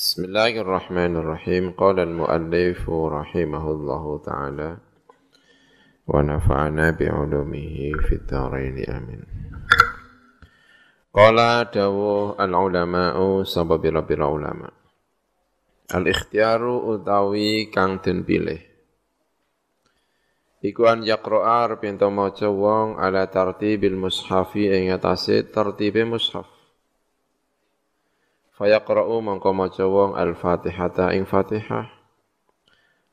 [0.00, 4.76] بسم الله الرحمن الرحيم قال المؤلف رحمه الله تعالى
[6.06, 9.22] ونفعنا بعلومه في الدارين آمين
[11.16, 11.36] قال
[11.74, 14.72] داو العلماء سبب رب العلماء
[15.94, 16.60] الاختيار
[16.92, 18.60] utawi kang den pilih
[20.60, 26.44] Iku an yaqra'a pinto maca wong ala tartibil mushafi ing atase tertibe mushaf
[28.61, 31.89] Fayaqra'u mongko maca wong al-Fatihata ing Fatihah.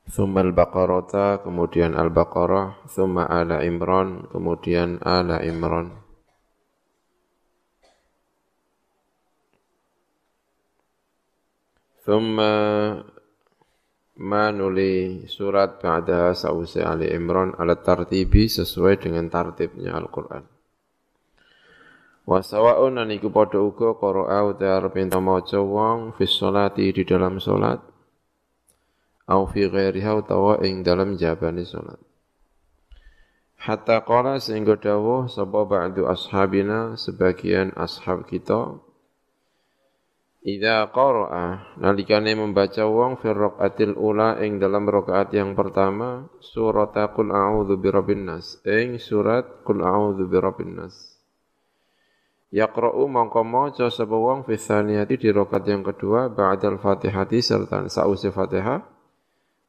[0.05, 5.89] Thumma al-Baqarata, kemudian al-Baqarah, thumma ala Imran, kemudian ala Imran.
[12.05, 12.53] Thumma
[14.21, 20.58] ma nuli surat ba'daha sa'usi Ali Imran ala tartibi sesuai dengan tartibnya Al-Quran.
[22.29, 27.41] Wa sawa'un lan iku padha uga qara'a uta arep maca wong fi sholati di dalam
[27.41, 27.81] salat.
[29.25, 31.97] Au fi ghairiha utawa ing dalam jabane salat.
[33.57, 36.93] Hatta qala sehingga dawuh sapa ba'du ashabina?
[37.01, 38.77] Sebagian ashab kita
[40.45, 47.33] Ida qara'a nalikane membaca wong fi raqatil ula ing dalam rakaat yang pertama surat Qul
[47.33, 51.08] a'udzu birabbin nas ing surat Qul a'udzu birabbin nas
[52.49, 54.57] Yaqra'u mongko maca sapa wong fi
[55.05, 58.81] di rakaat yang kedua ba'dal Fatihati serta sause Fatihah.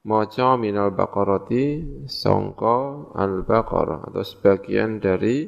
[0.01, 5.45] Maca minal baqarati sangka al-baqarah atau sebagian dari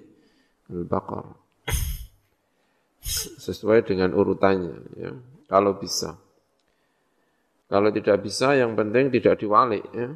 [0.69, 1.41] al-baqarah.
[3.41, 5.17] Sesuai dengan urutannya ya.
[5.49, 6.21] Kalau bisa.
[7.65, 10.13] Kalau tidak bisa yang penting tidak diwalik ya.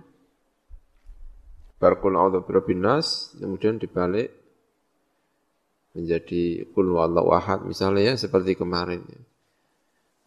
[1.81, 2.85] Barkul a'udzu birabbin
[3.41, 4.36] kemudian dibalik
[5.97, 9.21] menjadi kul wallahu ahad misalnya ya seperti kemarin ya.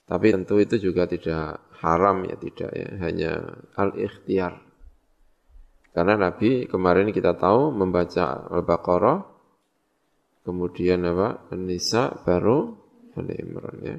[0.09, 3.31] Tapi tentu itu juga tidak haram ya tidak ya, hanya
[3.78, 4.57] al-ikhtiar.
[5.94, 9.22] Karena Nabi kemarin kita tahu membaca Al-Baqarah
[10.50, 11.46] kemudian apa?
[11.53, 12.74] An-Nisa baru
[13.13, 13.97] Ali Imran ya.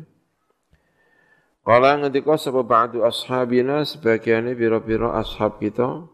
[1.61, 6.09] Kala ngendika sapa ba'du ashabina sebagiannya biro-biro ashab kita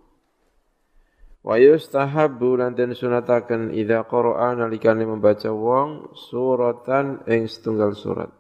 [1.47, 8.35] Wa yustahabbu lan den sunataken idza qara'a nalikane membaca wong suratan ing setunggal surat.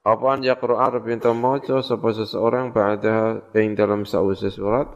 [0.00, 4.88] Apa an yaqra'a pinta maca sapa seseorang ba'da ing dalam sause surat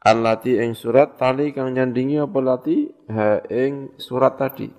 [0.00, 4.72] Allati ing surat tali kang nyandingi apa lati ha ing surat tadi.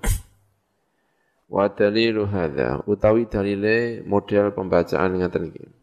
[1.46, 5.81] Wa dalilu hadza utawi dalile model pembacaan ngaten iki.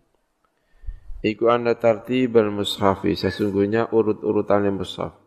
[1.19, 5.19] Iku anda tartibal mushafi, sesungguhnya urut-urutan mushaf.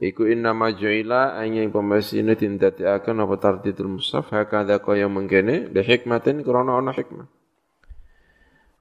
[0.00, 6.40] Iku inna maju'ila angin pembasini tindati akan apa tartibul mushaf, hakada kaya mengkene, li hikmatin
[6.40, 7.28] kurana ana hikmah.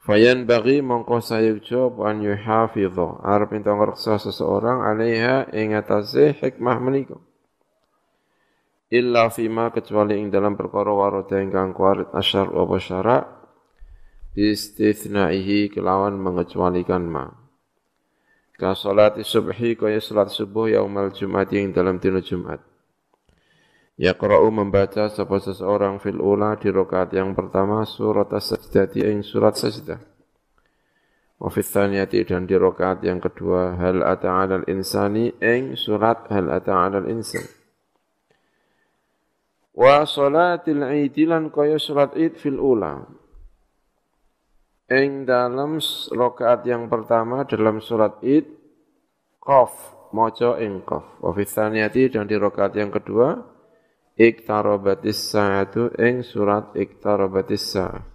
[0.06, 7.20] Fayan bagi mongko sayukjo an yuhafidho, arep minta ngerksa seseorang alaiha ing atase hikmah menika.
[8.94, 12.64] Illa fima kecuali ing dalam perkara warada ingkang kuarit asyar wa
[14.36, 17.32] istithnaihi kelawan mengecualikan ma.
[18.56, 22.64] Ka salati subhi kaya salat subuh yaumal jumat yang dalam dina Jumat.
[23.96, 30.00] Yaqra'u membaca sapa seseorang fil ula di rakaat yang pertama surat as-sajdati ing surat sajdah.
[31.40, 34.32] Wa fi tsaniyati dan di rakaat yang kedua hal ata
[34.68, 37.44] insani ing surat hal ata 'alal insan.
[39.76, 43.25] Wa salatil 'id lan kaya salat id fil ula
[44.86, 45.82] Ing dalam
[46.14, 48.46] rokaat yang pertama dalam surat id,
[49.42, 49.74] Qaf,
[50.14, 51.26] moco ing Qaf.
[51.26, 53.34] Wa dan di rokaat yang kedua,
[54.14, 58.06] Iktarabatis sa'atu ing surat Iktarabatis sa'ah.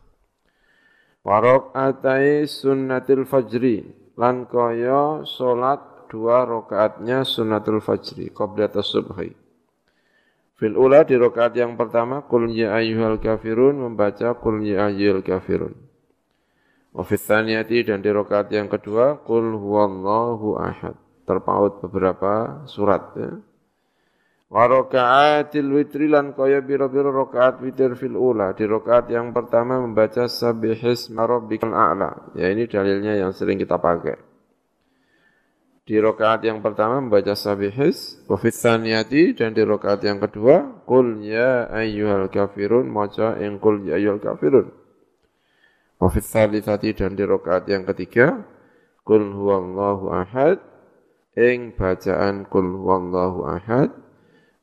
[1.26, 1.43] Wa
[1.75, 9.34] atai sunnatil fajri, lan kaya solat dua rokaatnya sunnatul fajri, qoblata subhi.
[10.55, 15.89] Fil ula di rokaat yang pertama, Qul ya ayyuhal kafirun, membaca Qul ya ayyuhal kafirun.
[16.90, 20.98] Wa dan di rakaat yang kedua qul huwallahu ahad.
[21.22, 23.38] Terpaut beberapa surat ya.
[24.50, 28.50] Wa raka'atil witri lan kaya biro-biro rakaat witir fil ula.
[28.58, 32.34] Di rakaat yang pertama membaca sabihis rabbikal a'la.
[32.34, 34.19] Ya ini dalilnya yang sering kita pakai.
[35.87, 42.26] Di rakaat yang pertama membaca sabihis, wa dan di rakaat yang kedua qul ya ayyuhal
[42.26, 44.80] kafirun maca ing qul ya ayyuhal kafirun.
[46.00, 48.41] Wa tsalitsati dan di rakaat yang ketiga
[49.05, 50.56] qul huwallahu ahad
[51.37, 53.93] ing bacaan qul huwallahu ahad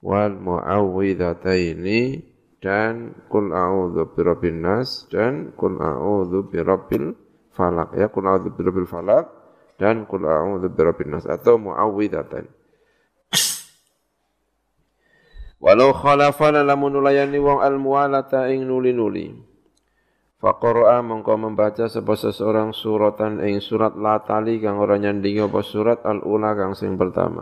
[0.02, 2.26] wal muawwidhataini
[2.58, 7.14] dan qul a'udzu birabbin nas dan qul a'udzu birabbil
[7.54, 9.30] falaq ya qul a'udzu birabbil falaq
[9.78, 12.50] dan qul a'udzu birabbin nas atau muawwidatan.
[15.58, 19.47] Walau khalafana lamun nulayani wong al muwalata ing nuli-nuli.
[20.38, 26.54] Faqara'a mengko membaca sapa seseorang suratan ing surat latali kang ora nyandingi apa surat al-ula
[26.54, 27.42] kang sing pertama.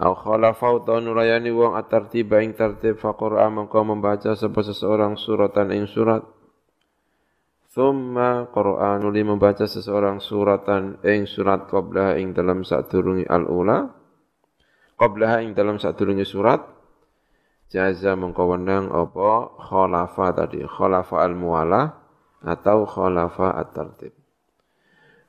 [0.00, 5.84] Au khalafau ta nulayani wong at-tartiba ing tertib faqara'a mengko membaca sapa seseorang suratan ing
[5.84, 6.24] surat
[7.70, 13.86] Thumma qara'a nuli membaca seseorang suratan ing surat qablaha ing dalam sadurungi al-ula.
[14.98, 16.79] Qablaha ing dalam sadurungi surat
[17.70, 21.94] jaza mengko wenang apa khalafa tadi, khalafa al-muwalah
[22.42, 24.12] atau khalafa at-tartib.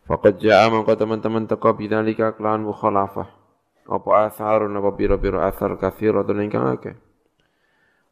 [0.10, 3.30] Faqad ja'a mengko teman-teman teko bidzalika kelawan mukhalafah.
[3.86, 6.98] Apa atharun apa pira-pira athar kathiratun ingkang akeh.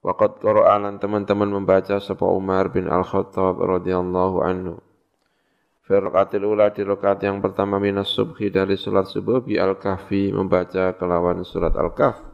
[0.06, 4.80] Waqad qara'alan teman-teman membaca sapa Umar bin Al-Khattab radhiyallahu anhu.
[5.84, 10.94] Fi raqatil ula di rakaat yang pertama minas subhi dari salat subuh bi Al-Kahfi membaca
[10.94, 12.29] kelawan surat Al-Kahf.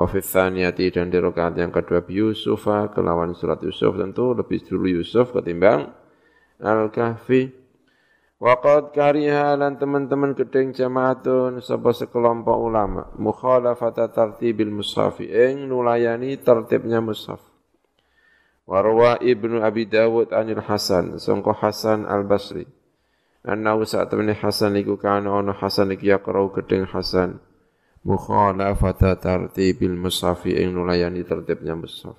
[0.00, 5.28] Wa fi tsaniyati dan di yang kedua Yusufa kelawan surat Yusuf tentu lebih dulu Yusuf
[5.28, 5.92] ketimbang
[6.56, 7.52] Al-Kahfi.
[8.40, 17.04] Waqad kariha lan teman-teman gedeng jamaatun sapa sekelompok ulama mukhalafata tartibil mushafi ing nulayani tertibnya
[17.04, 17.44] mushaf.
[18.64, 22.64] Warwa Ibnu Abi Dawud anil Hasan sangko Hasan Al-Basri.
[23.44, 27.49] Annahu temani Hasan iku kana ono Hasan iki yaqrau gedeng Hasan
[28.04, 32.16] mukhalafata tartibil mushafi ing nulayani tertibnya mushaf.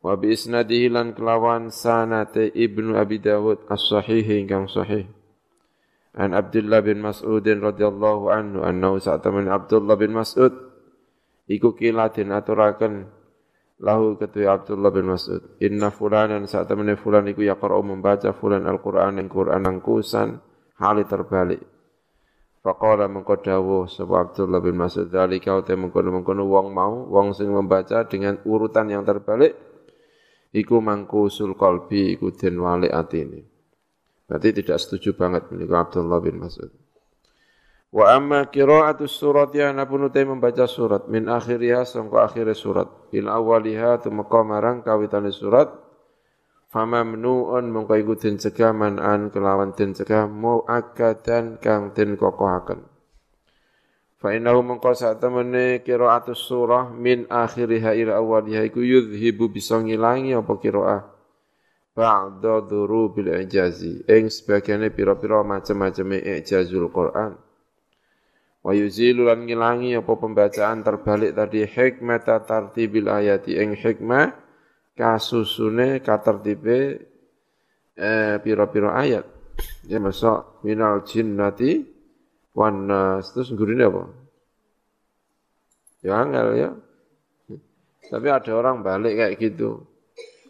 [0.00, 5.04] Wa bi isnadihi lan kelawan sanate Ibnu Abi Dawud as-sahih ingkang sahih.
[6.16, 10.50] An Abdullah bin Mas'ud radhiyallahu anhu annahu sa'taman Abdullah bin Mas'ud
[11.46, 13.06] iku kilatin aturaken
[13.78, 19.30] lahu ketua Abdullah bin Mas'ud inna fulanan sa'taman fulan iku yaqra'u membaca fulan Al-Qur'an ing
[19.30, 20.42] Qur'an angkusan
[20.82, 21.62] hali terbalik.
[22.60, 28.04] Faqala mengko dawuh sapa Abdullah bin Mas'ud dzalika uta mengkono-mengkono wong mau wong sing membaca
[28.04, 29.56] dengan urutan yang terbalik
[30.52, 33.48] iku mangkusul qalbi iku den wali atine.
[34.28, 36.68] Berarti tidak setuju banget menika Abdullah bin Mas'ud.
[37.90, 43.26] Wa amma qira'atu surat ya napun utai membaca surat min akhiriha sangka akhir surat il
[43.26, 45.89] awaliha tumeka marang kawitane surat
[46.70, 52.86] famamnuun mongko iku den cegah manan kelawan den cegah muakkadan kang den kokohaken.
[54.20, 60.36] Fa innahu mengko sak temene qiraatus surah min akhiriha ila awwaliha iku yudhibu bisa ngilangi
[60.36, 61.02] apa qiraah?
[61.90, 67.34] Ba'da durubil ijazi ing sebagiane pira-pira macam-macam ijazul Quran.
[68.60, 74.49] Wa yuzilu lan ngilangi apa pembacaan terbalik tadi hikmah tartibil ayati ing hikmah
[75.00, 77.08] kasusune katertibe
[77.96, 79.24] eh, pira-pira ayat
[79.88, 81.80] ya masuk minal jinnati
[82.52, 84.04] wanas terus gurine apa?
[86.04, 86.70] Ya angel ya.
[88.10, 89.86] Tapi ada orang balik kayak gitu.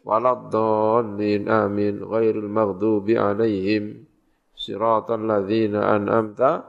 [0.06, 4.08] Waladhdallin amin ghairil maghdubi alaihim
[4.56, 6.64] siratal ladzina an'amta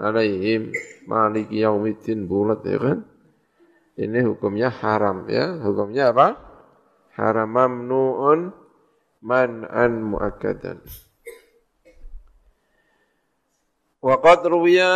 [0.00, 0.74] alaihim
[1.06, 2.98] maliki yaumiddin bulat ya kan.
[3.96, 5.56] Ini hukumnya haram ya.
[5.62, 6.45] Hukumnya apa?
[7.16, 8.52] Haram mamnuun
[9.24, 10.84] man'an muakkadan.
[14.04, 14.92] Waqad ruwiya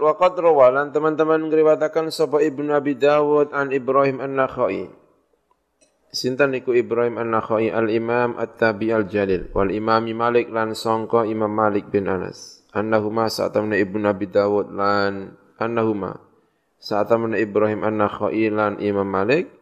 [0.00, 4.88] waqad rawalan teman-teman ngriwatakan sapa Ibnu Abi Dawud an Ibrahim An-Nakhai.
[6.08, 12.08] Sinten niku Ibrahim An-Nakhai al-Imam At-Tabi al-Jalil wal Imam Malik lan sangka Imam Malik bin
[12.08, 12.64] Anas.
[12.72, 16.16] Annahuma sa'tamna Ibnu Abi Dawud lan annahuma
[16.80, 19.57] sa'tamna Ibrahim An-Nakhai lan Imam Malik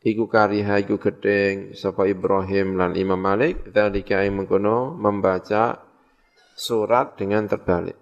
[0.00, 5.76] iku kariha iku gedeng sapa Ibrahim lan Imam Malik dalika ing mengkono membaca
[6.56, 7.96] surat dengan terbalik.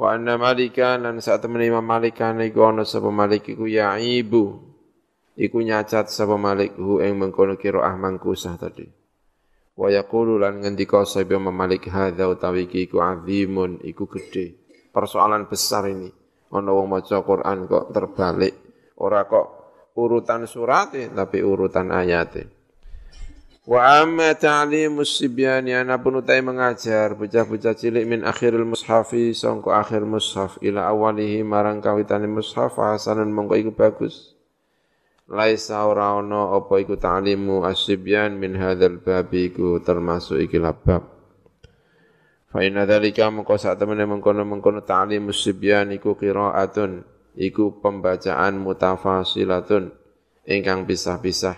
[0.00, 4.00] Wa anna malikan lan saat temen Imam Malik kana iku ana sapa Malik iku ya
[4.00, 4.72] ibu.
[5.36, 8.88] Iku nyacat sapa Malik hu ing mengkono qiraah mangkusah tadi.
[9.76, 14.56] Wa yaqulu lan ngendika sapa Imam Malik hadza utawi iku azimun iku gede.
[14.88, 16.08] Persoalan besar ini.
[16.50, 18.54] Ana wong maca Quran kok terbalik.
[18.98, 19.59] Ora kok
[20.00, 22.48] urutan surat tapi urutan ayat.
[23.70, 30.08] Wa amma ta'limus sibyani ana pun utai mengajar bocah-bocah cilik min akhiril mushafi sangko akhir
[30.08, 34.32] mushaf ila awalihi marang kawitane mushaf hasanun mongko iku bagus.
[35.30, 41.06] Laisa ora ana apa iku ta'limu asybyan min hadzal babi iku termasuk iki bab.
[42.50, 47.06] Fa inna dzalika mengko sak temene mengkono-mengkono ta'limus sibyan iku qiraatun
[47.40, 49.88] iku pembacaan mutafasilatun
[50.44, 51.56] ingkang pisah-pisah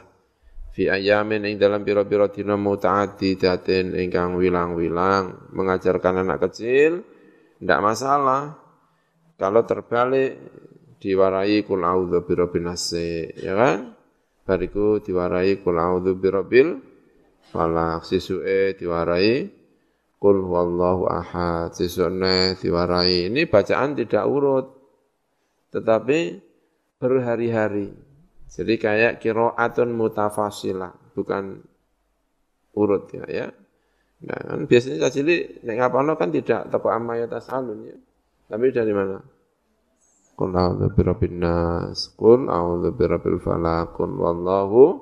[0.73, 7.05] fi ayamin ing dalam pira-pira dina mutaaddidatin ingkang wilang-wilang mengajarkan anak kecil
[7.63, 8.59] ndak masalah.
[9.37, 10.39] Kalau terbalik
[11.03, 12.71] diwarai kul a'udzu birabbin
[13.39, 13.79] ya kan?
[14.43, 16.79] Bariku diwarai kul a'udzu birabbil
[17.51, 19.51] falak sisuke diwarai
[20.19, 21.75] kul wallahu ahad.
[21.75, 23.31] Sisukne diwarai.
[23.31, 24.82] Ini bacaan tidak urut
[25.73, 26.39] tetapi
[27.01, 27.91] berhari-hari.
[28.53, 31.65] Jadi kayak kiroatun mutafasila, bukan
[32.77, 33.25] urut ya.
[33.27, 33.47] ya.
[34.23, 37.97] Nah, kan biasanya cacili nek ngapano kan tidak toko amayat alun ya.
[38.47, 39.19] Tapi dari mana?
[40.37, 45.01] Qul a'udzu birabbin nas, qul a'udzu birabbil falaq, qul wallahu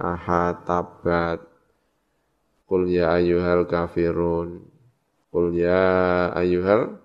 [0.00, 1.40] ahad tabat.
[2.66, 4.64] Qul ya ayyuhal kafirun.
[5.28, 7.01] Qul ya ayyuhal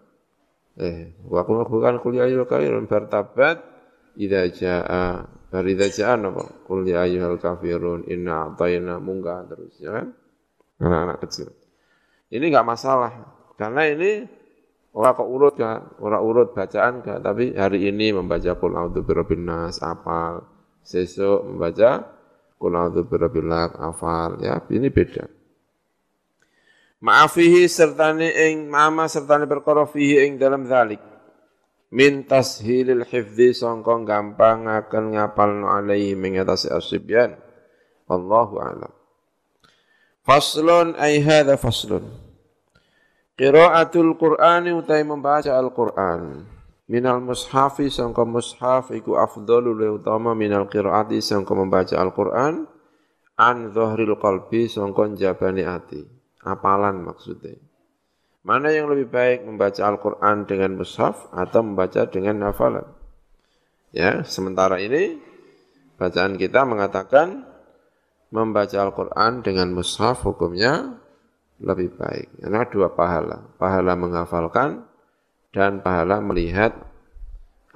[0.78, 3.58] eh wa bukan kuliah ayyuhal kafirun bertabat.
[4.18, 6.46] Idza jaa bar idza jaa napa?
[6.66, 10.14] Qul ya ayyuhal kafirun inna a'tayna munggah terus ya kan?
[10.82, 11.50] Anak-anak kecil.
[12.34, 13.14] Ini enggak masalah
[13.58, 14.26] karena ini
[14.98, 19.46] orang kok urut kan orang urut bacaan kan tapi hari ini membaca qul a'udzu birabbin
[19.46, 20.46] nas apal
[20.82, 22.06] sesuk membaca
[22.58, 24.58] qul a'udzu birabbil afal ya.
[24.66, 25.37] Ini beda
[26.98, 30.98] Ma'afihi sertane ing mama sertane perkara fihi ing dalam zalik.
[31.94, 37.38] Min tashilil hifdzi sangka gampang akan ngapalno alaihi mengatasi asibyan.
[38.10, 38.90] Wallahu a'lam.
[40.26, 42.02] Faslun ay hadha faslun.
[43.38, 46.50] Qiraatul Qur'ani utai membaca Al-Qur'an.
[46.90, 52.66] Minal mushafi sangka mushaf iku afdalu le utama minal qiraati sangka membaca Al-Qur'an
[53.38, 56.17] an dhahril qalbi sangka jabani ati
[56.48, 57.60] Apalan maksudnya.
[58.48, 62.88] Mana yang lebih baik membaca Al-Quran dengan mushaf atau membaca dengan hafalan?
[63.92, 65.20] Ya, sementara ini
[66.00, 67.44] bacaan kita mengatakan
[68.32, 70.96] membaca Al-Quran dengan mushaf hukumnya
[71.60, 72.40] lebih baik.
[72.40, 73.52] Karena dua pahala.
[73.60, 74.88] Pahala menghafalkan
[75.52, 76.72] dan pahala melihat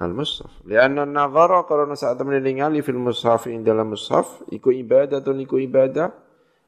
[0.00, 0.50] al-mushaf.
[0.64, 6.10] Lianna nazara karena saat meningali fil mushaf ing dalam mushaf iku ibadah iku ibadah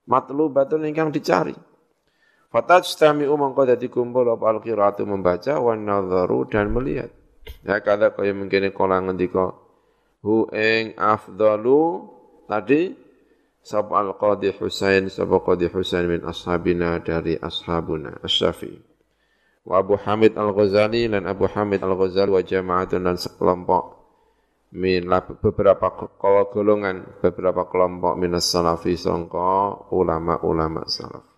[0.06, 1.54] matlubatun ingkang dicari.
[2.54, 7.10] Fatajtami'u mongko dadi kumpul apa al-qiraatu membaca wan nadharu dan melihat.
[7.66, 9.58] Ya kada kaya mungkin kala ngendika
[10.22, 12.06] hu ing afdalu
[12.46, 12.94] tadi
[13.58, 18.78] sab al-qadi Husain sab qadi Husain min ashabina dari ashabuna asy-Syafi'i.
[19.66, 23.84] Wa Abu Hamid Al-Ghazali dan Abu Hamid Al-Ghazali wa jama'atun dan sekelompok
[24.78, 25.10] min
[25.42, 25.90] beberapa
[26.54, 31.33] golongan beberapa kelompok minas salafi sangka ulama-ulama salaf.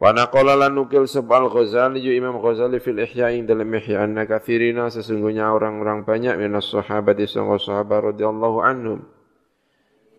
[0.00, 4.08] Wa naqala lan nukil sebal Ghazali yu Imam Ghazali fil Ihya ing dalam Ihya.
[4.08, 9.04] Anna kathirina sesungguhnya orang-orang banyak minas sahabat sangka sahabat radhiyallahu anhum.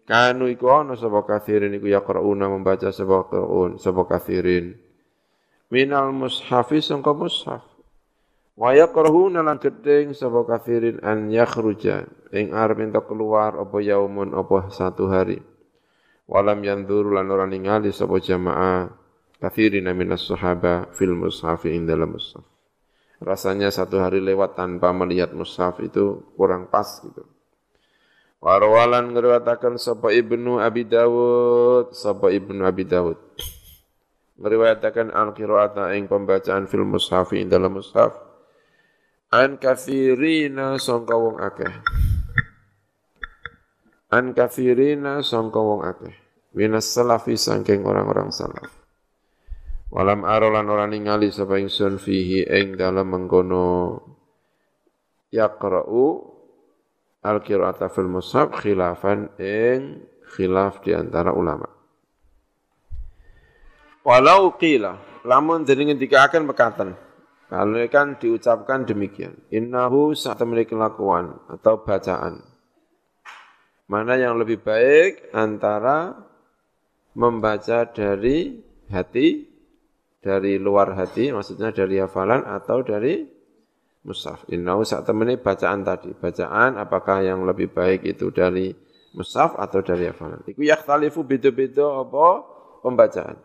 [0.06, 4.78] Kanu iku ana sapa kathirin iku yaqrauna membaca sapa qur'an sapa kathirin.
[5.74, 7.66] Minal mushafi sangka mushaf.
[8.54, 14.70] Wa yaqrahuna lan gedeng sapa kathirin an yakhruja ing arep entuk keluar apa yaumun apa
[14.70, 15.42] satu hari.
[16.30, 19.01] Walam yanzuru lan ora ningali sapa jamaah
[19.42, 22.46] kathirina minas sahaba fil mushafi ing dalam mushaf.
[23.22, 27.26] Rasanya satu hari lewat tanpa melihat mushaf itu kurang pas gitu.
[28.42, 33.18] Warwalan ngeriwatakan sapa Ibnu Abi Dawud, sapa Ibnu Abi Dawud.
[34.42, 38.18] Ngeriwayatakan al-qira'ata ing pembacaan fil mushafi ing dalam mushaf.
[39.30, 41.74] An kathirina sangka wong akeh.
[44.10, 46.14] An kathirina sangka wong akeh.
[46.58, 48.81] Minas salafi sangking orang-orang salaf.
[49.92, 54.00] Walam arolan ora ningali sapa ingsun fihi ing dalam mengkono
[55.36, 56.04] yaqra'u
[57.20, 61.68] al-qira'ata fil mushaf khilafan ing khilaf di antara ulama.
[64.08, 64.96] Walau qila
[65.28, 66.96] lamun jenenge dikaaken mekaten.
[67.52, 69.36] Kalau kan diucapkan demikian.
[69.52, 72.40] Innahu saat memiliki kelakuan atau bacaan.
[73.92, 76.16] Mana yang lebih baik antara
[77.12, 78.56] membaca dari
[78.88, 79.51] hati
[80.22, 83.26] dari luar hati, maksudnya dari hafalan atau dari
[84.06, 84.46] mushaf.
[84.54, 86.14] Innahu saat temani bacaan tadi.
[86.14, 88.70] Bacaan apakah yang lebih baik itu dari
[89.18, 90.46] mushaf atau dari hafalan.
[90.46, 92.46] Iku yakhtalifu beda-beda apa
[92.86, 93.38] pembacaan.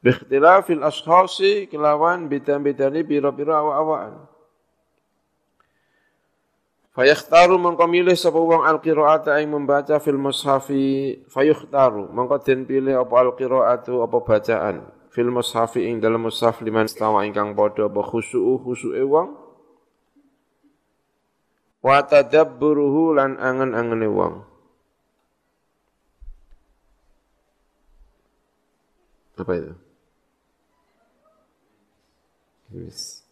[0.00, 4.14] Bikhtilafil ashkhasi kelawan beda-bedane pira-pira awak-awakan.
[6.98, 13.14] Fayakhtaru mongko milih sapa wong al-qiraata ing membaca fil mushafi fayukhtaru mongko den pilih apa
[13.22, 19.02] al-qiraatu apa bacaan fil mushafi ing dalam mushaf liman stawa ingkang padha apa khusyu'u khusyu'e
[19.02, 19.34] wong
[21.82, 24.46] wa tadabburuhu lan angen-angene wong
[29.42, 29.74] apa itu
[32.68, 33.24] Yes.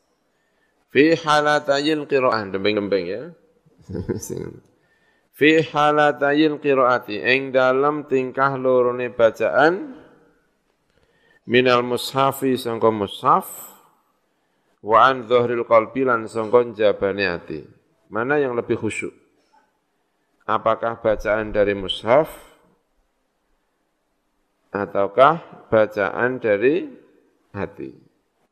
[0.89, 3.37] Fi halatayil qira'ah, dembeng-dembeng ya.
[5.37, 10.06] Fi halatayil qiraati ing dalam tingkah lorone bacaan
[11.47, 13.47] minal mushafi sangka mushaf
[14.83, 17.63] wa an dhahril qalbi lan sangka jabane ati.
[18.11, 19.15] Mana yang lebih khusyuk?
[20.47, 22.31] Apakah bacaan dari mushaf
[24.71, 26.87] ataukah bacaan dari
[27.51, 27.91] hati?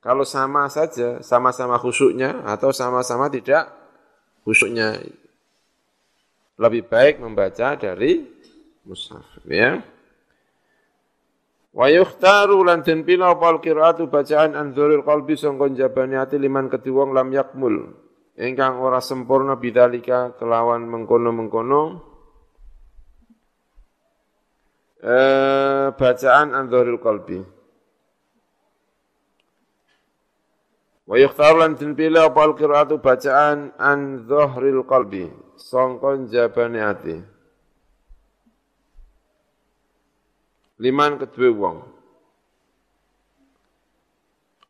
[0.03, 3.71] Kalau sama saja, sama-sama khusyuknya atau sama-sama tidak
[4.43, 5.01] khusyuknya
[6.59, 8.27] lebih baik membaca dari
[8.85, 9.81] mushaf ya
[11.75, 17.11] wa yukhtaru lan den pila apa qiraatu bacaan anzuril qalbi sangkon jabani ati liman ketiwong
[17.11, 17.99] lam yakmul.
[18.39, 21.83] Ingkang ora sempurna bidzalika kelawan mengkono-mengkono.
[25.03, 27.39] Eh, bacaan anzuril qalbi.
[31.05, 35.29] Wa yukhtaru lan den pila apa qiraatu bacaan an dhahril qalbi
[35.61, 37.34] songkon jabane ati.
[40.83, 41.77] Liman kedua wong.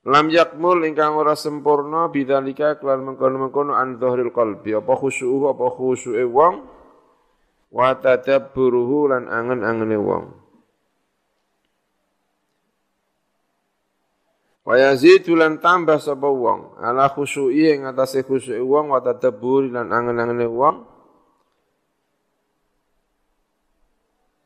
[0.05, 6.29] Lam yakmul ingkang ora sempurna bidzalika kelan mengkono-mengkono an dhahril qalbi apa khusyu'u apa khusyu'e
[6.29, 6.61] wong
[7.73, 10.25] wa tadabburuhu lan angen-angene wong.
[14.65, 19.89] Wa yazidu lan tambah sapa wong ala khusyu'i ing atase khusyu'i wong wa tadabburi lan
[19.89, 20.94] angen-angene wong.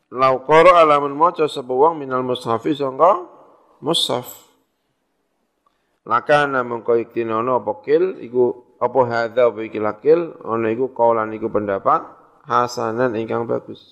[0.08, 3.28] Lau qara alamun maca sapa wong minal mushafi sangka
[3.84, 4.24] mushaf.
[6.08, 11.52] Lakana mengko iktinono apa kil iku apa hadza apa iki lakil ana iku kaulan iku
[11.52, 12.08] pendapat
[12.48, 13.84] hasanan ingkang bagus.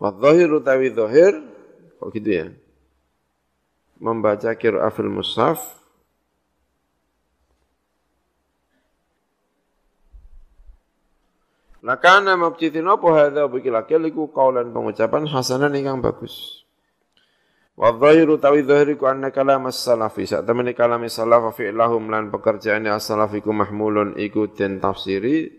[0.00, 1.44] Wa dhahiru tawi dhahir
[2.00, 2.46] kok gitu ya
[4.02, 5.81] membaca qira'ah fil mushaf
[11.82, 16.62] Lakana mabcitin apa hadha biki lakil iku kaulan pengucapan hasanan ingkang bagus.
[17.74, 23.50] Wa dhahiru tawi dhahiriku anna kalam as-salafi saat temani kalam salaf fi'lahum lan pekerjaan as-salafiku
[23.50, 25.50] mahmulun iku den tafsiri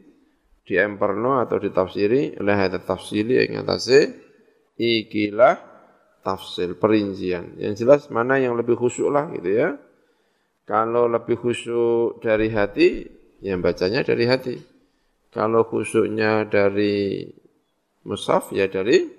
[0.64, 4.16] diemperno atau ditafsiri oleh hadha tafsiri yang atasnya
[4.80, 5.74] ikilah
[6.24, 7.60] tafsir, perincian.
[7.60, 9.76] Yang jelas mana yang lebih khusyuk lah gitu ya.
[10.64, 13.04] Kalau lebih khusyuk dari hati,
[13.44, 14.56] yang bacanya dari hati.
[15.34, 17.26] Kalau khusyuknya dari
[18.06, 19.10] musaf, ya dari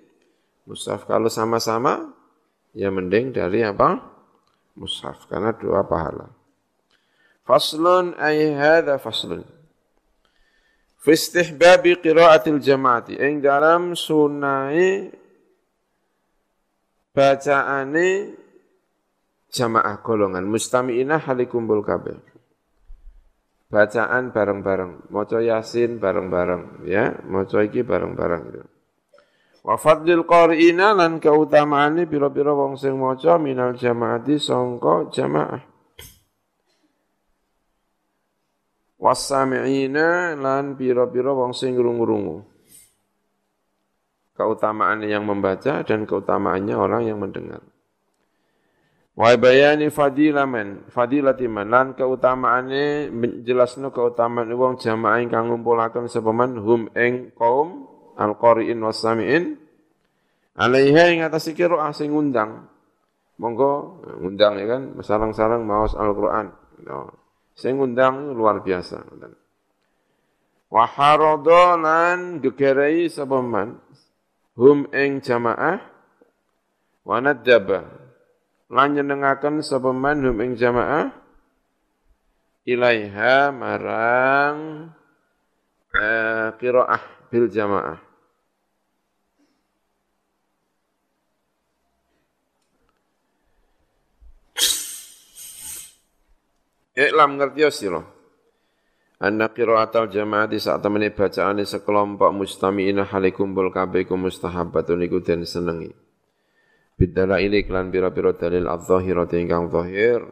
[0.64, 1.11] musaf.
[1.11, 2.14] Kalau sama-sama,
[2.70, 3.98] ya mending dari apa?
[4.79, 6.31] Musaf, karena dua pahala.
[7.42, 9.44] Faslun ay hadha faslun.
[11.05, 13.20] Fi istihbabi qiraatil jamaati.
[13.20, 15.12] Ing dalam sunai
[17.12, 18.33] bacaane
[19.53, 22.34] jamaah golongan mustami'inah halikumbul kabeh.
[23.74, 28.68] Bacaan bareng-bareng, maca Yasin bareng-bareng ya, maca iki bareng-bareng gitu.
[29.66, 35.58] Wa fadlil qari'ina lan keutamaane pira-pira wong sing maca minal jamaati sangka jamaah.
[39.02, 42.54] Wasami'ina lan pira-pira wong sing ngrungu-rungu
[44.34, 47.62] keutamaan yang membaca dan keutamaannya orang yang mendengar.
[49.14, 53.14] Wa bayani fadilaman, fadilatiman lan keutamaane
[53.46, 57.87] jelasno keutamaan wong jamaah ingkang ngumpulaken sapa man hum ing kaum
[58.18, 59.55] al-qari'in was-sami'in
[60.59, 62.66] alaiha ing atas qiraah sing ngundang.
[63.38, 66.50] Monggo ngundang ya kan sarang-sarang maos Al-Qur'an.
[66.83, 67.14] No.
[67.55, 68.98] Sing ngundang luar biasa.
[70.74, 73.79] Wa harada lan gegerai sapa man
[74.59, 75.79] hum ing jamaah
[77.07, 77.22] wa
[78.70, 81.12] lan nyenengaken sapa man hum ing jamaah?
[82.64, 84.88] Ilaiha marang
[85.92, 88.00] eh, qiraah bil jamaah.
[96.94, 97.98] Iklam ngerti sira
[99.18, 106.04] Anna qiraatal jamaati saat temene bacaane sekelompok mustami'ina hale kumpul kabeh iku mustahabbatun iku senengi.
[106.94, 110.22] Bidala ini klan pira-pira dalil adz-dzahirati ingkang zahir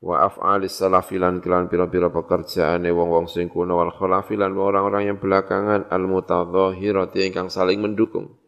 [0.00, 7.28] wa af'alis salafilan klan pira-pira pekerjaane wong-wong sing kuno wal orang-orang yang belakangan al mutadzahirati
[7.28, 8.40] ingkang saling mendukung.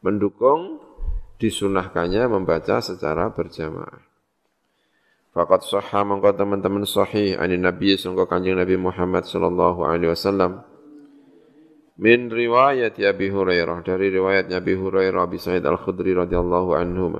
[0.00, 0.80] Mendukung
[1.36, 4.00] disunahkannya membaca secara berjamaah.
[5.32, 10.60] Fakat sahha mengko teman-teman sahih ani Nabi sungguh kanjeng Nabi Muhammad sallallahu alaihi wasallam
[12.00, 17.12] min riwayat Abi Hurairah dari riwayat Nabi Hurairah Abi Sa'id Al-Khudri radhiyallahu anhu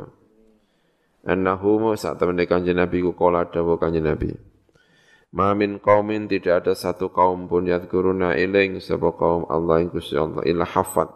[1.26, 4.32] annahu saat teman kanjeng Nabi ku kala dawuh kanjeng Nabi
[5.32, 10.12] Ma min qaumin tidak ada satu kaum pun yadkuruna iling sapa kaum Allah yang Gusti
[10.12, 11.08] Allah illa hafat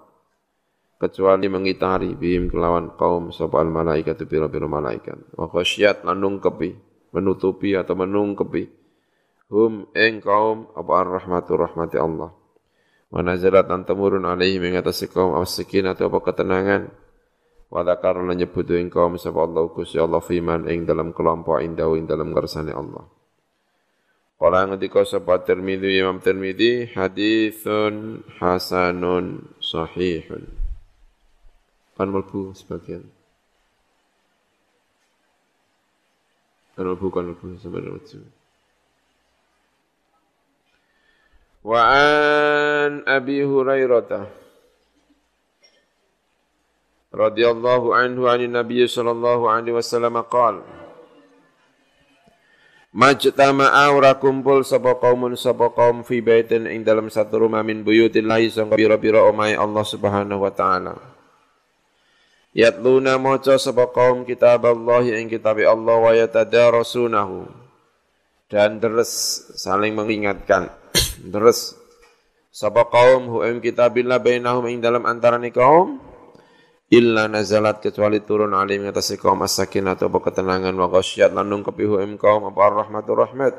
[0.97, 5.21] kecuali mengitari bihim kelawan kaum sapa al malaikat pira-pira malaikat.
[5.37, 6.73] Wa khasyat lanung kepi
[7.13, 8.73] menutupi atau menungkepi
[9.53, 12.33] hum ing kaum apa ar-rahmatu rahmati Allah
[13.11, 16.91] wa nazalat an temurun alaihi mengatasi kaum as-sakin atau apa ketenangan
[17.71, 21.99] wa dzakar lan nyebut ing kaum sapa Allah Gusti Allah fiman ing dalam kelompok indahu
[21.99, 23.07] ing dalam kersane Allah
[24.37, 30.45] Kala ngendika sapa Tirmidzi Imam Tirmidzi haditsun hasanun sahihun.
[31.97, 33.09] Kan melbu sebagian.
[36.77, 38.36] Kan bukan lebu sampai lebu.
[41.67, 44.23] Wa an Abi Hurairah
[47.11, 50.63] radhiyallahu anhu anin Nabi sallallahu alaihi wasallam qala
[52.95, 58.47] Majtama'a ora kumpul sapa kaumun sapa kaum fi baitin ing dalam satu rumah min buyutillahi
[58.47, 60.97] sangka pira-pira omahe Allah Subhanahu wa taala.
[62.57, 67.51] Yatluna maca sapa kaum kitab Allah ing kitab Allah wa yatadarasunahu
[68.49, 69.11] dan terus
[69.59, 70.73] saling mengingatkan
[71.21, 71.79] terus
[72.53, 76.01] sapa kaum hu ing kitabillah bainahum ing dalam antarane kaum?
[76.87, 81.99] Illa nazalat kecuali turun alim atas kaum as-sakinah atau ketenangan wa ghasyat lan nungkepi hu
[81.99, 83.59] ing kaum apa rahmatur rahmat.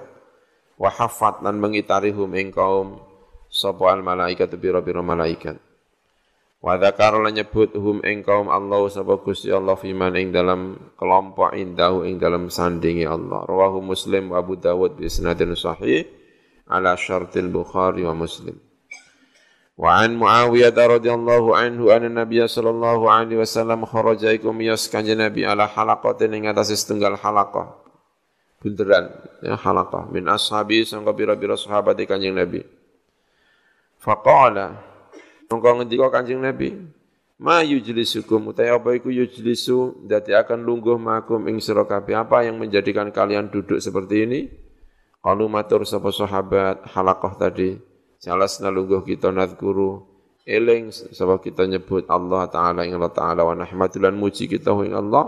[0.80, 3.04] Wa hafat lan mengitari hum ing kaum
[3.52, 5.60] sapa al malaikatu biro-biro malaikat.
[6.58, 11.52] Wa dzakara lan nyebut hum ing kaum Allah sapa Gusti Allah fiman ing dalam kelompok
[11.52, 13.46] indahu ing dalam sandingi Allah.
[13.46, 16.16] Rawahu Muslim wa Abu Dawud bi isnadin sahih
[16.67, 18.56] ala syartil Bukhari wa Muslim.
[19.77, 25.45] Wa an Muawiyah radhiyallahu anhu anna Nabiy sallallahu alaihi wasallam kharaja ikum yas kanjeng Nabi
[25.45, 27.77] ala halaqatin ing atas setunggal halaqah.
[28.58, 29.13] Bunderan
[29.45, 32.65] ya halaqah min ashabi sangka pira-pira sahabat kanjeng Nabi.
[34.01, 34.88] Faqala
[35.47, 36.75] Mongko ngendika Kanjeng Nabi,
[37.39, 43.13] Ma yujlisukum utai apa iku yujlisu dadi akan lungguh makum ing sira apa yang menjadikan
[43.13, 44.39] kalian duduk seperti ini?
[45.28, 47.76] Qalu matur sapa sahabat halaqah tadi,
[48.16, 50.08] salasna lungguh kita nadhkuru.
[50.48, 53.44] Eling sapa kita nyebut Allah taala ing Allah taala.
[53.44, 55.28] Wa nahmadulan muji kita ing Allah.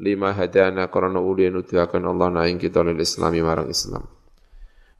[0.00, 4.08] Lima hadana karena ulien nuduhaken Allah na ing kita lil islami marang Islam.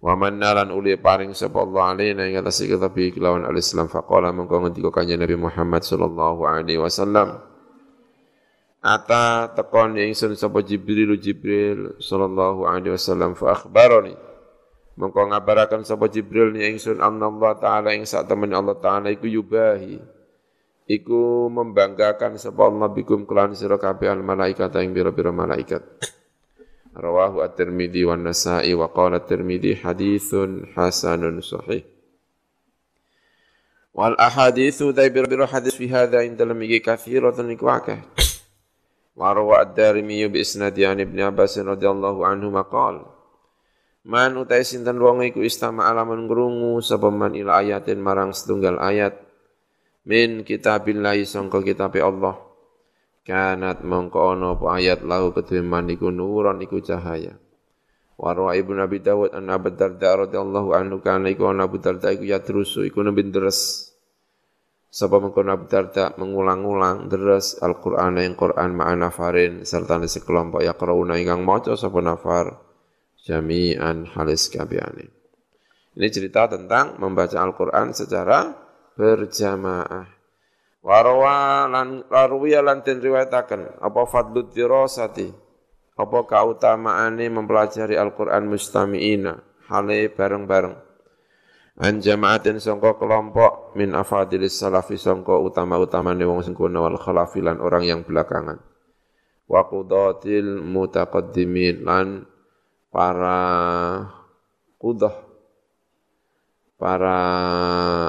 [0.04, 3.88] Wa mannalan uli paring sapa Allah alaina ing atas kita bi kelawan al-Islam.
[3.88, 7.40] Faqala mengko ngendika kanjeng Nabi Muhammad sallallahu alaihi wasallam
[8.80, 14.16] Ata tekon ingsun sapa Jibril Jibril sallallahu alaihi wasallam fa akhbarani.
[14.96, 20.00] Mengko ngabaraken sapa Jibril ni ingsun Allah taala ing sak temen Allah taala iku yubahi.
[20.88, 25.84] Iku membanggakan sapa Allah bikum kelan sira kabeh al malaikat ing pira-pira malaikat.
[26.90, 31.84] Rawahu at-Tirmidzi wan Nasa'i wa qala at-Tirmidzi haditsun hasanun sahih.
[33.92, 38.00] Wal ahaditsu taibir bir hadis fi hadha inda lam yagi kathiratun ikwaka
[39.20, 43.04] wa rawa ad-Darimi bi isnadi an Ibnu Abbas radhiyallahu anhu maqal
[44.00, 49.12] Man utai sinten wong iku istama alaman ngrungu sapa man ila ayatin marang setunggal ayat
[50.08, 52.40] min kitabillahi sangka kitab Allah.
[53.20, 57.36] Kanat mongko ana apa ayat lahu kedue man iku nuron iku cahaya.
[58.16, 62.24] Warwa Ibnu Abi Dawud an Abu Darda radhiyallahu anhu kana iku ana Abu Darda iku
[62.24, 63.89] yadrusu iku nembe deres
[64.90, 71.14] Sapa mengko Abu Darda mengulang-ulang deres Al-Qur'an yang Qur'an ma'ana farin serta sekelompok ya qrauna
[71.14, 72.58] ingkang maca sapa nafar
[73.22, 75.06] jami'an halis kabehane.
[75.94, 78.50] Ini cerita tentang membaca Al-Qur'an secara
[78.98, 80.10] berjamaah.
[80.82, 85.30] Warwa lan larwiya lan den riwayataken apa fadlu dirasati
[85.94, 89.38] apa kautamaane mempelajari Al-Qur'an mustamiina
[89.70, 90.89] hale bareng-bareng
[91.80, 97.88] an jamaatin sangka kelompok min afadilis salafi sangka utama-utamane wong sing kuna wal khalafilan orang
[97.88, 98.60] yang belakangan
[99.48, 102.28] wa qudatil mutaqaddimin lan
[102.92, 103.40] para
[104.76, 105.30] qudah
[106.80, 107.18] para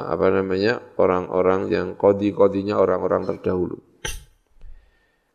[0.08, 3.76] apa namanya orang-orang yang kodi-kodinya orang-orang terdahulu.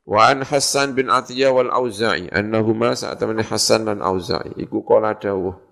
[0.08, 5.67] Wa an Hasan bin Atiyah wal Auza'i annahuma temen Hasan dan Auza'i iku kala dawuh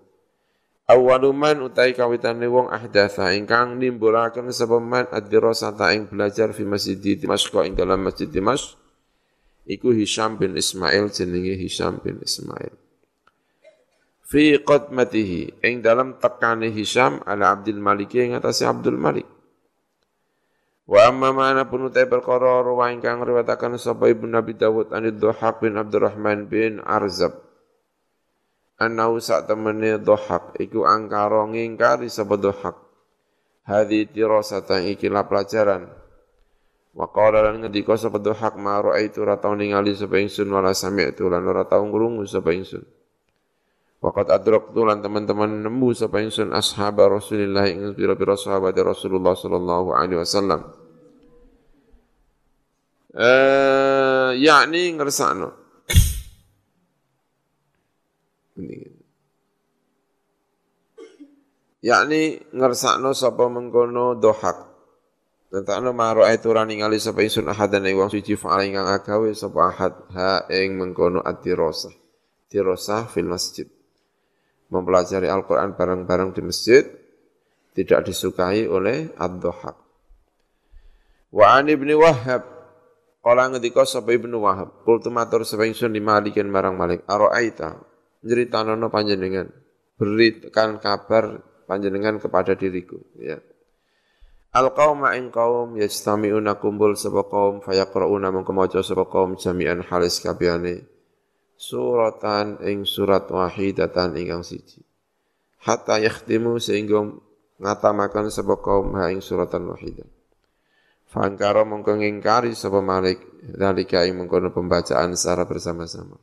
[0.85, 7.57] Awaluman utai kawitane wong ahdatha ingkang nimbulaken sapa man ad-dirasata ing belajar fi Masjid Dimashq
[7.65, 8.77] ing dalam Masjid Dimashq
[9.65, 12.69] iku Hisham bin Ismail jenenge Hisham bin Ismail.
[14.29, 19.25] Fi qadmatihi ing dalam tekane Hisham ala Abdul Malik ing atase Abdul Malik.
[20.85, 25.65] Wa amma mana pun utai perkara wa ingkang riwayataken sapa Ibnu Nabi Dawud an Dhahab
[25.65, 27.44] bin Abdurrahman bin Arzab
[28.75, 32.75] Anau sak temene Dhahab iku angkara ngingkari sapa Dhahab
[33.65, 35.87] Hadi dirasatan ikilah pelajaran
[36.95, 41.27] Wa qala lan ngendika sapa Dhahab ma raaitu ra tau ningali sapa ingsun wala sami'tu
[41.31, 42.83] lan ora tau ngrungu sapa ingsun
[44.05, 50.21] Waqat adraktu lan teman-teman nemu sapa ingsun ashab Rasulillah ing pira-pira sahabat Rasulullah sallallahu alaihi
[50.21, 50.61] wasallam.
[53.17, 55.64] Eh yakni ngersakno.
[61.85, 64.73] Yakni ngersakno sapa mengkono dohak.
[65.51, 69.59] Tentakno maro itu rani ngali sapa ingsun ahadan ing wong suci fa'ala ingkang agawe sapa
[69.71, 71.93] ahad ha ing mengkono atirosah.
[72.49, 73.67] Tirosah fil masjid
[74.73, 76.83] mempelajari Al-Quran bareng-bareng di masjid
[77.77, 79.77] tidak disukai oleh Ad-Dohak.
[81.35, 82.55] Wa an ibni Wahab
[83.25, 87.81] Kala ngendika sapa Ibnu Wahab, kultu matur sapa ingsun malikin marang Malik, araita
[88.25, 89.47] nyeritanono panjenengan,
[89.95, 93.37] berikan kabar panjenengan kepada diriku, ya.
[94.55, 100.23] Al qauma ing kaum yastami'una kumpul sapa kaum fayaqra'una mengko maca sapa kaum jami'an halis
[100.23, 100.87] kabehane
[101.59, 104.79] suratan ing surat wahidatan ingkang siji
[105.59, 107.03] hatta yakhtimu sehingga
[107.59, 110.07] ngatamakan sapa kaum ha ing suratan wahidah
[111.15, 116.19] Fangkara mongko ngingkari sapa Malik dalika ing mengkono pembacaan secara bersama-sama.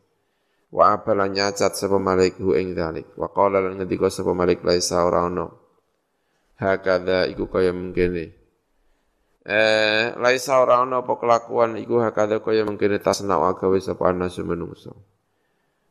[0.72, 3.12] Wa abala nyacat sapa Malik hu ing dalik.
[3.12, 5.46] Wa qala lan ngendika sapa Malik laisa ora ono.
[6.56, 8.32] Hakada iku kaya mengkene.
[9.44, 14.96] Eh laisa ora ono apa kelakuan iku hakada kaya mengkene tasna gawe sapa anasu menungso.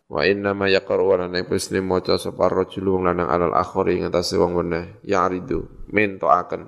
[0.10, 4.10] Wa inna ma yaqra wa lan muslim maca sapa rajul wong lanang alal akhir ing
[4.10, 6.68] atase wong weneh ya'ridu mentoaken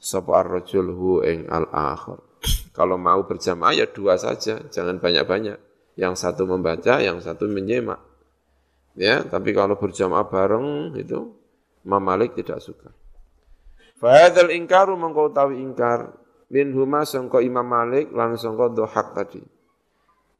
[0.00, 2.16] sapa ar-rajul hu ing al akhir.
[2.72, 5.69] Kalau mau berjamaah ya dua saja, jangan banyak-banyak.
[6.00, 8.00] Yang satu membaca, yang satu menyemak.
[8.96, 11.36] Ya, tapi kalau berjamaah bareng itu
[11.84, 12.88] Imam Malik tidak suka.
[14.00, 16.16] Fahadal ingkaru mengkau tahu ingkar
[16.48, 19.44] min huma sangka Imam Malik lan sangka dohak tadi.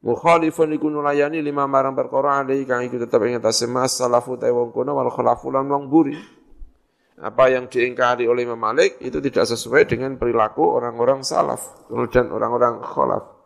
[0.01, 4.49] Mukhalifun iku nulayani lima marang perkara alai kang iku tetep ing atase mas salafu ta
[4.49, 6.17] wong kono wal khalafu lan wong buri.
[7.21, 12.81] Apa yang diingkari oleh Imam Malik itu tidak sesuai dengan perilaku orang-orang salaf dan orang-orang
[12.81, 13.40] khalaf.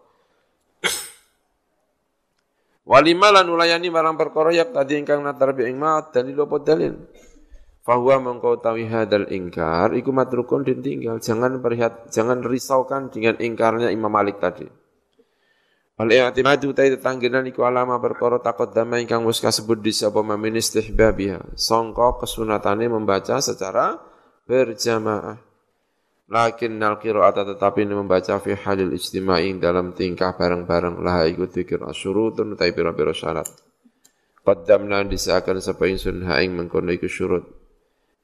[2.85, 6.93] Walima lan nulayani marang perkara yak tadi ingkang natar bi ing ma dalil apa dalil.
[7.85, 11.21] Fahuwa mengkau tawi hadal ingkar, iku matrukun ditinggal.
[11.21, 14.65] Jangan perlihat, jangan risaukan dengan ingkarnya Imam Malik tadi.
[15.95, 20.59] Wal i'timadu ta tetanggenan iku alama perkara takut damai ingkang wis kasebut di sapa mamin
[20.59, 21.55] istihbabiha.
[21.55, 24.01] Sangka kesunatane membaca secara
[24.43, 25.39] berjamaah.
[26.25, 32.57] Lakin nal qira'ata tetapi membaca fi halil ijtima'i dalam tingkah bareng-bareng lah ikut fikir asyurutun
[32.57, 33.45] utai pira-pira syarat.
[34.41, 37.45] Qaddamna disahkan sapa ingsun ha ing mengkono iku syurut.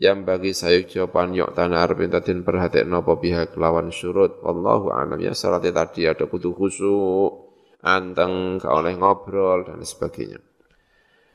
[0.01, 4.41] Yang bagi sayuk jawaban yok tanah arep entatin perhatian apa pihak lawan syurut.
[4.41, 10.41] Wallahu a'lam ya syaratnya tadi ada kutu khusuk anteng, gak oleh ngobrol dan sebagainya.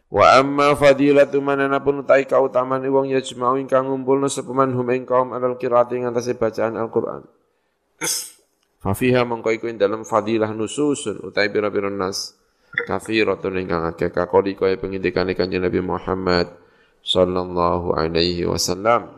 [0.06, 5.02] Wa amma fadilatu manana pun utai kautamaan wong yajma'u ingkang ngumpulna sapa man hum ing
[5.02, 6.06] kaum alal qiraati ing
[6.38, 7.26] bacaan Al-Qur'an.
[8.78, 12.38] Fa fiha mongko iku ing dalam fadilah nususun utai pira-pira nas
[12.86, 16.54] kafiratun ingkang akeh kakoli kaya pengendikane Kanjeng Nabi Muhammad
[17.02, 19.10] sallallahu alaihi wasallam.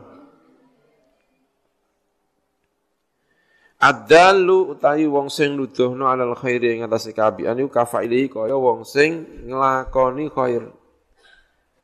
[3.77, 9.23] Adalu utawi wong sing nuduhno alal khairi ing atase kabian iku kafaili kaya wong sing
[9.45, 10.78] nglakoni khair.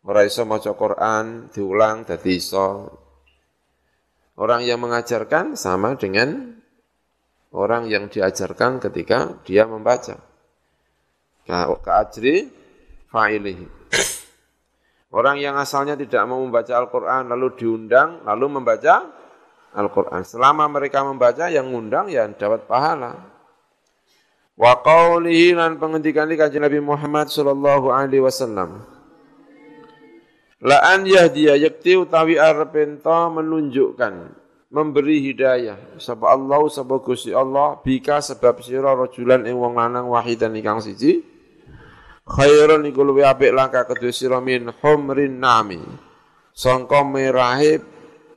[0.05, 2.93] Ora iso maca Quran diulang dadi iso.
[4.37, 6.61] Orang yang mengajarkan sama dengan
[7.55, 10.21] orang yang diajarkan ketika dia membaca.
[11.49, 12.53] Ka'ajri
[13.09, 13.65] fa'ilihi.
[15.15, 19.09] Orang yang asalnya tidak mau membaca Al-Quran lalu diundang lalu membaca
[19.75, 20.21] Al-Quran.
[20.21, 23.25] Selama mereka membaca, yang ngundang ya dapat pahala.
[24.55, 28.94] Wa qawlihi lan penghentikan di Nabi Muhammad sallallahu alaihi wasallam.
[30.65, 34.33] La an yahdiya yakti utawi arepenta menunjukkan
[34.73, 36.01] memberi hidayah.
[36.01, 41.21] Sapa Allah sapa Gusti Allah bika sebab sira rajulan ing wong lanang wahidan ingkang siji.
[42.25, 45.77] Khairun iku luwih apik langkah kedue sira min humrin nami.
[46.49, 47.85] Sangka merahe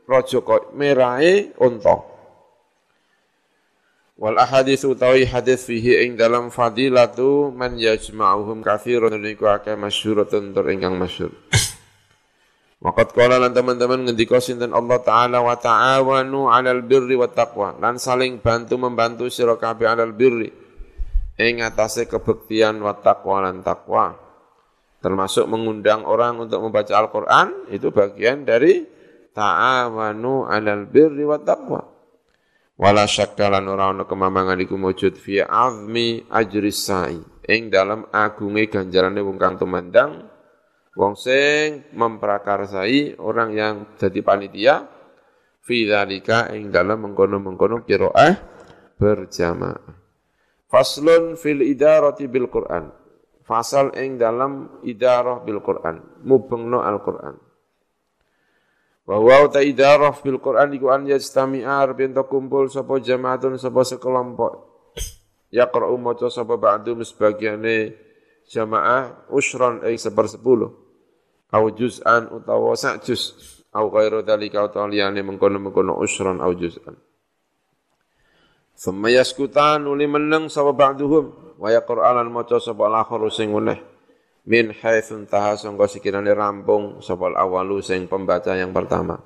[0.04, 0.44] raja
[0.76, 1.96] merahe unta.
[4.20, 10.68] Wal ahadits utawi hadis fihi ing dalam fadilatu man yajma'uhum katsirun niku akeh masyhuratun tur
[10.68, 11.32] ingkang masyhur.
[12.78, 17.98] Waqat qala lan teman-teman ngendika sinten Allah taala wa ta'awanu 'alal birri wat taqwa lan
[17.98, 20.46] saling bantu membantu sira kabeh 'alal birri
[21.42, 24.14] ing atase kebektian wat taqwa lan takwa.
[24.98, 28.86] Termasuk mengundang orang untuk membaca Al-Qur'an itu bagian dari
[29.34, 31.82] ta'awanu 'alal birri wat taqwa.
[32.78, 36.30] Wala syakkalan ora ana kemamangan iku mujud fi azmi
[36.70, 37.18] sa'i.
[37.48, 40.27] Ing dalam agunge ganjarane wong kang tumandang
[40.98, 44.74] wong sing memprakarsai orang yang jadi panitia
[45.62, 48.34] fi dzalika ing dalam mengkono-mengkono qiraah
[48.98, 49.94] berjamaah.
[50.66, 52.90] Faslun fil idarati bil Qur'an.
[53.46, 57.32] Fasal ing dalam idarah bil Qur'an, mubengno Al-Qur'an.
[59.08, 64.52] Wa wa ta idarah fil Qur'an iku an yajtami'a bento kumpul sapa jamaatun sapa sekelompok.
[65.48, 67.96] Yaqra'u maca sapa ba'du sebagiane
[68.52, 70.88] jamaah usron ing sepersepuluh.
[71.48, 73.37] Au juz'an utawa sak juz.
[73.72, 76.96] Au ghairu dalika utawa liyane mengkono-mengkono usron au juz'an.
[78.78, 83.82] Thumma yaskutan uli meneng sapa ba'duhum wa yaqra'alan maca sapa al-akhir sing uneh
[84.48, 89.18] min haitsun taha sangka sekirane rampung sapa awalu sing pembaca yang pertama.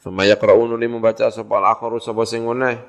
[0.00, 2.80] Suma yaqra'un li membaca sapa al-akharu sapa sing ngene.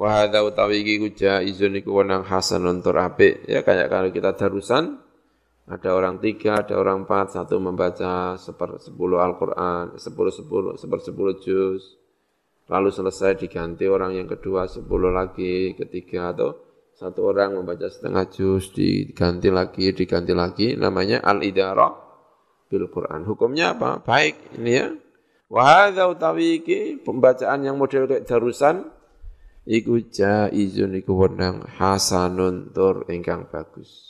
[0.00, 3.44] Wa hadza utawi iki kuja izun iku wenang hasan tur apik.
[3.44, 4.96] Ya kayak kalau kita darusan
[5.70, 11.38] ada orang tiga, ada orang empat, satu membaca seper sepuluh Al-Quran, sepuluh sepuluh, seper sepuluh
[11.38, 11.94] juz,
[12.66, 16.58] lalu selesai diganti orang yang kedua sepuluh lagi, ketiga atau
[16.98, 21.94] satu orang membaca setengah juz, diganti lagi, diganti lagi, namanya al-idarah
[22.66, 23.22] bil Quran.
[23.22, 24.02] Hukumnya apa?
[24.02, 24.90] Baik, ini ya.
[25.50, 28.90] Wahada utawi iki pembacaan yang model kayak darusan
[29.66, 34.09] iku jaizun iku wenang hasanun tur ingkang bagus.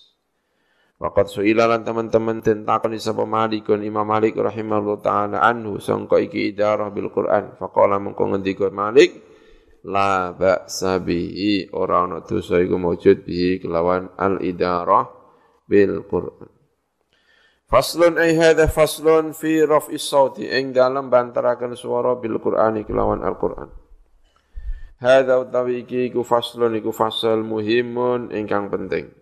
[1.01, 6.93] Waqat su'ilalan teman-teman den takoni sapa Malikun Imam Malik rahimahullah taala anhu sangka iki idarah
[6.93, 7.57] bil Quran.
[7.57, 9.17] Faqala mengko ngendika Malik
[9.89, 15.09] la ba'sa bihi ora ana dosa iku bihi kelawan al idarah
[15.65, 16.53] bil Qur'an.
[17.65, 23.41] Faslun ay hadha faslun fi raf'is sauti ing dalam bantaraken suara bil Qur'ani kelawan Al
[23.41, 23.73] Qur'an.
[25.01, 29.20] Hadha utawi iki iku faslun iku fasal muhimun ingkang penting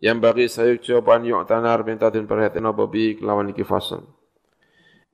[0.00, 4.04] yang bagi sayuk jawaban yuk tanar minta din perhatian apa bi kelawan iki fasal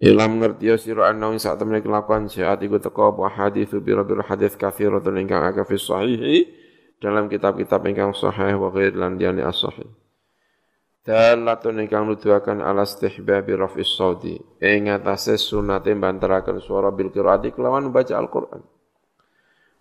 [0.02, 4.26] Ilam ngerti ya sira anna ing sak temene kelakuan jahat iku teko apa hadis biro-biro
[4.26, 6.50] hadis katsiratun ingkang akeh sahihi
[6.98, 9.86] dalam kitab-kitab ingkang sahih wa ghair lan diane as-sahih.
[11.06, 17.94] Dalatun ingkang nuduhaken ala istihbabi raf'is saudi ing atase sunate bantaraken suara bil qiraati kelawan
[17.94, 18.71] baca Al-Qur'an.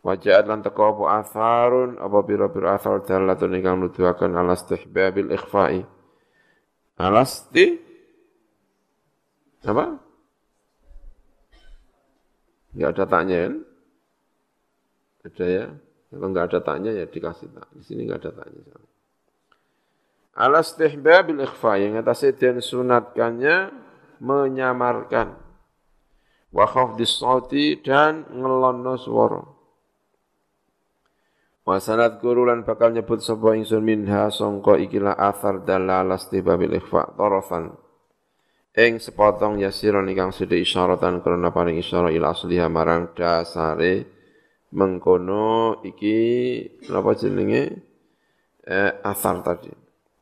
[0.01, 5.85] Wajahat lan teko apa atharun apa biro-biro athar dalatun ingkang nuduhaken ala istihbabil ikhfa'i.
[6.97, 7.77] Alasti
[9.61, 10.01] apa?
[12.73, 13.55] Enggak ada tanya kan?
[15.21, 15.65] Ada ya?
[16.09, 17.69] Kalau enggak ada tanya ya dikasih tak.
[17.77, 18.61] Di sini enggak ada tanya.
[20.33, 23.69] Ala istihbabil ikhfa yang atas dan sunatkannya
[24.17, 25.37] menyamarkan.
[26.49, 27.21] Wa khafdis
[27.85, 29.60] dan ngelono suara.
[31.71, 37.71] Wa sanad kurulan bakal nyebut sapa ingsun minha sangka ikilah athar dalal istihbabil ikhfa tarafan.
[38.75, 44.03] Ing sepotong yasiron ingkang sida isyaratan karena paling isyara ila asliha marang dasare
[44.75, 46.19] mengkono iki
[46.91, 47.63] napa jenenge?
[48.67, 49.71] Eh, asar tadi.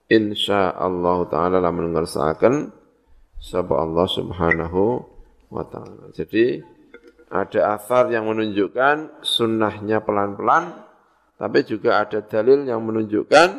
[0.06, 2.70] Insya Allah taala lamun ngersakaken
[3.42, 5.02] sapa Allah Subhanahu
[5.50, 6.14] wa taala.
[6.14, 6.62] Jadi
[7.34, 10.89] ada asar yang menunjukkan sunnahnya pelan-pelan
[11.40, 13.50] tapi juga ada dalil yang menunjukkan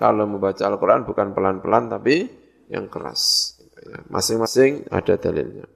[0.00, 2.24] kalau membaca Al-Quran bukan pelan-pelan tapi
[2.72, 3.52] yang keras.
[3.84, 5.68] Ya, masing-masing ada dalilnya.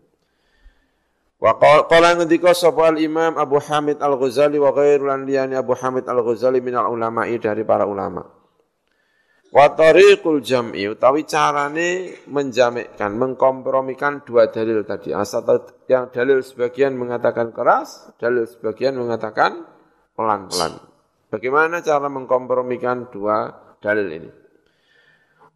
[1.43, 6.63] Wa qala ngendika sapa al-Imam Abu Hamid Al-Ghazali wa ghairu lan liyani Abu Hamid Al-Ghazali
[6.63, 8.23] minal ulama'i dari para ulama.
[9.53, 15.13] Wa tariqul jam'i utawi carane menjamikkan, mengkompromikan dua dalil tadi.
[15.13, 15.45] Asal
[15.91, 19.69] yang dalil sebagian mengatakan keras, dalil sebagian mengatakan
[20.17, 20.92] pelan-pelan.
[21.33, 23.49] Bagaimana cara mengkompromikan dua
[23.81, 24.31] dalil ini?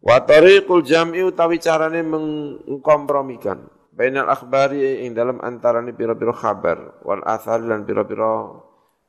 [0.01, 7.61] Wa tariqul jam'i utawi carane mengkompromikan bainal akhbari ing dalam antarane pira-pira kabar wal athar
[7.65, 8.57] lan pira-pira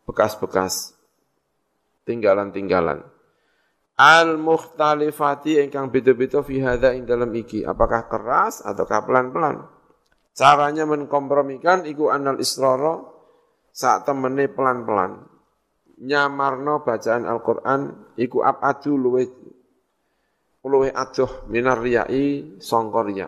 [0.08, 0.96] bekas-bekas
[2.08, 3.04] tinggalan-tinggalan.
[4.00, 9.68] Al mukhtalifati ingkang beda-beda fi hadza ing dalam iki, apakah keras ataukah pelan-pelan?
[10.32, 13.02] Caranya mengkompromikan iku anal israra
[13.74, 15.37] saat temene pelan-pelan.
[15.98, 19.26] Nyamarno bacaan Al-Qur'an iku abadu luwe
[20.68, 23.26] luwe adoh minar riyai sangka riya.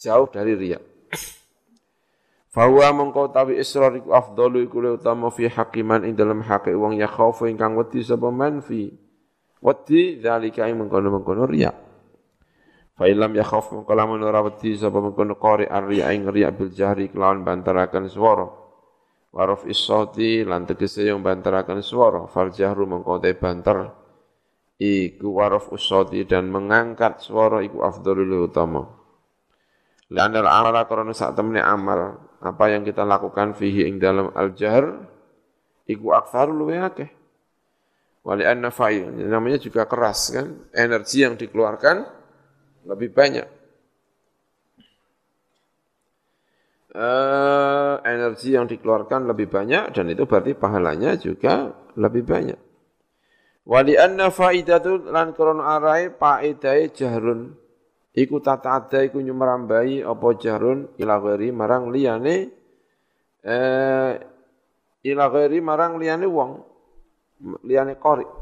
[0.00, 0.78] Jauh dari riya.
[2.50, 7.06] Fahuwa mengkau tawi israr iku afdalu iku utama fi hakiman ing dalam hake wong ya
[7.06, 8.90] khaufu ingkang wedi sapa manfi.
[9.62, 11.70] Wedi dzalika ing mengkono-mengkono riya.
[13.00, 16.68] Fa ilam ya khauf mengko lamun ora wedi sapa mengkono qari ar-riya ing riya bil
[16.68, 18.59] jahri kelawan bantaraken swara.
[19.30, 24.00] Waruf isauti lan tegese yang bantaraken swara fal jahru mengko te banter
[24.80, 28.88] iku waruf usauti dan mengangkat swara iku afdalul utama.
[30.10, 35.06] Lanal amala karena saat temne amal apa yang kita lakukan fihi ing dalam al-jahr
[35.86, 37.10] iku aktsaru luwe akeh.
[38.26, 38.68] Wali anna
[39.30, 42.04] namanya juga keras kan, energi yang dikeluarkan
[42.84, 43.59] lebih banyak.
[46.90, 52.58] Uh, energi yang dikeluarkan lebih banyak dan itu berarti pahalanya juga lebih banyak.
[53.62, 57.54] Wali anna faidatu lan krono arai faidai jahrun.
[58.10, 60.90] Iku tata ada iku nyumrambai apa jahrun?
[60.98, 61.22] Ila
[61.54, 62.36] marang liyane
[63.46, 64.12] eh
[65.06, 65.26] ila
[65.62, 66.50] marang liyane wong
[67.62, 68.39] liyane qori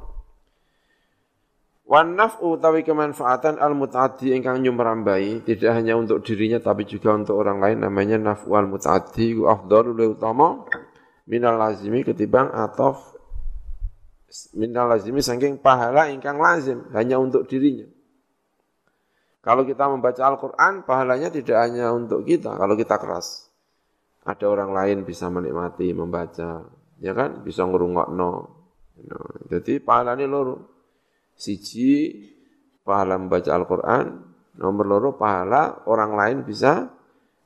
[1.88, 7.40] Wan naf'u utawi kemanfaatan al mutaaddi ingkang nyumrambai tidak hanya untuk dirinya tapi juga untuk
[7.40, 10.68] orang lain namanya naf'u al mutaaddi ku afdalu utama
[11.24, 13.16] minal lazimi ketimbang atof
[14.52, 17.88] minal lazimi saking pahala ingkang lazim hanya untuk dirinya.
[19.40, 23.48] Kalau kita membaca Al-Qur'an pahalanya tidak hanya untuk kita kalau kita keras.
[24.28, 26.68] Ada orang lain bisa menikmati membaca,
[27.00, 27.40] ya kan?
[27.40, 28.32] Bisa ngrungokno.
[29.48, 30.77] Jadi pahalanya loro.
[31.38, 32.18] Siji,
[32.82, 34.06] pahala membaca Al-Quran.
[34.58, 36.90] Nomor loro, pahala orang lain bisa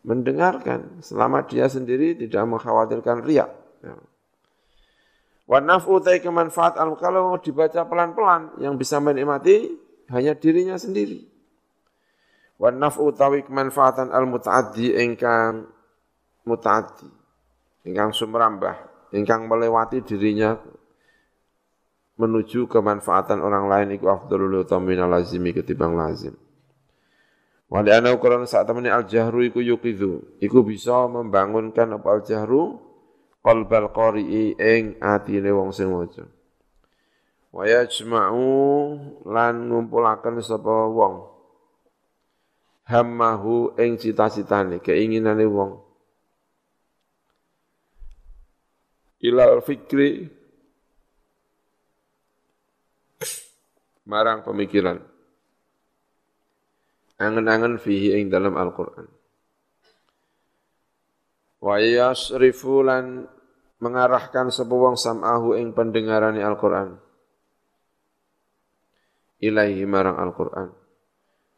[0.01, 1.05] mendengarkan.
[1.05, 3.53] Selama dia sendiri tidak mengkhawatirkan riak.
[3.85, 3.95] Ya.
[5.45, 9.77] Wa naf'u kemanfaat al kalau dibaca pelan-pelan yang bisa menikmati
[10.09, 11.29] hanya dirinya sendiri.
[12.57, 15.69] Wa naf'u tawi kemanfaatan al mutaaddi ingkang
[16.49, 17.11] mutaaddi
[17.87, 18.75] ingkang sumrambah
[19.15, 20.59] ingkang melewati dirinya
[22.21, 26.37] menuju kemanfaatan orang lain iku afdalul utamina lazimi ketimbang lazim.
[27.73, 32.77] Wali ana ukuran saat temani al jahru iku yukidu, iku bisa membangunkan apa al jahru
[33.41, 36.29] qalbal qari'i ing atine wong sing maca.
[37.49, 38.45] Wa yajma'u
[39.25, 41.33] lan ngumpulaken sapa wong
[42.93, 45.81] hammahu ing cita-citane, keinginane wong.
[49.23, 50.29] Ilal fikri
[54.13, 55.01] marang pemikiran.
[57.17, 59.09] Angen-angen fihi ing dalam Al-Qur'an.
[61.65, 63.25] Wa yasrifu lan
[63.81, 67.01] mengarahkan sapa wong sam'ahu ing pendengarane Al-Qur'an.
[69.41, 70.69] Ilaihi marang Al-Qur'an.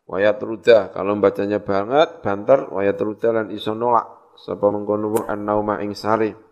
[0.05, 5.81] Wa yatruda kalau bacanya banget banter wa yatruda lan iso nolak sapa mengkono wong an-nauma
[5.81, 6.44] ing sare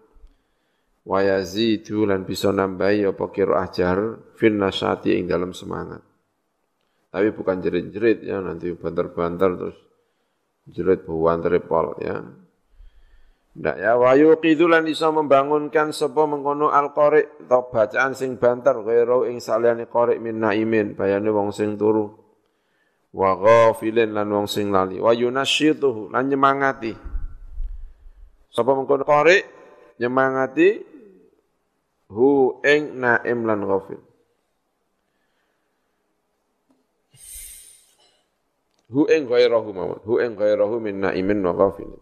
[1.03, 3.98] wa yazidu lan bisa nambahi apa qiraah jar
[4.38, 6.03] fin nasyati ing dalam semangat.
[7.12, 9.78] Tapi bukan jerit-jerit ya nanti banter-banter terus
[10.70, 12.24] jerit buan tripol ya.
[13.53, 19.05] Ndak ya wa yuqidu lan bisa membangunkan sapa mengkono al-qari atau bacaan sing banter kaya
[19.28, 22.16] ing saliyane qari min naimin bayane wong sing turu.
[23.12, 26.96] Wa ghafilin lan wong sing lali wa yunasyituhu lan nyemangati.
[28.48, 29.44] Sapa mengkono qari
[30.00, 30.91] nyemangati
[32.12, 34.00] hu ing naim lan ghafil.
[38.92, 41.96] Hu ing ghairahu mawon, hu ing ghairahu min naimin wa ghafil.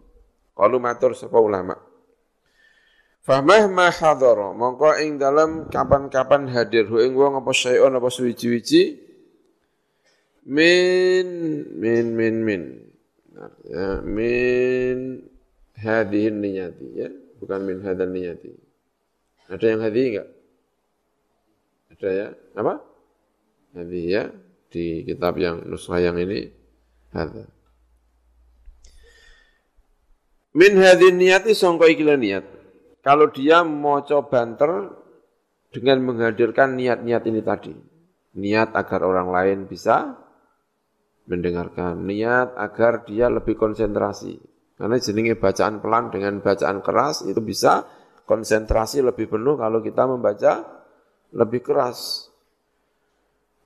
[0.51, 1.79] Qalu matur sapa ulama.
[3.23, 8.97] Famah ma hadara, mongko ing dalam kapan-kapan hadir hu ing wong apa syai'un apa suwiji-wiji
[10.41, 11.27] min
[11.77, 12.61] min min min
[13.69, 15.21] ya, min
[15.77, 18.49] hadihin niyati ya bukan min hadan niyati
[19.51, 20.29] ada yang hadi enggak?
[21.91, 22.27] Ada ya?
[22.55, 22.73] Apa?
[23.75, 24.23] Hadi ya
[24.71, 26.47] di kitab yang nuskhah yang ini
[27.11, 27.43] ada.
[30.55, 32.45] Min hadin niyati songko ikilah niat.
[33.03, 34.71] Kalau dia mau coba banter
[35.71, 37.75] dengan menghadirkan niat-niat ini tadi.
[38.39, 40.15] Niat agar orang lain bisa
[41.27, 42.03] mendengarkan.
[42.07, 44.39] Niat agar dia lebih konsentrasi.
[44.79, 47.87] Karena jenenge bacaan pelan dengan bacaan keras itu bisa
[48.31, 50.63] konsentrasi lebih penuh kalau kita membaca
[51.35, 52.31] lebih keras.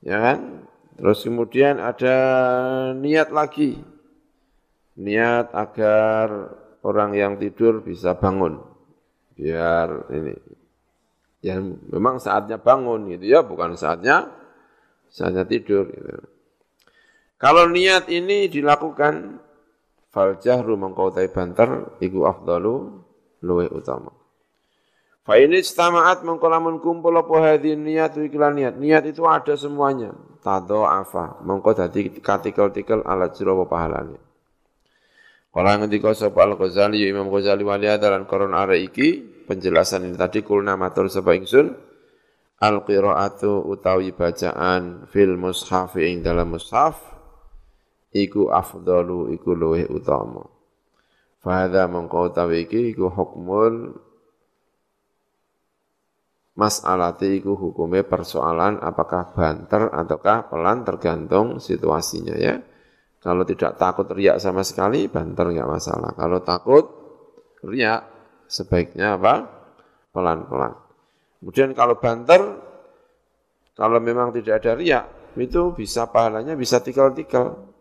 [0.02, 0.66] Ya kan?
[0.98, 2.18] Terus kemudian ada
[2.98, 3.78] niat lagi.
[4.98, 6.50] Niat agar
[6.82, 8.58] orang yang tidur bisa bangun.
[9.38, 10.34] Biar ini
[11.46, 14.34] ya memang saatnya bangun gitu ya, bukan saatnya
[15.14, 16.10] saatnya tidur gitu.
[17.38, 19.38] Kalau niat ini dilakukan
[20.10, 23.04] fal jahru mengkau banter iku afdalu
[23.46, 24.25] luwe utama.
[25.26, 28.78] Fa ini istama'at mengkolamun kumpul apa hadhi niat wikilan niat.
[28.78, 30.14] Niat itu ada semuanya.
[30.46, 31.42] Tado afa.
[31.42, 34.22] Mengkau dadi katikel-tikel ala jero pahalanya.
[35.50, 40.44] Kala ngendika sapa Al-Ghazali ya Imam Ghazali wali adalan koron are iki penjelasan ini tadi
[40.44, 41.72] kulna matur sapa ingsun
[42.60, 47.00] al qiraatu utawi bacaan fil mushaf ing dalam mushaf
[48.12, 50.44] iku afdalu iku luwih utama.
[51.40, 53.96] Fahadha mengkau utawi iki iku hukmul
[56.56, 62.56] mas'alati iku hukumnya persoalan apakah banter ataukah pelan tergantung situasinya ya.
[63.20, 66.14] Kalau tidak takut riak sama sekali, banter nggak masalah.
[66.14, 66.86] Kalau takut
[67.66, 68.06] riak,
[68.46, 69.50] sebaiknya apa?
[70.14, 70.78] Pelan-pelan.
[71.42, 72.42] Kemudian kalau banter,
[73.74, 75.06] kalau memang tidak ada riak,
[75.42, 77.74] itu bisa pahalanya bisa tikal-tikal.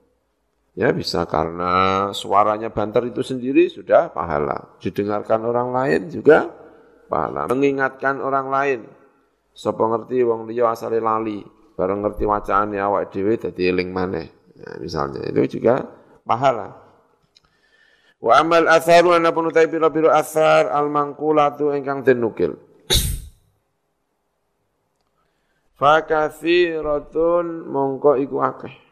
[0.75, 4.75] Ya bisa karena suaranya banter itu sendiri sudah pahala.
[4.83, 6.64] Didengarkan orang lain juga
[7.15, 7.47] pahala.
[7.47, 8.81] Mengingatkan orang lain.
[9.55, 11.39] Sopo ngerti wong liya asale lali,
[11.79, 14.27] bareng ngerti wacaane awak dhewe dadi eling maneh.
[14.59, 15.87] Nah, misalnya itu juga
[16.27, 16.75] pahala.
[18.19, 22.59] Wa amal atharu ana pun utai pira-pira athar al mangkulatu ingkang den nukil.
[25.79, 28.84] Fa kathiratun mongko iku akeh.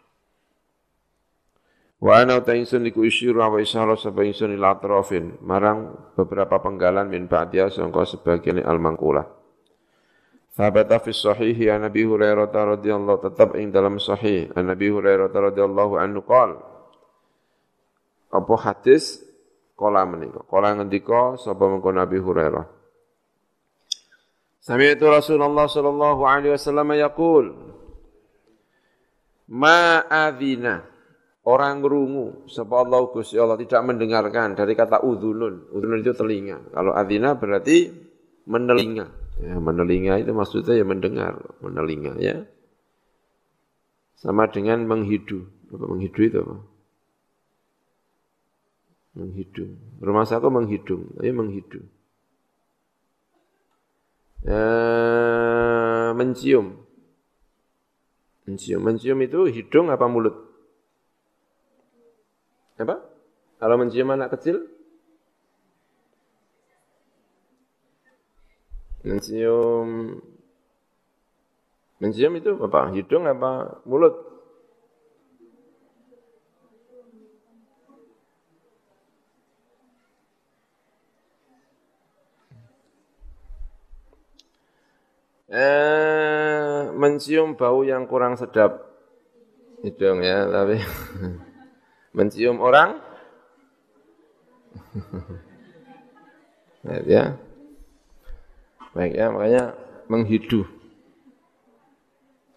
[2.02, 7.06] Wa ana utai insun iku isyiru wa isyara sapa insun ila atrafin marang beberapa penggalan
[7.06, 9.22] min ba'diya sangka sebagian al mangkulah.
[10.58, 14.50] Thabata fi sahih an Nabi Hurairah radhiyallahu tetap ing dalam sahih.
[14.58, 16.58] An Nabi Hurairah radhiyallahu anhu qol
[18.34, 19.22] Apa hadis
[19.78, 20.42] kala menika?
[20.50, 22.66] Kala ngendika sapa mengko Nabi Hurairah?
[24.58, 27.46] Sami'tu Rasulullah sallallahu alaihi wasallam yaqul
[29.46, 30.91] Ma adzina
[31.46, 36.94] orang ngerungu sapa Allah Gusti Allah tidak mendengarkan dari kata udhunun udhunun itu telinga kalau
[36.94, 37.90] adzina berarti
[38.46, 42.44] menelinga Ya, menelinga itu maksudnya ya mendengar, menelinga ya.
[44.20, 45.48] Sama dengan menghidu.
[45.72, 46.56] Apa menghidu itu apa?
[49.12, 49.76] Menghidung.
[50.00, 51.80] Rumah saya menghidung, tapi menghidu.
[54.46, 54.64] Ya,
[56.14, 56.86] mencium.
[58.46, 58.80] Mencium.
[58.84, 60.51] Mencium itu hidung apa mulut?
[62.82, 62.98] Apa?
[63.62, 64.66] Kalau mencium anak kecil,
[69.02, 70.22] Mencium
[71.98, 72.90] Mencium itu apa?
[72.90, 74.14] Hidung apa mulut?
[85.52, 88.82] Eh, mencium bau yang kurang sedap.
[89.84, 90.80] Hidung ya, tapi
[92.12, 93.00] mencium orang
[97.08, 97.36] ya.
[98.92, 99.72] Baik ya, makanya
[100.12, 100.68] menghidu.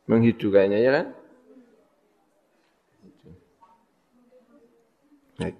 [0.05, 1.07] Menghidu kayaknya ya kan?
[5.39, 5.55] Baik.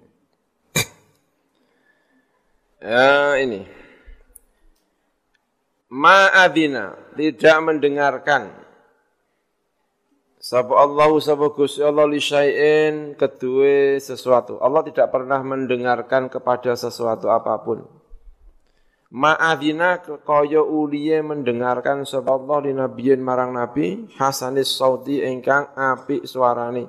[2.84, 3.60] Ya, ini.
[5.88, 8.52] Ma'adina, tidak mendengarkan.
[10.46, 14.62] Sapa Allah sapa Gusti Allah li syai'in kedua sesuatu.
[14.62, 17.82] Allah tidak pernah mendengarkan kepada sesuatu apa pun.
[19.10, 26.86] Ma'adina kaya uliye mendengarkan sapa Allah di nabiyin marang nabi hasanis sauti ingkang apik suarane.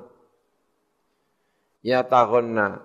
[1.81, 2.77] Ya tahonna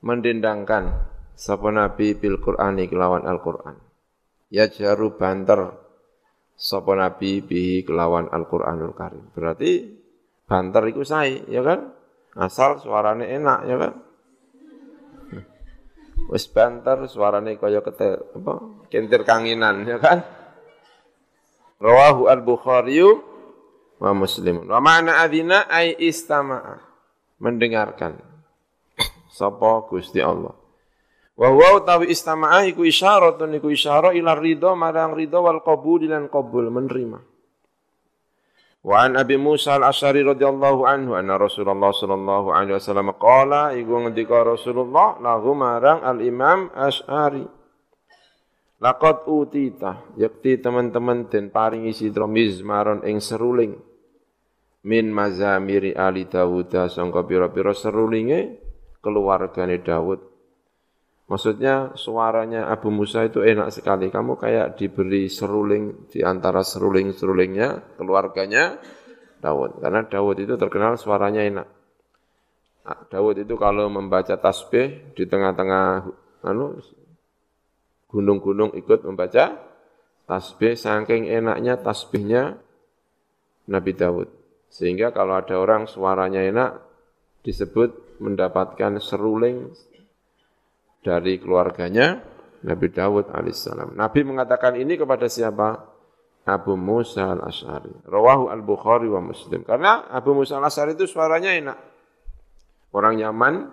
[0.00, 1.04] mendendangkan
[1.36, 3.76] sapa nabi bil Qur'ani kelawan Al-Qur'an.
[4.48, 5.79] Ya jaru banter
[6.60, 9.32] sapa nabi bihi kelawan Al-Qur'anul Karim.
[9.32, 9.96] Berarti
[10.44, 11.88] banter iku sae, ya kan?
[12.36, 13.92] Asal suarane enak, ya kan?
[16.30, 18.52] Wis banter suarane kaya kete apa
[18.92, 20.20] kentir kanginan ya kan.
[21.80, 23.00] Rawahu al-Bukhari
[23.96, 24.68] wa Muslim.
[24.68, 26.76] Wa ma'na adzina ai istama'a.
[27.40, 28.20] Mendengarkan.
[29.32, 30.59] Sapa Gusti Allah.
[31.34, 36.30] Wa huwa utawi istama'a iku isyaratun iku isyarah ila ridha marang ridha wal qabul lan
[36.30, 37.18] qabul menerima.
[38.80, 44.40] Wa an Abi Musa al-Asy'ari radhiyallahu anhu anna Rasulullah sallallahu alaihi wasallam qala iku ngendika
[44.40, 47.60] Rasulullah lahu marang al-Imam Asy'ari
[48.80, 53.76] Laqad utita yakti teman-teman den paringi sitra mizmaron ing seruling
[54.88, 58.56] min mazamiri ali Dawud sangka pira-pira serulinge
[59.04, 60.29] keluargane Dawud.
[61.30, 64.10] Maksudnya suaranya Abu Musa itu enak sekali.
[64.10, 68.82] Kamu kayak diberi seruling di antara seruling-serulingnya keluarganya
[69.38, 69.78] Dawud.
[69.78, 71.68] Karena Dawud itu terkenal suaranya enak.
[72.82, 76.10] Nah, Dawud itu kalau membaca tasbih di tengah-tengah
[76.42, 76.82] anu
[78.10, 79.54] gunung-gunung ikut membaca
[80.26, 82.58] tasbih, saking enaknya tasbihnya
[83.70, 84.28] Nabi Dawud.
[84.66, 86.82] Sehingga kalau ada orang suaranya enak,
[87.46, 89.70] disebut mendapatkan seruling
[91.00, 92.20] dari keluarganya
[92.64, 93.96] Nabi Dawud alaihissalam.
[93.96, 95.88] Nabi mengatakan ini kepada siapa?
[96.44, 98.08] Abu Musa al-Ash'ari.
[98.08, 99.60] Rawahu al-Bukhari wa Muslim.
[99.64, 101.78] Karena Abu Musa al-Ash'ari itu suaranya enak.
[102.90, 103.70] Orang nyaman,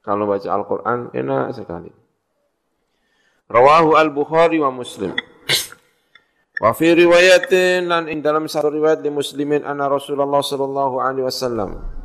[0.00, 1.92] kalau baca Al-Quran enak sekali.
[3.52, 5.12] Rawahu al-Bukhari wa Muslim.
[6.60, 11.99] Wa fi riwayatin ing dalam satu riwayat di Muslimin anna Rasulullah sallallahu alaihi wasallam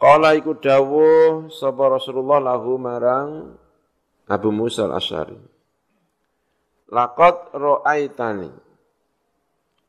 [0.00, 3.52] Qala iku dawuh sapa Rasulullah lahu marang
[4.24, 5.36] Abu Musa al-Asy'ari.
[6.88, 8.48] Laqad ra'aitani.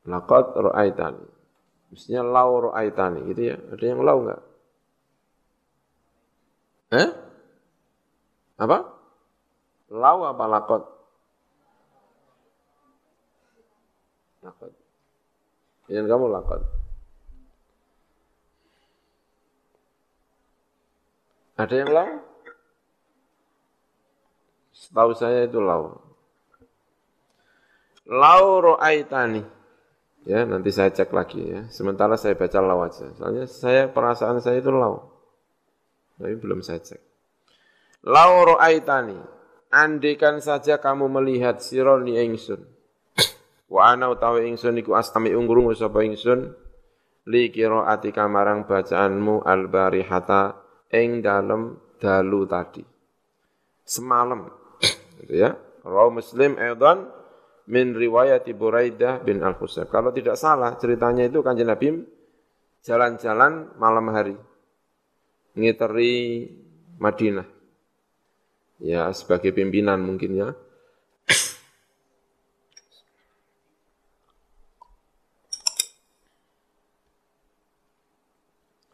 [0.04, 1.24] Laqad ra'aitani.
[1.88, 3.56] Mestinya lau ra'aitani gitu ya.
[3.56, 4.42] Ada yang lau enggak?
[6.92, 7.08] Eh?
[8.60, 8.78] Apa?
[9.96, 10.82] Lau apa lakot?
[14.44, 14.72] Lakot.
[15.88, 16.81] Yang kamu lakot.
[21.56, 22.10] Ada yang lau?
[24.72, 26.00] Setahu saya itu lau.
[28.08, 29.44] Lau ro'aitani.
[30.22, 31.66] Ya, nanti saya cek lagi ya.
[31.70, 33.10] Sementara saya baca lau aja.
[33.14, 35.12] Soalnya saya perasaan saya itu lau.
[36.18, 37.00] Tapi belum saya cek.
[38.06, 39.18] Lau ro'aitani.
[39.72, 42.60] Andikan saja kamu melihat sironi ingsun.
[43.72, 46.52] Wa ana utawi ingsun iku astami ungrungu sapa ingsun
[47.24, 50.61] li qiraati kamarang bacaanmu al barihata
[50.92, 52.84] ing dalem dalu tadi.
[53.82, 54.46] Semalam.
[55.22, 55.56] gitu ya.
[55.82, 57.10] Rawi Muslim edan
[57.66, 59.90] min riwayat Buraidah bin Al-Husayb.
[59.90, 61.88] Kalau tidak salah ceritanya itu Kanjeng Nabi
[62.82, 64.34] jalan-jalan malam hari
[65.54, 66.48] ngiteri
[66.98, 67.46] Madinah
[68.82, 70.48] ya sebagai pimpinan mungkin ya.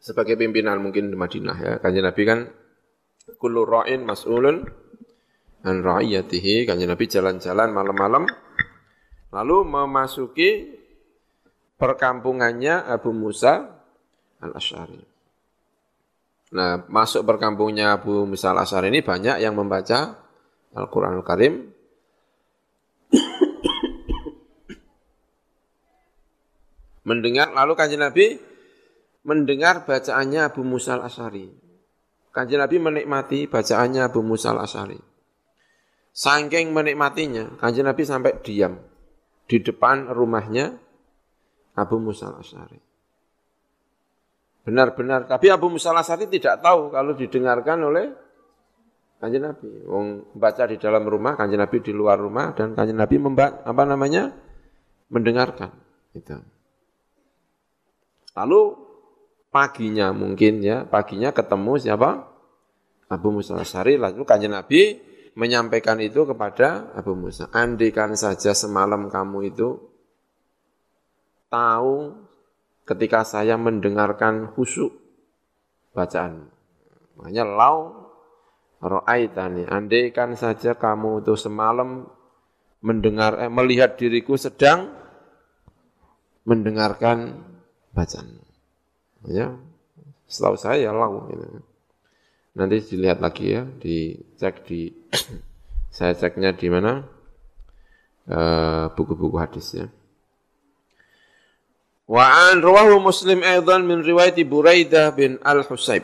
[0.09, 1.77] Sebagai pimpinan mungkin di Madinah ya.
[1.77, 2.49] Kanjeng Nabi kan
[3.37, 4.65] kullu ra'in mas'ulun
[5.61, 6.65] an ra'iyatihi.
[6.65, 8.25] Kanjeng Nabi jalan-jalan malam-malam
[9.29, 10.81] lalu memasuki
[11.77, 13.69] perkampungannya Abu Musa
[14.41, 15.05] al-Asy'ari.
[16.49, 20.17] Nah, masuk perkampungnya Abu Musa al ini banyak yang membaca
[20.73, 21.69] Al-Quran Al-Karim.
[27.09, 28.48] mendengar, lalu kanjeng Nabi
[29.23, 31.47] mendengar bacaannya Abu Musa al-Asari.
[32.29, 34.99] Kanjeng Nabi menikmati bacaannya Abu Musa al-Asari.
[36.13, 38.75] Saking menikmatinya, kanjeng Nabi sampai diam
[39.49, 40.75] di depan rumahnya
[41.79, 42.89] Abu Musa al-Asari.
[44.69, 45.25] Benar-benar.
[45.25, 48.05] Tapi Abu Musa al tidak tahu kalau didengarkan oleh
[49.17, 49.69] kanjeng Nabi.
[49.89, 53.83] Wong baca di dalam rumah, kanjeng Nabi di luar rumah, dan kanjeng Nabi memba apa
[53.89, 54.29] namanya
[55.09, 55.73] mendengarkan.
[56.13, 56.37] Itu.
[58.37, 58.61] Lalu
[59.49, 62.29] paginya mungkin ya, paginya ketemu siapa?
[63.09, 65.01] Abu Musa al Lalu kanjeng Nabi
[65.33, 67.49] menyampaikan itu kepada Abu Musa.
[67.49, 69.81] Andikan saja semalam kamu itu
[71.49, 72.13] tahu
[72.85, 74.93] ketika saya mendengarkan khusyuk
[75.93, 76.53] bacaan.
[77.17, 77.77] Makanya lau
[78.79, 79.65] ro'aitani.
[79.65, 82.07] Andaikan saja kamu itu semalam
[82.79, 84.93] mendengar eh, melihat diriku sedang
[86.47, 87.43] mendengarkan
[87.91, 88.48] bacaan.
[89.27, 89.57] Ya,
[90.29, 91.27] setahu saya lau.
[91.27, 91.59] Gitu.
[92.55, 94.93] Nanti dilihat lagi ya, dicek di
[95.95, 97.03] saya ceknya di mana
[98.29, 99.87] eh, buku-buku uh, hadis ya.
[102.09, 106.01] Wa an rawahu Muslim aidan min riwayat Buraidah bin Al-Husayb.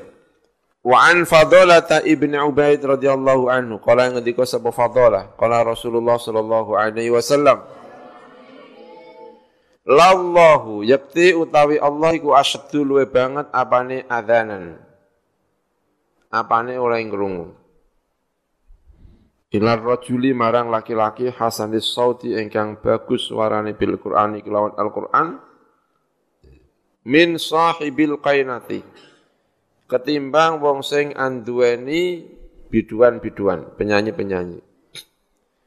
[0.86, 7.10] Wa an Fadalah ibn Ubaid radhiyallahu anhu qala ngendika sapa Fadalah qala Rasulullah sallallahu alaihi
[7.10, 7.66] wasallam
[9.86, 14.82] Lallahu yakti utawi Allah iku asyaddu luwe banget apane adzanan.
[16.34, 17.54] Apane oleh ngrungu.
[19.54, 25.40] Ilar rajuli marang laki-laki hasanis sauti ingkang bagus suarane bil Qur'ani kelawan Al-Qur'an
[27.06, 28.82] min sahibil qainati
[29.86, 32.26] ketimbang wong sing anduweni
[32.74, 34.60] biduan-biduan, penyanyi-penyanyi.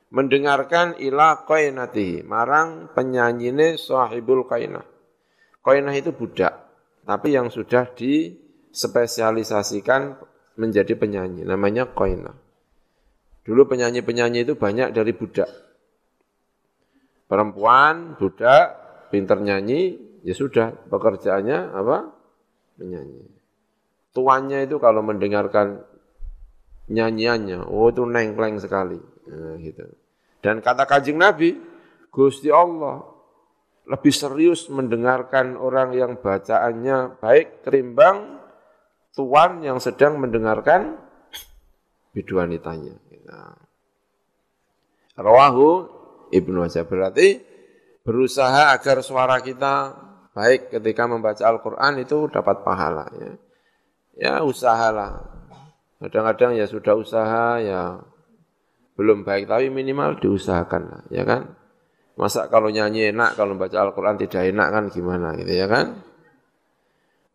[0.08, 4.88] Mendengarkan ila qainati, marang penyanyine sahibul qainah.
[5.60, 6.64] Qainah itu budak,
[7.04, 10.16] tapi yang sudah dispesialisasikan
[10.56, 12.32] menjadi penyanyi, namanya qainah.
[13.44, 15.52] Dulu penyanyi-penyanyi itu banyak dari budak.
[17.28, 18.80] Perempuan, budak,
[19.12, 22.08] pinter nyanyi, ya sudah, pekerjaannya apa?
[22.80, 23.28] Menyanyi.
[24.16, 25.84] Tuannya itu kalau mendengarkan
[26.88, 28.96] nyanyiannya, oh itu nengkleng sekali.
[29.28, 29.84] Nah, gitu.
[30.40, 31.54] Dan kata kajing Nabi,
[32.08, 33.04] Gusti Allah
[33.88, 38.40] lebih serius mendengarkan orang yang bacaannya baik ketimbang
[39.16, 41.00] tuan yang sedang mendengarkan
[42.12, 42.96] biduanitanya.
[43.08, 43.28] Gitu.
[45.18, 45.68] Rawahu
[46.28, 47.40] Ibnu Wajah berarti
[48.04, 49.96] berusaha agar suara kita
[50.36, 53.08] baik ketika membaca Al-Quran itu dapat pahala.
[53.16, 53.32] Ya,
[54.14, 55.38] ya usahalah
[55.98, 57.98] Kadang-kadang ya sudah usaha ya
[58.98, 61.54] belum baik tapi minimal diusahakan ya kan?
[62.18, 66.02] Masa kalau nyanyi enak kalau baca Al-Qur'an tidak enak kan gimana gitu ya kan?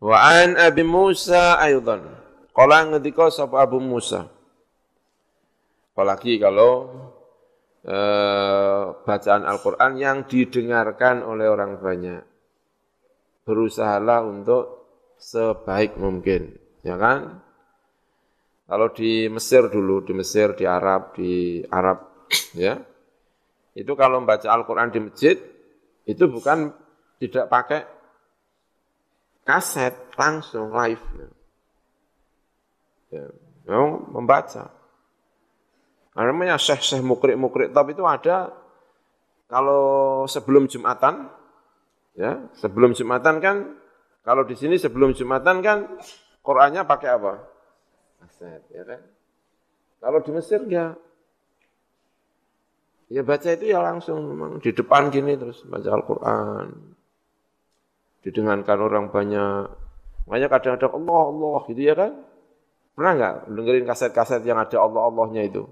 [0.04, 2.04] Wa an Abi Musa aydan.
[2.52, 4.28] Qala ngendika sapa Abu Musa.
[5.96, 6.92] Apalagi kalau
[7.88, 12.24] eh, bacaan Al-Qur'an yang didengarkan oleh orang banyak.
[13.48, 14.84] Berusahalah untuk
[15.16, 17.40] sebaik mungkin, ya kan?
[18.64, 22.80] Kalau di Mesir dulu, di Mesir, di Arab, di Arab, ya,
[23.76, 25.36] itu kalau membaca Al-Quran di masjid,
[26.08, 26.72] itu bukan
[27.20, 27.82] tidak pakai
[29.44, 31.04] kaset, langsung live.
[33.12, 33.28] Ya,
[33.68, 34.72] memang membaca.
[36.16, 38.54] Namanya syekh-syekh mukrik-mukrik top itu ada
[39.52, 41.30] kalau sebelum Jumatan,
[42.16, 43.78] ya sebelum Jumatan kan,
[44.24, 46.00] kalau di sini sebelum Jumatan kan
[46.42, 47.53] Qurannya pakai apa?
[48.24, 49.02] Aset, ya kan?
[50.04, 50.96] Kalau di Mesir ya,
[53.08, 56.68] ya baca itu ya langsung memang di depan gini terus baca Al-Quran,
[58.24, 59.72] didengarkan orang banyak,
[60.28, 62.12] makanya kadang-kadang Allah Allah gitu ya kan?
[62.94, 65.64] Pernah nggak dengerin kaset-kaset yang ada Allah Allahnya itu?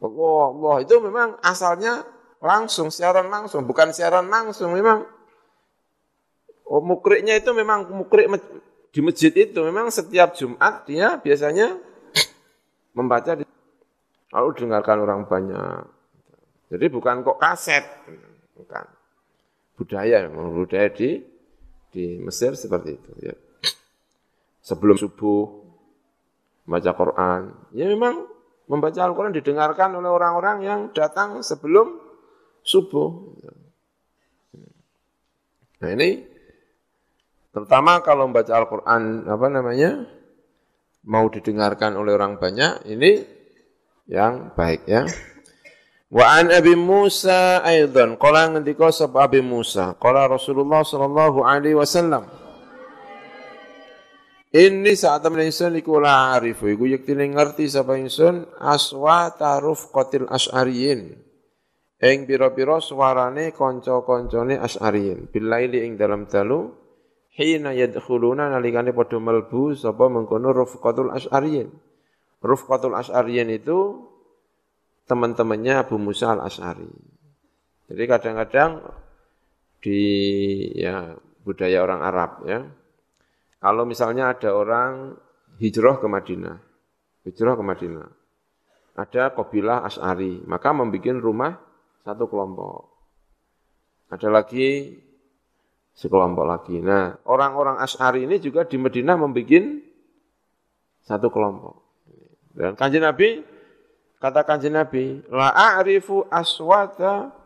[0.00, 2.02] Allah Allah itu memang asalnya
[2.40, 5.04] langsung siaran langsung, bukan siaran langsung memang.
[6.70, 8.30] Oh, mukriknya itu memang mukrik
[8.90, 11.78] di masjid itu memang setiap Jumat dia biasanya
[12.94, 13.46] membaca di,
[14.34, 15.86] lalu dengarkan orang banyak.
[16.70, 17.86] Jadi bukan kok kaset,
[18.54, 18.86] bukan.
[19.78, 21.24] Budaya, budaya di
[21.90, 23.34] di Mesir seperti itu ya.
[24.60, 25.66] Sebelum subuh
[26.68, 27.40] membaca Quran,
[27.74, 28.28] ya memang
[28.70, 31.98] membaca Al-Quran didengarkan oleh orang-orang yang datang sebelum
[32.62, 33.34] subuh.
[35.80, 36.29] Nah ini
[37.50, 40.06] Terutama kalau membaca Al-Quran, apa namanya,
[41.02, 43.26] mau didengarkan oleh orang banyak, ini
[44.06, 45.02] yang baik ya.
[46.10, 48.18] Wa an Abi Musa aidan.
[48.18, 49.94] Qala ngendika sapa Abi Musa?
[49.94, 52.26] Qala Rasulullah sallallahu alaihi wasallam.
[54.50, 56.66] Ini saat temen ingsun iku la arifu.
[56.66, 61.14] Iku yektine ngerti sapa ingsun aswata rufqatil asy'ariyin.
[62.02, 65.30] Ing pira-pira suarane kanca-kancane asy'ariyin.
[65.30, 66.79] Bilaili ing dalam dalu
[67.34, 71.70] hina yadkhuluna nalikane padha melbu sapa mengkono rufqatul asy'ariyin.
[72.40, 74.08] Rufqatul asy'ariyin itu
[75.10, 76.86] teman-temannya Abu Musa al-Asy'ari.
[77.90, 78.78] Jadi kadang-kadang
[79.82, 80.00] di
[80.78, 82.62] ya budaya orang Arab ya.
[83.58, 85.18] Kalau misalnya ada orang
[85.58, 86.56] hijrah ke Madinah,
[87.26, 88.08] hijrah ke Madinah.
[88.94, 91.52] Ada kabilah Asy'ari, maka membuat rumah
[92.06, 92.88] satu kelompok.
[94.08, 94.96] Ada lagi
[96.00, 96.80] sekelompok lagi.
[96.80, 99.84] Nah, orang-orang Asy'ari ini juga di Madinah membuat
[101.04, 101.76] satu kelompok.
[102.56, 103.44] Dan kanjeng Nabi,
[104.16, 107.36] kata kanjeng Nabi, La a'rifu aswata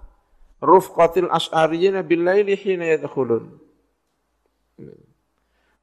[0.63, 3.51] rufqatil as'ariyina billaili hina yadkhulun.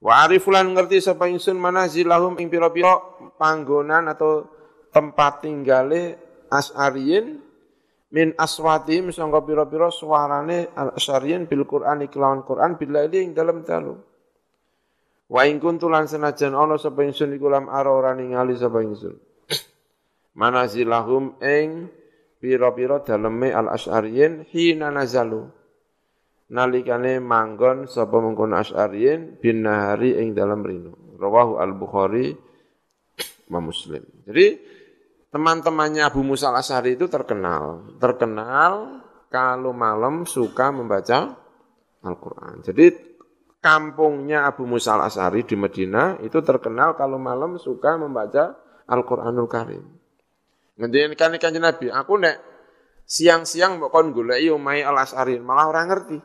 [0.01, 2.97] Wa arifulan ngerti sapa ingsun manazilahum ing pira-pira
[3.37, 4.49] panggonan atau
[4.89, 6.17] tempat tinggale
[6.49, 7.37] as'ariyin
[8.11, 13.95] min aswatim sangka pira-pira suarane al-asyariyin bil Qur'an iklawan Qur'an billaili ing dalam dalu.
[15.31, 19.15] Wa ing kuntu lan senajan ana sapa ingsun iku lam ara ora ningali sapa ingsun.
[20.35, 21.87] Manazilahum ing
[22.43, 25.47] pira-pira daleme al-asyariyin hina nazalu.
[26.51, 31.15] Nalikane manggon sapa mengkono asyariyin bin nahari ing dalam rino.
[31.15, 32.35] Rawahu al-Bukhari
[33.47, 34.03] Muslim.
[34.27, 34.59] Jadi
[35.31, 37.95] teman-temannya Abu Musa al-Asy'ari itu terkenal.
[37.97, 39.01] Terkenal
[39.31, 41.39] kalau malam suka membaca
[42.03, 42.59] Al-Quran.
[42.65, 43.11] Jadi
[43.61, 48.57] kampungnya Abu Musa al-As'ari di Medina itu terkenal kalau malam suka membaca
[48.89, 49.85] Al-Qur'anul Karim.
[50.75, 52.41] Ngendikan kan kanjeng Nabi, aku nek
[53.05, 56.17] siang-siang mau kon goleki omahe al-As'ari, malah orang ngerti.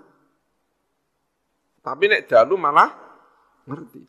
[1.84, 2.88] Tapi nek dalu malah
[3.68, 4.00] ngerti.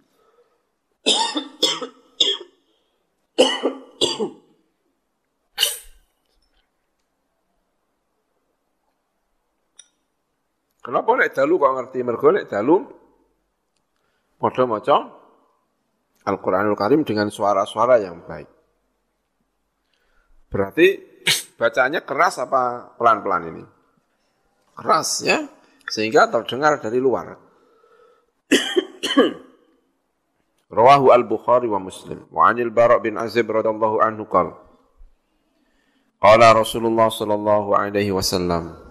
[10.87, 11.99] Kenapa nek dalu kok ngerti?
[11.99, 12.79] Mergo nek dalu
[14.39, 14.97] padha maca
[16.27, 18.47] Al-Qur'anul Karim dengan suara-suara yang baik.
[20.47, 20.87] Berarti
[21.59, 23.63] bacanya keras apa pelan-pelan ini?
[24.79, 25.43] Keras ya,
[25.91, 27.35] sehingga terdengar dari luar.
[30.77, 32.31] Rawahu al-Bukhari wa Muslim.
[32.31, 34.55] Wa anil Bara' bin Azib radhiyallahu anhu qala
[36.23, 38.86] Qala Rasulullah sallallahu alaihi wasallam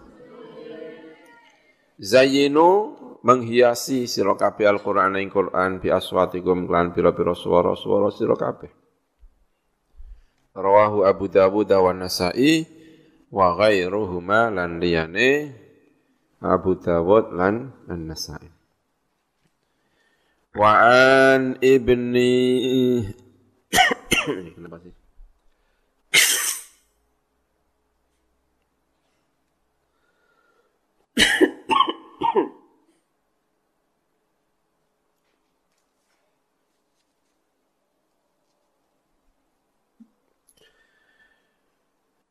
[1.96, 2.92] Zayyinu
[3.24, 8.36] menghiasi sira Al-Qur'an ing Qur'an bi aswatikum lan pira-pira swara-swara sira.
[10.56, 12.64] Rawahu Abu Dawud wa Nasa'i
[13.28, 15.52] wa ghairuhuma lan liyane
[16.40, 18.48] Abu Dawud lan An-Nasa'i.
[20.56, 22.32] Wa an ibni
[24.56, 24.95] Kenapa sih?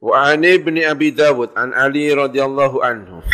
[0.06, 3.26] Wa an ibni Abi Dawud an Ali radhiyallahu anhu.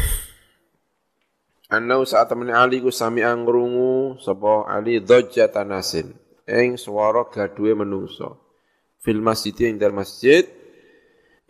[1.67, 6.15] Anau saat temen Ali ku sami angrungu sapa Ali dhajja tanasin.
[6.47, 8.39] Ing swara gaduhe menungso.
[9.03, 10.47] Fil masjid ing dalem masjid.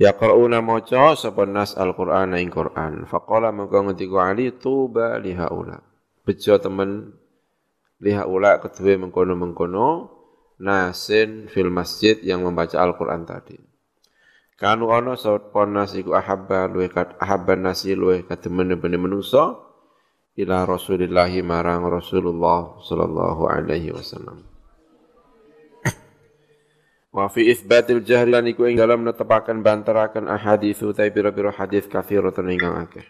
[0.02, 3.06] Yaqrauna maca sapa nas al-Qur'an ing Qur'an.
[3.06, 3.78] Faqala mengko
[4.18, 5.78] Ali tuba li haula
[6.26, 7.14] bejo temen
[8.02, 9.90] li haula kedue mengkono-mengkono
[10.62, 13.71] nasin fil masjid yang membaca Al-Qur'an tadi
[14.62, 19.58] Kanu ana sapa nas iku ahabba luwe kat ahabba nasi luwe kademen-bener menungso
[20.38, 24.46] ila Rasulillahi marang Rasulullah sallallahu alaihi wasallam.
[27.18, 32.54] Wa fi itsbatil jahri lan iku ing dalam netepaken bantaraken ahaditsu ta pira-pira hadis katsiratun
[32.54, 33.10] ingkang akeh.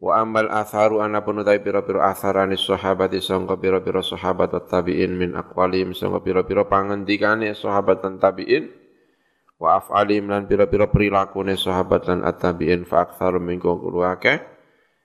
[0.00, 6.24] Wa amal atharu anapun utai pira-pira atharanis sahabati sangka pira-pira sahabat tabi'in min aqwalim sangka
[6.24, 8.83] pira-pira pangendikane sahabat tabi'in
[9.58, 14.38] wa af'alim lan pira-pira perilakune sahabat lan at-tabi'in fa aktsaru min akeh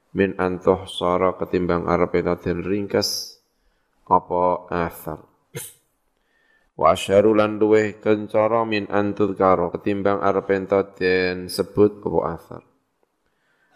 [0.10, 3.38] min antuh sara ketimbang arep den ringkas
[4.10, 5.22] apa asar
[6.74, 10.50] wa asyaru lan luweh kencara min antud karo ketimbang arep
[10.98, 12.64] den sebut apa asar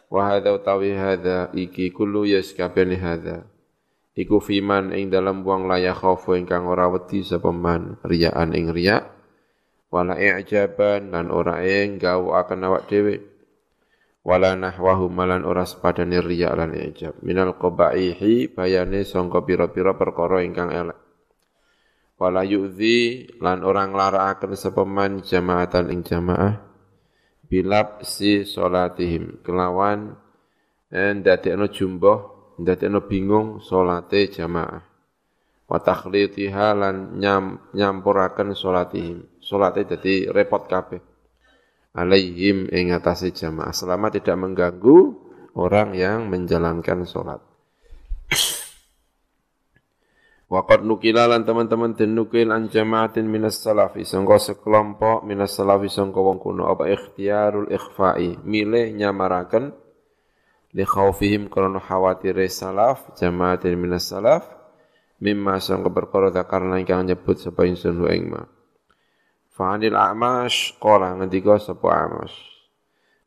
[0.09, 3.45] wa hadza utawi hadza iki kullu yaskabani hadza
[4.17, 9.05] iku fiman ing dalam buang layak khaufu ingkang ora wedi sapa man riyaan ing riya
[9.93, 13.21] wala i'jaban lan ora ing akan awak dhewe.
[14.25, 17.21] Wala nahwahu malan ora sepadane riya lan ijab.
[17.21, 20.97] Minal qabaihi bayane sangka pira-pira perkara ingkang elek.
[22.17, 26.55] Wala yu'zi lan orang nglarakaken sapa man jamaatan ing jamaah
[27.51, 30.15] bilab si salatihim kelawan
[30.87, 34.87] ndadekno jumboh ndadekno bingung salate jamaah.
[35.67, 41.03] Wa takhlitiha lan nyam, nyampuraken salatihim salate dadi repot kabeh.
[41.93, 43.75] Alaihim ing atase jamaah.
[43.75, 45.13] Selama tidak mengganggu
[45.59, 47.43] orang yang menjalankan sholat.
[50.49, 54.05] Waqad nukilalan teman-teman den nukil an jamaatin minas salafi.
[54.05, 56.65] Sangka sekelompok minas salafi sangka wong kuno.
[56.69, 58.41] Apa ikhtiyarul ikhfa'i?
[58.41, 59.83] Milih nyamaraken
[60.73, 64.45] li khaufihim krana khawatire salaf jamaatin minas salaf
[65.21, 68.41] mimma sangka perkara karena ingkang nyebut sapa ingsun ing ma
[69.53, 72.33] Fa'anil a'mash qala ngendika sapa a'mash.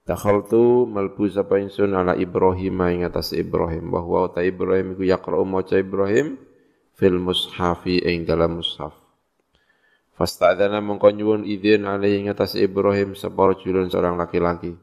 [0.03, 5.79] Dakhaltu malbu sapa ingsun ala Ibrahim ing atas Ibrahim bahwa ta Ibrahim iku yaqra'u maca
[5.79, 6.35] Ibrahim
[6.99, 8.91] fil mushafi ing dalam mushaf.
[10.19, 14.75] Fasta'dana mongko nyuwun izin alaihi ing atas Ibrahim sapa rajulun seorang laki-laki.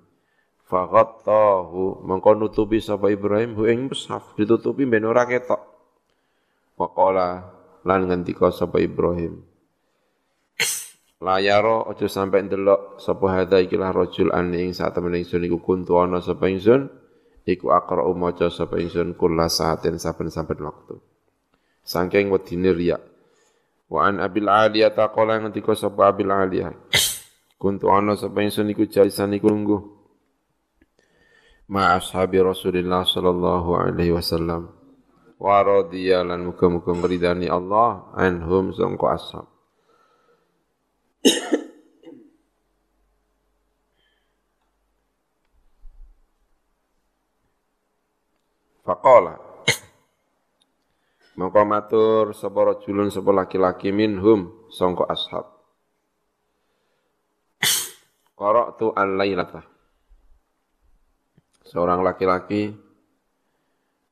[0.63, 5.59] Faghattahu mongko nutupi sapa Ibrahim hu ing mushaf ditutupi ben ora ketok.
[6.79, 7.51] Waqala
[7.83, 9.51] lan ngendika sapa Ibrahim
[11.23, 15.95] layaro aja sampai ndelok sapa hadza ikilah rajul ani ing sak temen ingsun iku kuntu
[15.95, 16.91] ana sapa ingsun?
[17.47, 20.99] Iku aqra maca sapa ingsun kula saatin saben-saben waktu.
[21.87, 22.99] Saking wedine riya
[23.87, 26.75] wa an abil aliyah taqala ngendika sapa abil aliyah.
[27.55, 29.81] Kuntu ana sapa ingsun iku jalisan iku lungguh.
[31.71, 34.75] Ma ashabi Rasulillah sallallahu alaihi wasallam.
[35.39, 39.52] Wa radhiya lan muga-muga ngridani Allah anhum sangko ashab
[48.83, 49.39] Faqala.
[51.39, 55.49] Mongko matur sapa rajulun sapa laki-laki minhum sangka ashab.
[58.35, 59.63] Qara'tu al-lailata
[61.63, 62.75] Seorang laki-laki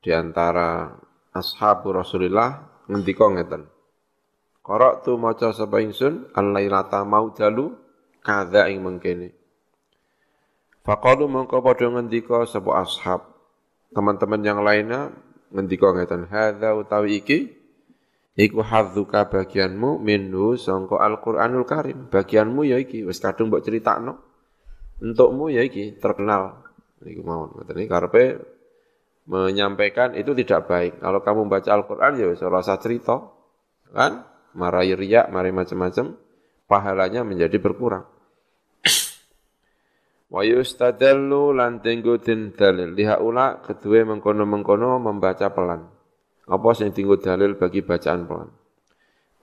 [0.02, 0.88] di antara
[1.36, 3.68] ashabu Rasulillah ngendika ngeten.
[4.62, 7.02] Qara'tu maca sapa ingsun al-lailata
[7.34, 7.74] dalu
[8.22, 9.34] kadza ing mengkene.
[10.86, 13.20] Faqalu mongko padha ngendika sapa ashab.
[13.92, 15.10] Teman-teman yang lainnya
[15.50, 17.38] ngendika ngeten, hadza utawi iki
[18.38, 22.08] iku hadzuka bagianmu minhu sangka Al-Qur'anul Karim.
[22.08, 24.22] Bagianmu ya iki wis kadung mbok critakno.
[25.02, 26.62] Untukmu ya iki terkenal.
[27.02, 27.58] Niku mawon.
[27.58, 28.24] Ngoten iki karepe
[29.26, 31.02] menyampaikan itu tidak baik.
[31.02, 33.22] Kalau kamu baca Al-Quran ya bisa rasa cerita,
[33.90, 34.31] kan?
[34.52, 36.16] Marai riak, mari macam-macam,
[36.68, 38.04] pahalanya menjadi berkurang.
[40.32, 42.96] Wa yustadallu lan tinggu din dalil.
[42.96, 45.84] Liha ula kedua mengkono-mengkono membaca pelan.
[46.48, 48.48] Apa sing tinggu dalil bagi bacaan pelan?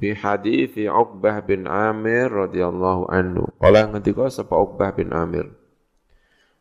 [0.01, 3.53] Bi hadithi Uqbah bin Amir radhiyallahu anhu.
[3.61, 5.45] Kala ngendika sapa Uqbah bin Amir.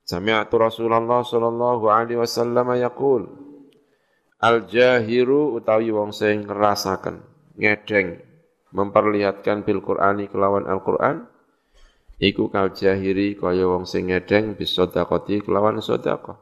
[0.05, 3.29] Sami'tu Rasulullah sallallahu alaihi wasallam yaqul
[4.41, 7.21] Al jahiru utawi wong sing ngerasaken
[7.59, 8.28] ngedeng
[8.75, 11.25] memperlihatkan bil Qur'ani kelawan Al-Qur'an
[12.19, 16.37] iku kal jahiri kaya wong sing ngedeng bis sedekati kelawan sedekah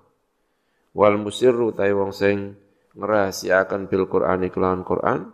[0.96, 2.56] wal musirru utawi wong sing
[2.96, 5.30] ngrahasiaken bil Qur'ani kelawan Qur'an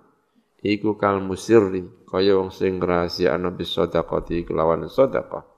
[0.61, 5.53] iku kal musirri kaya wong sing ngrahasiakno bis sedekati kelawan sedekah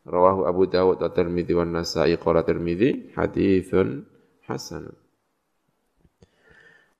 [0.00, 4.08] Rawahu Abu Dawud wa Tirmidzi wa Nasa'i qala Tirmidzi haditsun
[4.48, 4.96] hasan.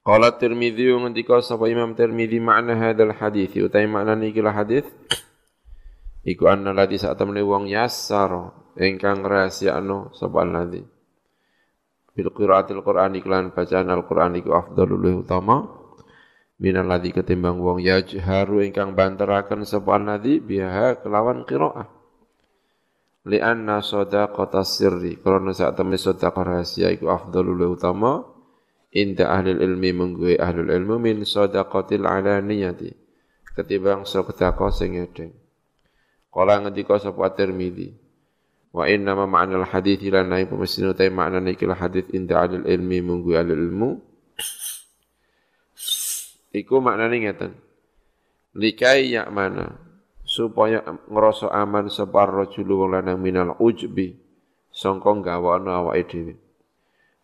[0.01, 4.88] Qala Tirmidzi ngendika sapa Imam Tirmidzi makna hadzal hadis utai makna niki hadis
[6.24, 10.80] iku anna ladzi temene wong yassar ingkang rahasiakno sapa ladzi.
[12.16, 15.68] Bil qiraatil Qur'ani iklan bacaan Al-Qur'an iku afdalul utama.
[16.61, 21.88] Minal ladzi ketimbang wong yajharu ingkang banteraken sapa ladzi biha kelawan qiraah.
[23.28, 28.39] Li'anna sadaqata sirri karena saat temen sedekah rahasia iku afdalul utama
[28.91, 32.91] inda ahli ilmi menggue ahli ilmu min sadaqatil alaniyati
[33.55, 35.34] ketimbang sedekah sing edeng.
[36.30, 37.91] Kala ngendika sapa Tirmizi
[38.70, 42.62] wa inna ma ma'na al hadits lan naik pemestin utai makna nikil hadits inda ahli
[42.66, 43.91] ilmi menggue ahli ilmu.
[46.51, 47.53] Iku maknane ngeten.
[48.59, 49.78] Likai yak mana?
[50.26, 54.14] Supaya ngerasa aman separ rajulu wong lanang minal ujbi
[54.70, 56.34] sangka gawana awake dhewe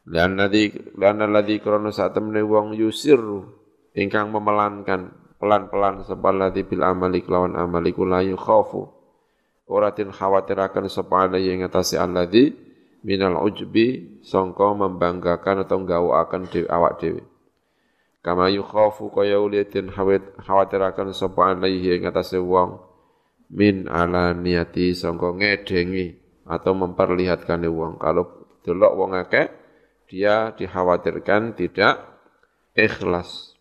[0.07, 3.46] lan ladzi lan ladzi krana sak temene wong yusirru
[3.92, 5.11] ingkang memelankan
[5.42, 8.86] pelan-pelan separ ladzi bil amali kelawan amali kula khafu
[9.66, 12.54] ora tin khawatiraken sapa yang ngatasi alladzi
[13.02, 15.82] minal ujbi sangka membanggakan atau
[16.14, 17.22] akan dewi awak dhewe
[18.22, 19.90] kama yukhafu kaya uliyatin
[20.42, 22.82] khawatiraken sapa alaihi ing atase wong
[23.50, 27.98] min ala niati sangka ngedengi atau memperlihatkan wong.
[27.98, 29.46] Kalau delok wong akeh
[30.07, 32.02] dia dikhawatirkan tidak
[32.74, 33.54] ikhlas.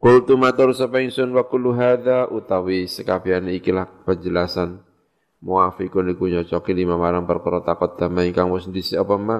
[0.00, 2.24] Qultu matur sapa ingsun wa kullu hadza?
[2.32, 4.80] Utawi sekabian ikilah penjelasan.
[5.40, 9.38] Muafiqun iku nyocoki lima marang perkara takut damai ingkang wis dhisik apa ma?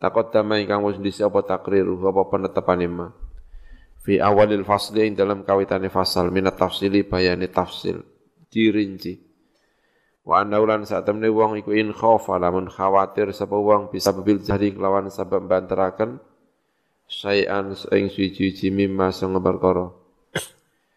[0.00, 3.08] Takut damai ingkang wis dhisik apa takrir apa penetapane ma?
[4.00, 8.00] Fi awalil fasli dalam kawitane fasal minat tafsili bayani tafsil.
[8.48, 9.25] Dirinci
[10.26, 14.42] wa anna ulan saat temne wong iku in khaufa lamun khawatir sapa wong bisa bil
[14.42, 16.18] jahri kelawan sebab banteraken
[17.06, 19.94] sayan ing suci-suci mimma sing perkara.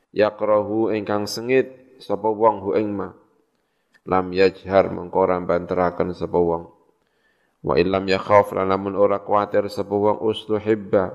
[0.09, 3.13] Yakrahu ingkang sengit sapa wong hu ing ma.
[4.09, 6.65] Lam yajhar mengkora banteraken sapa wong.
[7.61, 11.13] Wa illam yakhaf lamun ora kuatir sapa wong usluhibba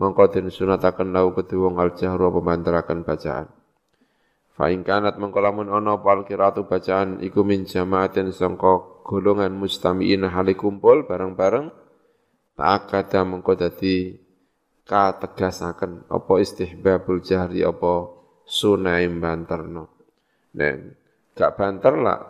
[0.00, 3.61] mongko den sunataken lau kedua wong al pemantaraken bacaan
[4.52, 10.28] fa ing kanat mongko lamun ana pal kiratu bacaan iku min jamaatin sangka golongan mustamiin
[10.28, 11.72] hale kumpul bareng-bareng
[12.56, 14.16] ta'akada mongko dadi
[14.84, 18.12] kategasaken apa istihbabul jahri apa
[18.44, 19.84] sunai banterno
[20.52, 20.94] nen
[21.32, 22.28] gak banter lah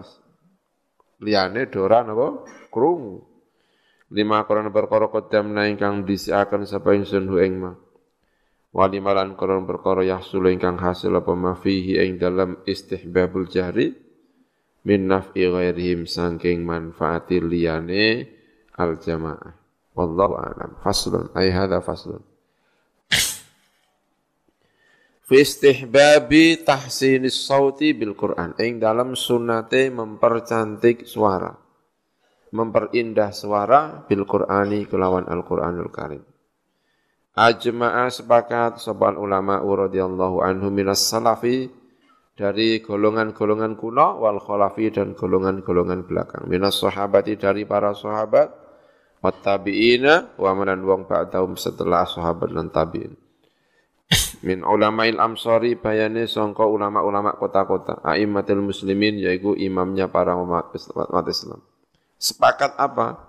[1.23, 2.29] liyane doran apa?
[2.68, 3.23] Krungu.
[4.12, 7.41] Lima koran perkara qaddamna ingkang disiaken sapa ingsun hu
[8.73, 13.93] wali malan koran perkara yahsul ingkang hasil apa ma fihi ing dalam istihbabul jahri
[14.89, 18.27] min naf'i ghairihim sangking manfaati liyane
[18.81, 19.62] al jamaah
[19.93, 20.81] Wallahu a'lam.
[20.81, 21.29] Faslun.
[21.37, 22.25] Ay hadha faslun.
[25.23, 28.57] Fi istihbabi tahsinis sauti bil Qur'an.
[28.57, 31.53] Ing dalam sunnate mempercantik suara.
[32.53, 36.25] Memperindah suara bil Qur'ani kelawan Al-Qur'anul Karim.
[37.33, 41.72] Ajma'a sepakat sebuah ulama radhiyallahu anhu minas salafi
[42.37, 46.45] dari golongan-golongan kuno wal khalafi dan golongan-golongan belakang.
[46.45, 48.53] Minas sahabati dari para sahabat
[49.24, 53.16] wat tabi'ina wa manan wong ba'dahum setelah sahabat dan tabi'in.
[54.45, 60.76] Min ulama'il amsari bayane sangka ulama-ulama kota-kota a'immatul muslimin yaitu imamnya para umat
[61.33, 61.64] Islam.
[62.20, 63.24] Sepakat apa?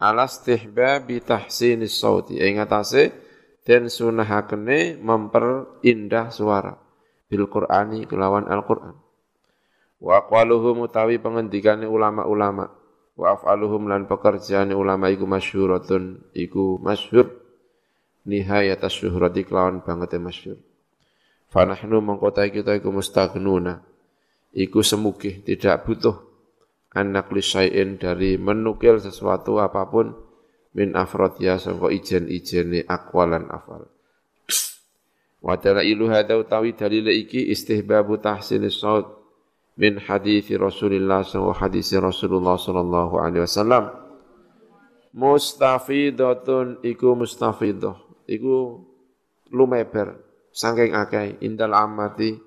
[0.00, 2.40] Ala istihbabi tahsinis sauti.
[2.40, 3.12] Ing atase
[3.62, 6.74] den sunahakene memperindah suara.
[7.30, 8.98] Bil Qur'ani kelawan Al-Qur'an.
[10.02, 12.68] Wa aqwaluhum utawi pengendikane ulama-ulama.
[13.12, 17.30] Wa af'aluhum lan pekerjaan ulama iku masyhuratun iku masyhur.
[18.26, 20.58] Nihayat asyuhrati kelawan banget masyhur.
[21.52, 23.84] Fanahnu mengkotai kita iku mustaghnuna
[24.52, 26.16] iku semugih tidak butuh.
[26.92, 30.12] Anak lisain dari menukil sesuatu apa pun
[30.72, 33.88] min afrodya sangka ijen-ijene akwalan afal.
[35.42, 39.10] Wa ilu hadza utawi dalil iki istihbabu tahsinis saut
[39.74, 43.90] min hadithi Rasulillah wa hadithi Rasulullah sallallahu alaihi wasallam.
[45.12, 47.98] Mustafidatun iku mustafidah.
[48.24, 48.86] Iku
[49.52, 50.16] lumeber
[50.54, 52.38] saking akeh indal amati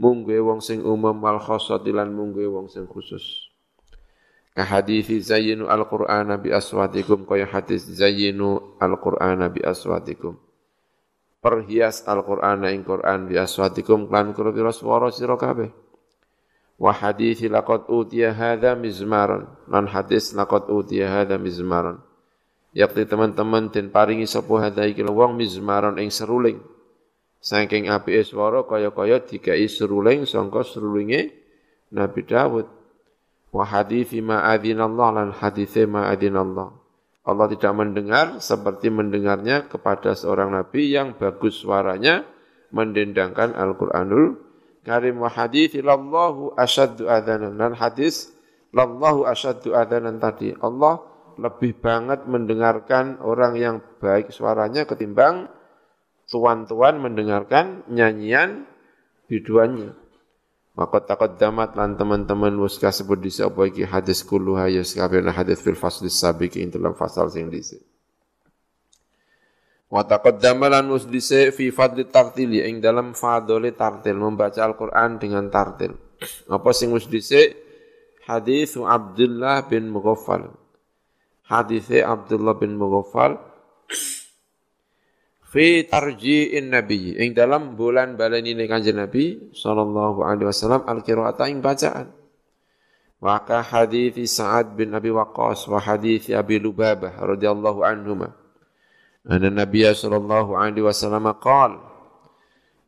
[0.00, 3.45] mungguhe wong sing umum wal khassati lan wong sing khusus
[4.56, 10.40] ka hadithi zayyinu al-qur'ana bi aswatikum kaya hadis zayyinu al-qur'ana bi aswatikum.
[11.44, 15.68] Perhias al-qur'ana ing Qur'an bi aswatikum lan kira-kira swara sira kabeh.
[16.80, 22.00] Wa hadithi laqad utiya hadha mizmaran lan hadis laqad utiya hadha mizmaran.
[22.72, 26.64] Yakti teman-teman den paringi sapa hadha iki wong mizmaran ing seruling.
[27.44, 31.30] Saking apike swara kaya-kaya dikai seruling sangka serulinge
[31.94, 32.75] Nabi Dawud
[33.56, 36.68] wa hadithi ma lan hadithe ma adzinallah
[37.26, 42.22] Allah tidak mendengar seperti mendengarnya kepada seorang nabi yang bagus suaranya
[42.70, 44.38] mendendangkan Al-Qur'anul
[44.86, 47.58] karim wa hadithi lallahu asyaddu adhanan.
[47.58, 48.30] Dan hadis
[48.70, 50.54] lallahu asyaddu adhanan tadi.
[50.62, 51.02] Allah
[51.34, 55.50] lebih banget mendengarkan orang yang baik suaranya ketimbang
[56.30, 58.70] tuan-tuan mendengarkan nyanyian
[59.26, 60.05] biduannya.
[60.76, 65.56] Maka takut damat lan teman-teman muska sebut di apa iki hadis kulluha ya sekabehna hadis
[65.64, 67.80] fil fasli sabiq ing dalam fasal sing dhisik.
[69.88, 75.96] Wa taqaddama lan usdise fi fadli tartili ing dalam fadole tartil membaca Al-Qur'an dengan tartil.
[76.52, 77.56] Apa sing usdise?
[78.28, 80.52] Hadis Abdullah bin Mughaffal.
[81.48, 83.40] Hadis Abdullah bin Mughaffal
[85.56, 92.12] fi tarji'in nabi ing dalam bulan baleni kanjeng Nabi sallallahu alaihi wasallam al-qira'ata ing bacaan.
[93.16, 98.36] Wa ka hadis Sa'ad bin Abi Waqqas wa hadis Abi Lubabah radhiyallahu anhumah
[99.24, 101.80] Anna Nabiya sallallahu alaihi wasallam qal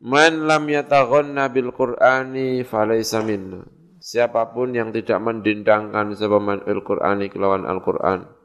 [0.05, 3.65] Man lam yataghanna bil Qur'ani falaysa minna.
[3.97, 8.38] Siapa pun yang tidak mendindangkan sepaman Al-Qur'ani kelawan Al-Qur'an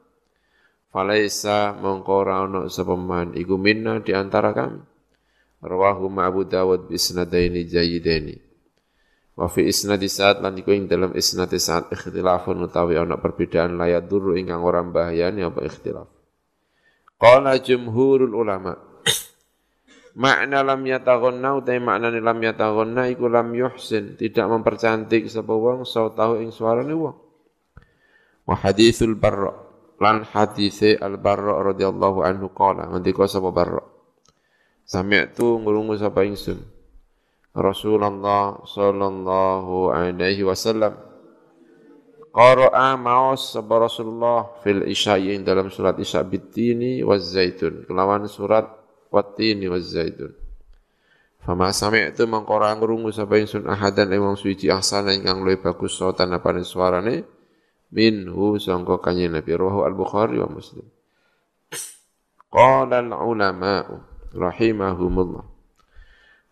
[0.95, 4.79] falaysa mongko ora ono sepaman iku minna di antara kami.
[5.59, 8.35] Rawahu Abu Dawud bi isnadaini jayyidaini.
[9.35, 14.07] Wa fi isnadi saat lan iku ing dalam isnadi saat ikhtilafun utawi ana perbedaan layat
[14.07, 16.07] duru ingkang ora bahayani apa ikhtilaf.
[17.19, 18.79] Qala jumhurul ulama.
[20.15, 26.39] Makna lam yataghanna utai makna lam yataghanna iku lam yuhsin, tidak mempercantik sapa wong sautahu
[26.39, 27.19] ing suarane wong.
[28.47, 29.64] Wa hadithul barra
[29.99, 33.83] lan hadithe al barra radhiyallahu anhu qala ngendika sapa barra.
[34.85, 36.61] Sami'tu ngurungu sapa ingsun.
[37.55, 40.91] Rasulullah sallallahu alaihi wasallam
[42.35, 48.67] Qara'a maos sapa Rasulullah fil isya'i dalam surat Isya bitini waz zaitun kelawan surat
[49.07, 50.35] wattini waz zaitun.
[51.39, 56.67] Fama sami'tu mangkora ngrungu sapa ingsun ahadan emang suci ahsana ingkang luwih bagus sautan apane
[56.67, 57.23] suarane
[57.93, 60.85] minhu sangka kanjeng Nabi rawahu al-Bukhari wa Muslim.
[62.49, 64.01] Qala al-ulama
[64.31, 65.45] rahimahumullah.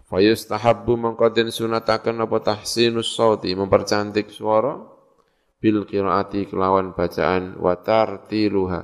[0.09, 4.77] Fayustahabbu mangkadin sunatakan apa tahsinus sauti mempercantik suara
[5.63, 8.83] bil qiraati kelawan bacaan wa tartiluha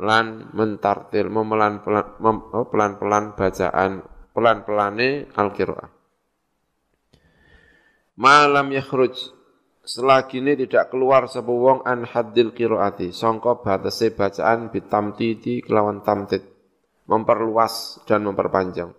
[0.00, 4.00] lan mentartil memelan oh, pelan-pelan bacaan
[4.32, 5.92] pelan-pelane al-qiraah
[8.16, 9.12] malam yakhruj
[9.84, 16.44] selagi ini tidak keluar sapa wong an haddil qiraati sangka batase bacaan bitamtiti kelawan tamtid
[17.10, 18.94] memperluas dan memperpanjang.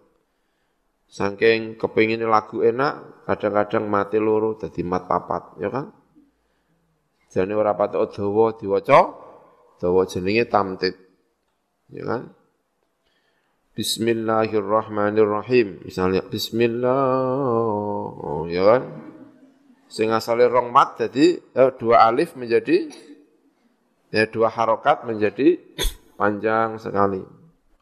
[1.11, 5.91] Saking kepingin lagu enak kadang-kadang mati loro dadi mat papat ya kan?
[7.31, 9.13] Jane ora patok dawa diwaca
[9.79, 10.95] dawa jenenge tamtid
[11.91, 12.31] ya kan?
[13.71, 15.87] Bismillahirrahmanirrahim.
[15.87, 17.07] Misalnya Bismillah
[18.19, 19.00] oh, ya kan
[19.91, 22.87] sing asale rong mat jadi eh, dua alif menjadi
[24.07, 25.59] ya dua harokat menjadi
[26.15, 27.19] panjang sekali.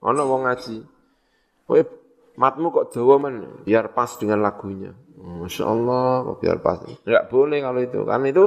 [0.01, 0.77] Ono wong ngaji.
[1.69, 1.81] Kowe
[2.39, 4.95] matmu kok dawa men biar pas dengan lagunya.
[5.19, 6.81] Masya Allah, kok biar pas.
[7.05, 7.99] Enggak boleh kalau itu.
[8.07, 8.45] Karena itu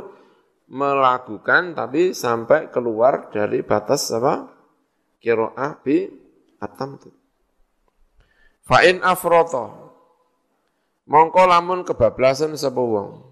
[0.72, 4.48] melakukan tapi sampai keluar dari batas apa?
[5.22, 6.08] Kiro'ah bi
[6.58, 7.12] atam itu.
[8.66, 9.92] Fa'in afroto.
[11.06, 13.31] Mongko lamun kebablasan sapa wong.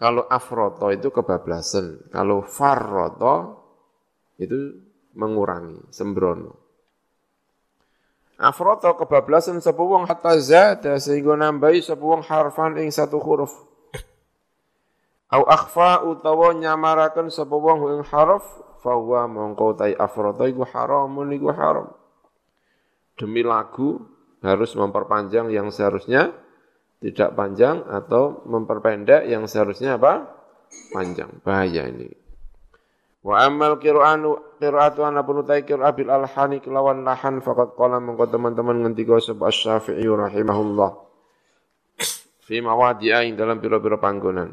[0.00, 2.08] Kalau afroto itu kebablasan.
[2.08, 3.60] Kalau farroto
[4.40, 4.80] itu
[5.12, 6.56] mengurangi, sembrono.
[8.40, 13.52] Afroto kebablasan sapa wong hatta zada sehingga nambahi sapa wong harfan ing satu huruf.
[15.28, 18.40] Au akhfa utawa nyamaraken sapa wong ing harf
[18.80, 21.92] fahuwa mongko tai afroto iku haramun iku haram.
[23.20, 24.00] Demi lagu
[24.40, 26.32] harus memperpanjang yang seharusnya
[27.00, 30.28] tidak panjang atau memperpendek yang seharusnya apa?
[30.92, 31.40] Panjang.
[31.40, 32.12] Bahaya ini.
[33.20, 38.28] Wa amal qira'anu qira'atu ana pun utai qira'ah bil alhani kelawan lahan faqad qala mengko
[38.28, 40.90] teman-teman ngendika sapa Asy-Syafi'i rahimahullah.
[42.44, 44.52] Fi mawadi'a ing dalam pira-pira panggonan.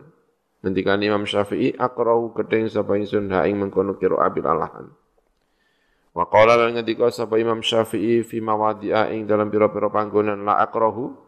[0.63, 4.87] Ngendikan Imam Syafi'i aqra'u gedeng sapa ingsun ha ing mengkono qira'ah bil alhan.
[6.15, 11.26] Wa qala lan ngendika sapa Imam Syafi'i fi mawadi'a ing dalam pira-pira panggonan la aqra'u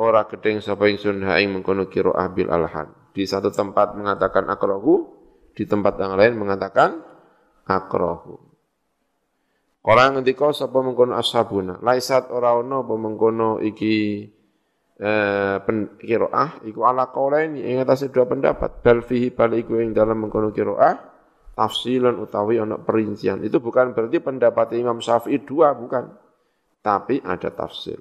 [0.00, 2.88] ora gedeng sapa ingsun ha ing mengkono qiraah bil alhan.
[3.12, 5.04] Di satu tempat mengatakan akrahu,
[5.52, 7.04] di tempat yang lain mengatakan
[7.68, 8.40] akrahu.
[9.84, 14.24] Orang ngendika sapa mengkono ashabuna, laisat ora ono apa mengkono iki
[15.00, 15.56] eh
[16.00, 18.80] qiraah iku ala qaulaini ing atase dua pendapat.
[18.80, 20.96] Bal fihi bal iku ing dalam mengkono qiraah
[21.56, 23.44] tafsilan utawi ono perincian.
[23.44, 26.08] Itu bukan berarti pendapat Imam Syafi'i dua bukan.
[26.80, 28.00] Tapi ada tafsir.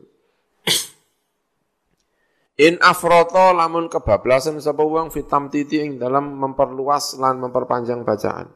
[2.59, 8.51] In afroto lamun kebablasan sapa wong fitam titi ing dalam memperluas lan memperpanjang bacaan.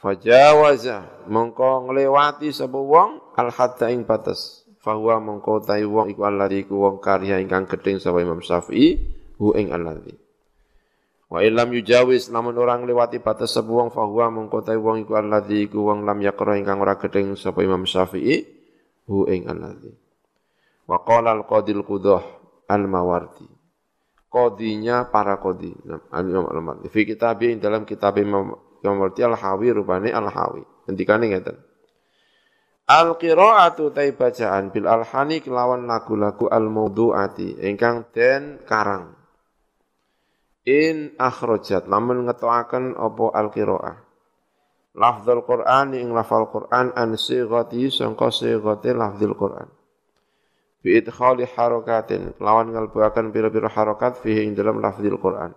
[0.00, 4.64] Fajawaza mongko nglewati sapa wong al hadda ing batas.
[4.80, 8.96] Fahuwa mongko tai wong iku alladzi iku wong karya ingkang gedeng sapa Imam Syafi'i
[9.36, 10.16] hu ing alladzi.
[11.28, 15.68] Wa illam yujawiz lamun orang lewati batas sapa wong fahuwa mongko tai wong iku alladzi
[15.68, 18.48] iku wong lam yaqra ingkang ora gedeng sapa Imam Syafi'i
[19.04, 19.92] hu ing alladzi.
[20.90, 22.18] Wa qala al-qadil qudah
[22.66, 23.46] al-mawardi.
[24.30, 25.70] Qadinya para qadi.
[26.14, 26.86] Al-Imam al-Mawardi.
[26.90, 30.62] Fi kitabi dalam kitab Imam Mawardi al-Hawi rupane al-Hawi.
[30.90, 31.58] Hentikan ngeten.
[32.90, 39.14] Al-qira'atu tai bacaan bil alhani kelawan lagu-lagu al-mawdu'ati ingkang den karang.
[40.66, 43.96] In akhrajat lamun ngetoaken apa al-qira'ah.
[44.98, 49.79] Lafzul Qur'an ing lafal Qur'an an sighati sangka sighati lafzul Qur'an
[50.80, 55.52] bi idkhali harakatin lawan ngalbuaken pira-pira harakat fihi ing dalam lafzil Quran.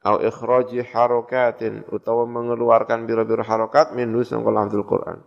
[0.00, 5.22] Au ikhraji harakatin utawa mengeluarkan pira-pira harakat minhu sangka lafzil Quran.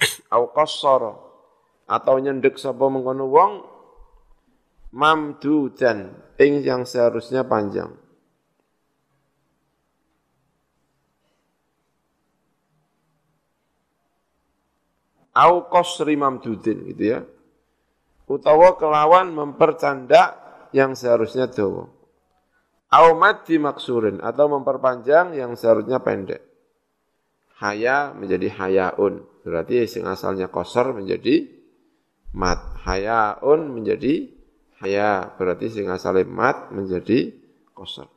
[0.34, 1.14] Au qassara.
[1.86, 3.52] Atau nyendek sapa mengkono wong
[4.96, 6.16] mamdudan.
[6.40, 7.92] Ing yang seharusnya panjang.
[15.36, 16.92] Au qasri mamdudin.
[16.92, 17.20] Gitu ya
[18.32, 20.40] utawa kelawan mempercanda
[20.72, 21.92] yang seharusnya dawa.
[22.92, 26.44] Au mati maksurin atau memperpanjang yang seharusnya pendek.
[27.60, 29.24] Haya menjadi hayaun.
[29.44, 31.48] Berarti yang asalnya kosor menjadi
[32.36, 32.60] mat.
[32.84, 34.28] Hayaun menjadi
[34.84, 35.32] haya.
[35.40, 37.32] Berarti yang asalnya mat menjadi
[37.72, 38.12] kosor.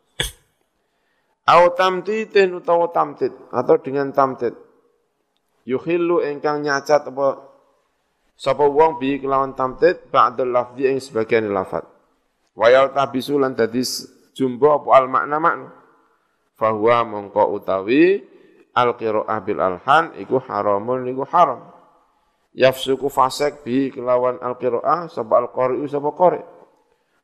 [1.46, 4.58] Au tamtitin utawa tamtit atau dengan tamtit.
[5.64, 7.55] Yuhillu engkang nyacat apa
[8.36, 11.88] Sapa wong bi kelawan tamtid ba'dal lafzi ing sebagian lafat.
[12.52, 13.80] Wa yaltabisu lan dadi
[14.36, 15.70] jumbo apa al makna makna.
[16.60, 18.20] Fahuwa mongko utawi
[18.76, 21.72] al qiraah bil alhan iku haramun iku haram.
[22.56, 26.44] Yafsuku fasek bi kelawan al qiraah sapa al qari'u sapa qari'.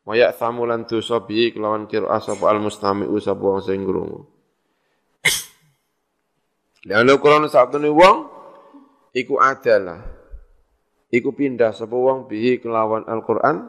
[0.07, 4.27] Wa ya'thamu lan dosa bi kelawan qiraah sapa al mustami'u sapa wong sing krungu.
[6.91, 8.17] Lalu Quran satu wong
[9.15, 10.10] iku adalah
[11.11, 13.67] iku pindah sapa wong bihi kelawan Al-Qur'an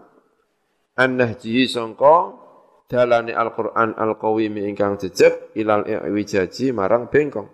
[0.95, 2.39] an-nahjihi sangka
[2.87, 7.51] dalane Al-Qur'an al-qawimi ingkang jejeg ilal i'wijaji marang bengkong.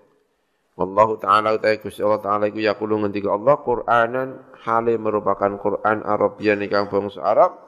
[0.78, 4.28] Wallahu ta'ala utai Gusti Allah ta'ala iku yaqulu ngendika Allah Qur'anan
[4.62, 7.58] hale merupakan Qur'an Arabian ingkang bangsa Arab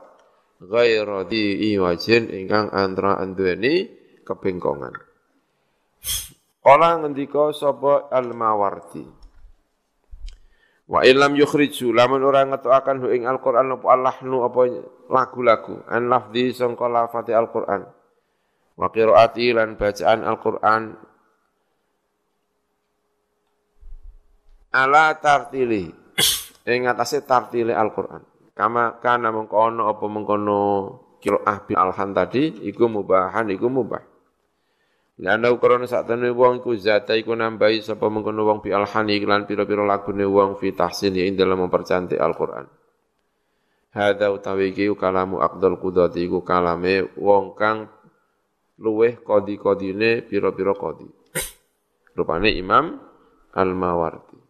[0.62, 3.88] ghaira di iwajin ingkang antara anduweni
[4.22, 4.94] kebengkongan.
[6.60, 9.19] Kala ngendika sapa Al-Mawardi
[10.90, 14.60] Wa illam yukhriju lamun ora ngetokaken hu ing Al-Qur'an apa allahnu apa
[15.06, 17.86] lagu-lagu an lafzi sangka lafati Al-Qur'an.
[18.74, 20.98] Wa qiraati lan bacaan Al-Qur'an
[24.74, 25.94] ala tartili
[26.66, 28.26] ing atase tartile Al-Qur'an.
[28.58, 30.58] Kama kana mengkono apa mengkono
[31.22, 34.09] qiraah bil alhan tadi iku mubahan iku mubah.
[35.20, 39.44] Lana ukurana sak temene wong iku zata iku nambahi sapa mengkono wong bi alhani lan
[39.44, 42.64] pira-pira lagune wong fi tahsin ing dalam mempercantik Al-Qur'an.
[43.92, 47.92] Hadza utawi iki kalamu Abdul Qudati iku kalame wong kang
[48.80, 51.04] luweh kodi-kodine pira-pira kodi.
[52.16, 52.96] Rupane Imam
[53.52, 54.40] Al-Mawardi.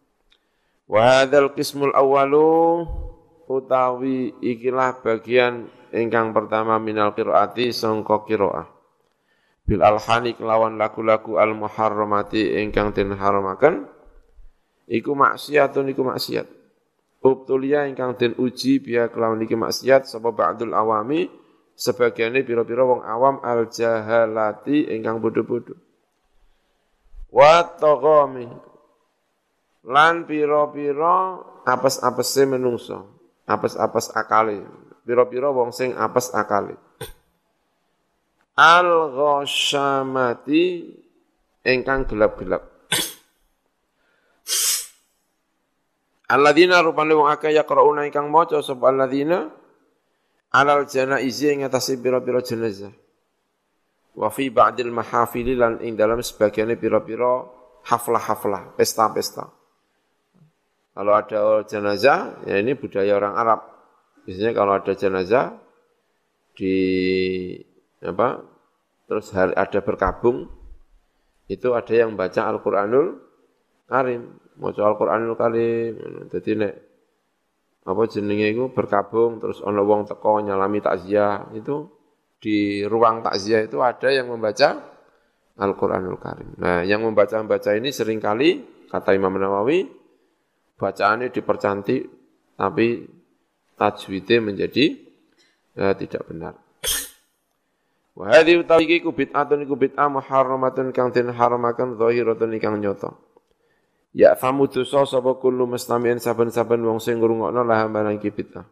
[0.87, 2.87] Wa hadzal qismul awwalu
[3.51, 8.80] utawi ikilah bagian ingkang pertama minal qiraati sangka qiraah
[9.71, 13.87] bil alhani kelawan lagu-lagu al muharramati ingkang den haramaken
[14.91, 16.43] iku maksiatun iku maksiat.
[17.23, 21.31] Ubtulia ingkang den uji biya kelawan iki maksiat sapa ba'dul awami
[21.79, 25.79] sebagiannya pira-pira wong awam al jahalati ingkang bodoh-bodoh
[27.31, 28.51] wa taqami
[29.87, 33.07] lan pira-pira apes-apese menungso
[33.47, 34.67] apes-apes akale.
[35.07, 36.75] Pira-pira wong sing apes akale
[38.61, 40.85] al-ghasyamati
[41.65, 42.69] ingkang gelap-gelap.
[46.29, 49.49] Alladzina rupane wong akeh yaqrauna ingkang maca sapa alladzina
[50.53, 52.91] alal janaizi ing atase pira-pira jenazah.
[54.15, 57.41] Wa fi ba'dil mahafili lan ing dalam sebagiannya pira-pira
[57.87, 59.49] haflah-haflah, pesta-pesta.
[60.91, 63.63] Kalau ada jenazah, ya ini budaya orang Arab.
[64.27, 65.57] Biasanya kalau ada jenazah
[66.53, 66.75] di
[68.03, 68.50] apa
[69.11, 70.47] terus ada berkabung
[71.51, 73.19] itu ada yang baca Al-Qur'anul
[73.83, 75.93] Karim maca Al-Qur'anul Karim
[76.31, 76.73] dadi nek
[77.83, 81.91] apa jenenge itu berkabung terus ana wong teko nyalami takziah itu
[82.39, 84.79] di ruang takziah itu ada yang membaca
[85.59, 86.57] Al-Qur'anul Karim.
[86.57, 89.85] Nah, yang membaca-membaca ini sering kali kata Imam Nawawi
[90.79, 92.07] bacaannya dipercantik
[92.55, 93.03] tapi
[93.75, 94.85] tajwidnya menjadi
[95.75, 96.55] ya, tidak benar.
[98.11, 103.15] Wa hadhi utawi iki ku bid'atun iku bid'ah muharramatun kang den haramaken zahiratun kang nyata.
[104.11, 108.67] Ya famu dosa sapa kullu mustami'in saben-saben wong sing ngrungokno lah barang iki bid'ah.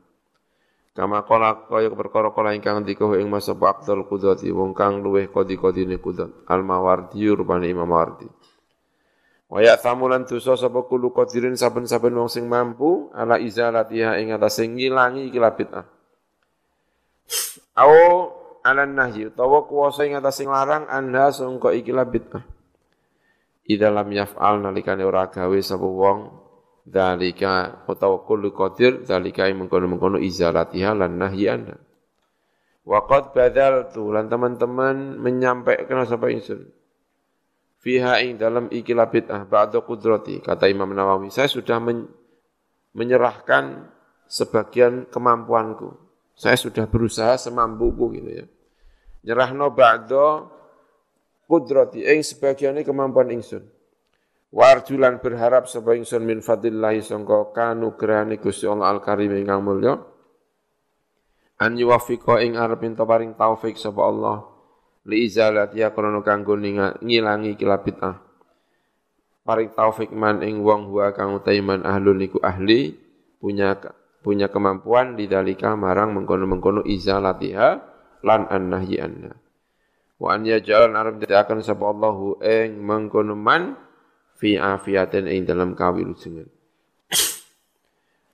[0.91, 5.95] Kama kala kaya perkara kala ingkang dikuh ing masa Abdul Qudati wong kang luweh kodi-kodine
[5.95, 8.27] Qudat Al Mawardi rupane Imam Mawardi.
[9.47, 14.67] Wa ya famulan dosa sapa kullu qadirin saben-saben wong sing mampu ala izalatiha ing atase
[14.67, 15.87] ngilangi iki bid'ah.
[17.79, 18.35] Awo
[18.69, 22.45] alan nahyi utawa kuwasa ing atas sing larang anda sangka ikilah bid'ah.
[23.69, 26.19] Idza lam yaf'al nalikane ora gawe sapa wong
[26.85, 31.77] dalika utawa kullu qadir dalika mengkono-mengkono izalatiha lan nahyi anda.
[32.85, 36.69] Wa qad badaltu lan teman-teman menyampaikan sapa ingsun.
[37.79, 42.09] Fiha ing dalam ikilah bid'ah ba'da qudrati kata Imam Nawawi saya sudah men
[42.93, 43.89] menyerahkan
[44.29, 45.93] sebagian kemampuanku.
[46.39, 48.45] Saya sudah berusaha semampuku gitu ya
[49.25, 50.47] nyerahno ba'da
[51.49, 53.65] kudrati ing sebagiane kemampuan ingsun.
[54.49, 60.01] Warjulan berharap sapa ingsun min fadillahi sangka kanugrahane Gusti Allah Al-Karim ingkang mulya.
[61.59, 64.47] An yuwaffiqa ing arep minta paring taufik sapa Allah
[65.09, 68.15] li izalati ya krana kanggo ngilangi kila bid'ah
[69.49, 72.93] paring taufik man ing wong huwa kang utaiman ahlun iku ahli
[73.41, 73.73] punya
[74.21, 77.81] punya kemampuan lidalika marang mengkono-mengkono izalatiha
[78.25, 79.31] lan an nahyi anna
[80.19, 83.79] wa an yaj'al arab akan sapa Allahu ing mengkono man
[84.35, 86.59] fi afiatin ing dalam kawilujengan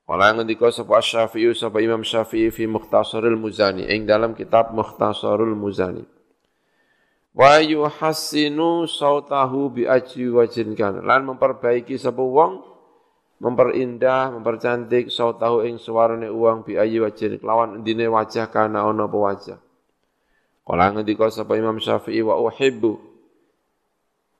[0.06, 6.06] Wala ngendika sapa Syafi'i sapa Imam Syafi'i fi Mukhtasarul Muzani ing dalam kitab Mukhtasarul Muzani.
[7.34, 12.62] Wa yuhassinu sautahu bi ajwi wajin kan lan memperbaiki sapa wong
[13.41, 19.18] memperindah mempercantik sautahu ing suarane uang bi ayi wajin lawan endine wajah kana ana apa
[19.18, 19.60] wajah.
[20.65, 22.97] Kala ngendika sapa Imam Syafi'i wa uhibbu.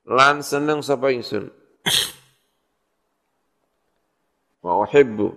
[0.10, 1.53] Lan seneng sapa ingsun.
[4.65, 5.30] wa uhibbu.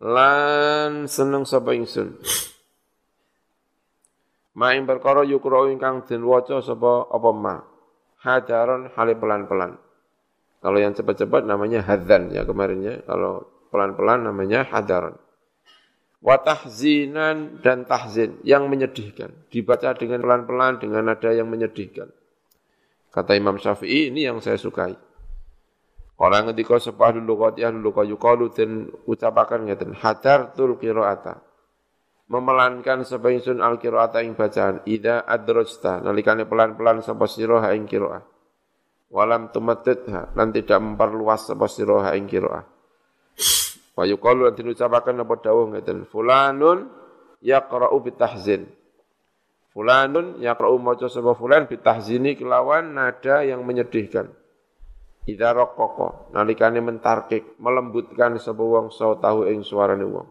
[0.00, 2.16] Lan seneng sapa ingsun.
[4.56, 7.56] Ma ing perkara yukra ingkang den waca sapa apa ma?
[8.24, 9.76] Hadaron hale pelan-pelan.
[10.64, 15.18] Kalau yang cepat-cepat namanya hadzan ya kemarinnya kalau pelan-pelan namanya hadaron
[16.22, 19.34] wa tahzinan dan tahzin yang menyedihkan.
[19.50, 22.08] Dibaca dengan pelan-pelan dengan nada yang menyedihkan.
[23.12, 24.96] Kata Imam Syafi'i ini yang saya sukai.
[26.22, 31.42] Orang ketika sepah dulu kau tiah dulu kau yukalu dan ucapakan ngeten hadar tul kiroata
[32.30, 37.84] memelankan sapa ingsun al qiraata ing bacaan ida adrojta nalikane pelan-pelan sapa sira ha ing
[37.84, 38.22] qiraah.
[39.12, 42.71] Walam tumattidha lan tidak memperluas sapa sira ha ing qiraah
[43.92, 46.88] wa yuqalu lan diucapaken apa dawuh ngeten fulanun
[47.42, 48.70] yaqra'u bitahzin.
[49.72, 54.28] Fulanun yaqra'u maca sapa fulan bitahzini kelawan nada yang menyedihkan.
[55.24, 60.28] Ida rokoko nalikane mentarkik melembutkan sapa wong tahu ing suarane wong.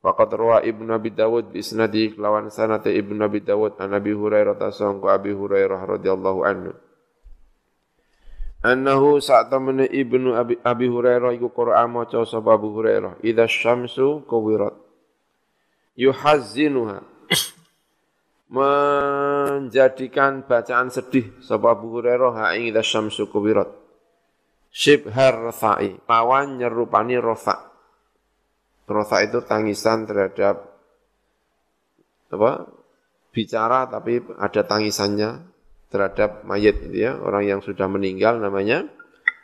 [0.00, 4.56] Waqat rawa Ibnu Abi Dawud bi isnadi lawan sanate Ibnu Abi Dawud an Abi Hurairah
[4.56, 6.72] tasangku Abi Hurairah radhiyallahu anhu.
[8.60, 14.76] Annahu sa'tamana Ibnu Abi, Abi Hurairah iku Qur'an maca sapa Abu Hurairah idza syamsu kuwirat.
[15.96, 17.00] Yuhazzinuha.
[18.50, 23.72] Menjadikan bacaan sedih sapa Abu Hurairah ha ing idza syamsu kuwirat.
[24.68, 27.70] Syibhar rafa'i lawan nyerupani rafa'
[28.90, 30.66] Rosa itu tangisan terhadap
[32.34, 32.66] apa?
[33.30, 35.49] bicara tapi ada tangisannya
[35.90, 38.86] terhadap mayat itu ya, orang yang sudah meninggal namanya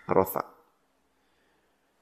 [0.07, 0.47] rosa.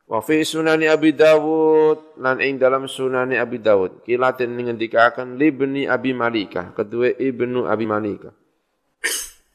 [0.04, 6.12] Wa fi sunani Abi Dawud lan ing dalam sunani Abi Dawud kilatin ngendikaken libni Abi
[6.12, 8.28] Malika kedua ibnu Abi Malika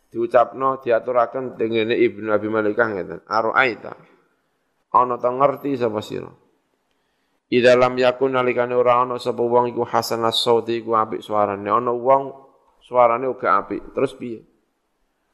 [0.10, 3.94] diucapno diaturaken dengene ibnu Abi Malika ngeten aroaita
[4.90, 6.34] ana ta ngerti sapa sira
[7.49, 11.66] Ida lam yakun nalikane ora ana sapa wong iku hasan as-sauti iku apik suarane.
[11.66, 12.30] Ana wong
[12.78, 13.90] suarane uga apik.
[13.90, 14.45] Terus piye?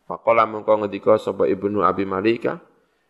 [0.05, 2.61] Faqala mengko ngendika sapa Ibnu Abi Malika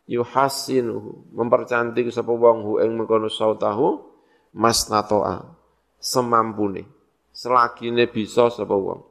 [0.07, 3.99] yuhasinuhu mempercantik sapa wong hu ing mengkono sautahu
[4.55, 5.43] masnatoa
[5.99, 6.87] semampune
[7.35, 9.03] selagine bisa sapa wong.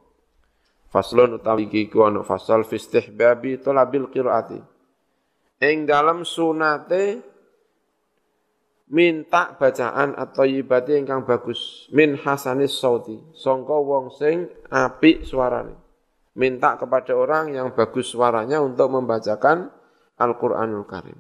[0.89, 4.62] Faslun utawi iki ku ana fasal fi istihbabi talabil qiraati.
[5.61, 7.20] Ing dalam sunate
[8.89, 15.84] minta bacaan atau ibadi ingkang bagus min hasanis sauti songko wong sing api suarane
[16.35, 19.70] minta kepada orang yang bagus suaranya untuk membacakan
[20.19, 21.19] Al-Qur'anul Karim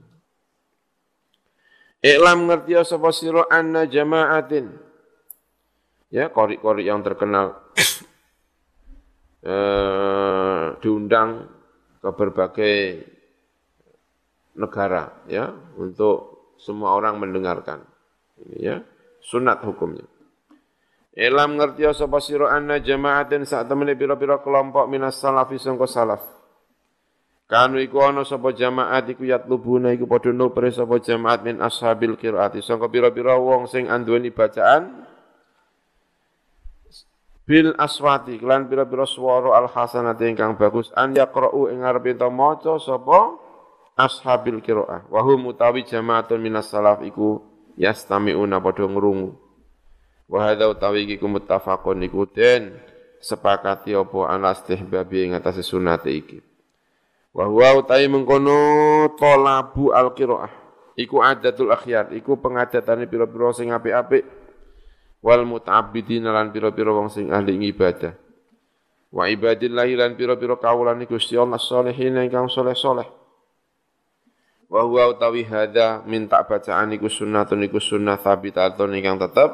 [2.04, 4.68] Iklam ngerti sapa sira anna jama'atin
[6.12, 7.58] ya kori-kori yang terkenal
[9.50, 11.48] eh, diundang
[12.04, 12.76] ke berbagai
[14.54, 15.50] negara ya
[15.80, 17.82] untuk semua orang mendengarkan.
[18.40, 18.76] Ini ya,
[19.20, 20.06] sunat hukumnya.
[21.14, 26.18] Ilam ngerti sapa sira anna jama'atin saat temene pira-pira kelompok minas salafi sangka salaf.
[27.46, 32.58] Kanu iku ana sapa jamaat iku yatlubuna iku padha nupre sapa jamaat min ashabil qiraati
[32.66, 35.06] sangka pira-pira wong sing anduweni bacaan?
[37.46, 40.90] Bil aswati kelan pira-pira swara al hasanati ingkang bagus.
[40.98, 43.38] An yaqra'u ing ngarepe maca sapa
[43.94, 47.38] ashabil qiraah wa hum utawi jamaatun minas salaf iku
[47.78, 49.43] yastami'una padha ngrungu
[50.28, 52.28] wa hadza utawi iki muttafaqun iku
[53.24, 56.44] sepakati apa ala istihbabi ing atase sunate iki.
[57.34, 58.56] Wa huwa utawi mengkono
[59.16, 60.64] talabu al qiraah
[60.94, 64.22] iku adatul akhyar iku pengadatane pira-pira sing apik-apik
[65.20, 68.14] wal muta'abbidin lan pira-pira wong sing ahli ibadah
[69.10, 73.06] wa ibadillahi lan pira-pira kawulan Gusti Allah sholihin ingkang saleh-saleh
[74.70, 79.50] wa huwa utawi hadza minta bacaan iku sunnatun iku sunnah thabitatun ingkang tetep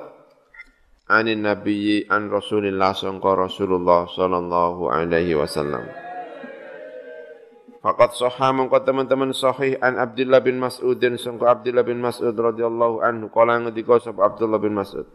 [1.11, 5.83] anin nabiyyi an rasulillah sangka rasulullah sallallahu alaihi wasallam.
[7.83, 13.27] Fakat sahha mengko teman-teman sahih an Abdullah bin Mas'udin sangka Abdullah bin Mas'ud radhiyallahu anhu.
[13.35, 15.09] Kala ngendika sapa Abdullah bin Mas'ud?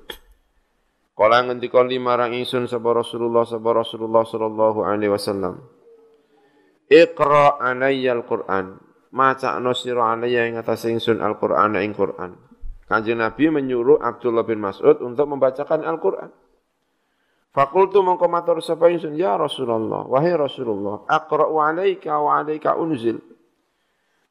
[1.15, 5.63] Kala ngendika limarang ingsun sapa Rasulullah sapa Rasulullah sallallahu alaihi wasallam.
[6.91, 8.81] Iqra alayya al-Qur'an
[9.15, 12.44] macakno sira alaya ing atas ingsun Al-Qur'an ing Qur'an.
[12.86, 16.30] Kanjeng Nabi menyuruh Abdullah bin Mas'ud untuk membacakan Al-Qur'an.
[17.49, 23.24] Fakultu mongko matur sapa ingsun ya Rasulullah wahai Rasulullah aqra'u alaika wa alaika unzil.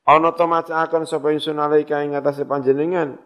[0.04, 3.16] Ana to macakan sapa ingsun alaika ing atase panjenengan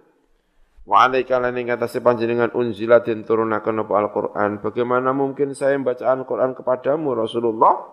[0.86, 4.62] wa alaika lan ing atase panjenengan unzila den turunaken apa Al-Qur'an.
[4.62, 7.90] Bagaimana mungkin saya membaca Al-Qur'an kepadamu Rasulullah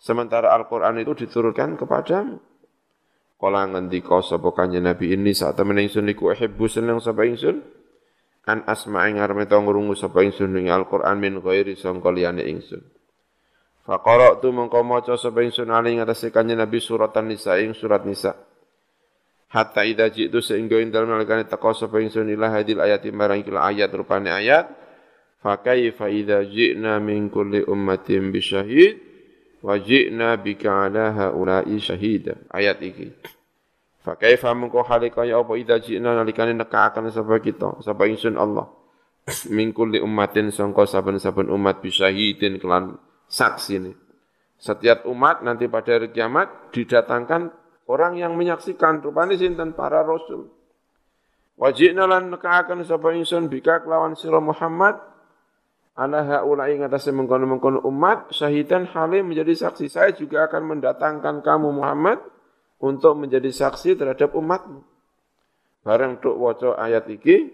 [0.00, 2.53] sementara Al-Qur'an itu diturunkan kepadamu?
[3.34, 5.34] Kala ngendika sapa kanjeng Nabi ini?
[5.34, 7.60] Saat temen ingsun iku uhibbu seneng sapa ingsun?
[8.46, 12.84] An asma'i ngarep to ngrungu sapa ingsun ing Al-Qur'an min ghairi sangka liyane ingsun.
[13.84, 18.38] Fa qara'tu mengko maca sapa ingsun ali ngatasé kanjeng Nabi suratan nisa ing surat nisa.
[19.50, 23.90] Hatta idza jitu sehingga ing dalem nalikane teka sapa ingsun ila hadil ayati marang ayat
[23.92, 24.66] rupane ayat.
[25.42, 29.13] Fa kaifa idza ji'na min kulli ummatin syahid
[29.64, 33.08] wa ji'na bika ala haula'i syahida ayat iki
[34.04, 38.68] Fa kaifa mengko hale kaya apa idza ji'na nalikane nekakaken sapa kita, sapa ingsun Allah.
[39.48, 43.00] Min kulli ummatin sangka saben-saben umat bisyahidin kelan
[43.32, 43.96] saksi ini.
[44.60, 47.48] Setiap umat nanti pada hari kiamat didatangkan
[47.88, 50.52] orang yang menyaksikan rupane sinten para rasul.
[51.56, 55.00] Wajibna lan nekaaken sapa ingsun bika kelawan sira Muhammad
[55.94, 59.86] ala haula'i ngatasé mengkono-mengkono umat syahidan halim menjadi saksi.
[59.86, 62.18] Saya juga akan mendatangkan kamu Muhammad
[62.82, 64.82] untuk menjadi saksi terhadap umatmu.
[65.86, 67.52] Bareng tuk waca ayat iki,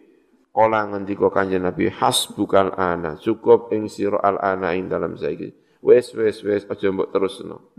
[0.55, 5.51] kala ngendika Kanjeng Nabi hasbukal ana, cukup ing sira al ana ing dalam saiki.
[5.81, 7.73] Wes wes wes aja mbok terusno.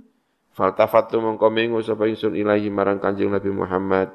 [0.52, 4.12] Faltafatu mongko mengu sapa ingsun ilahi marang Kanjeng Nabi Muhammad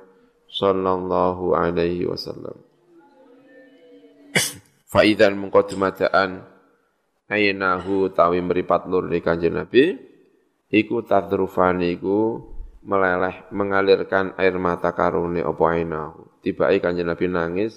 [0.52, 2.60] sallallahu alaihi wasallam.
[4.86, 6.46] Faidan mongko dumadaan
[7.26, 9.98] ainahu tawi meripat lur di Kanjeng Nabi
[10.70, 12.38] iku tadrufani iku
[12.86, 16.38] meleleh mengalirkan air mata karune opo ainahu.
[16.40, 17.74] Tiba-tiba kanjeng Nabi nangis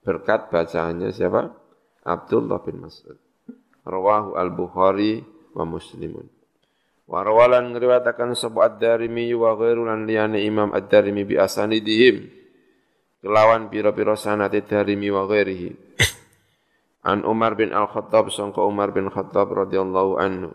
[0.00, 1.52] berkat bacaannya siapa?
[2.00, 3.20] Abdullah bin Mas'ud.
[3.84, 5.20] Rawahu al-Bukhari
[5.52, 6.24] wa Muslimun.
[7.06, 12.32] Wa rawalan ngriwatakan sapa ad-Darimi wa ghairu lan liyane Imam ad-Darimi bi asanidihim.
[13.20, 15.70] Kelawan pira-pira sanate Darimi wa ghairihi.
[17.06, 20.50] An Umar bin Al-Khattab sangka Umar bin Khattab radhiyallahu anhu.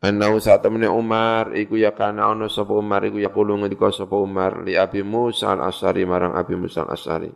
[0.00, 4.16] Annahu saat temene Umar iku ya kana ono sapa Umar iku ya kulo ngendika sapa
[4.16, 7.28] Umar li Abi Musa al-Asy'ari marang Abi Musa al-Asy'ari.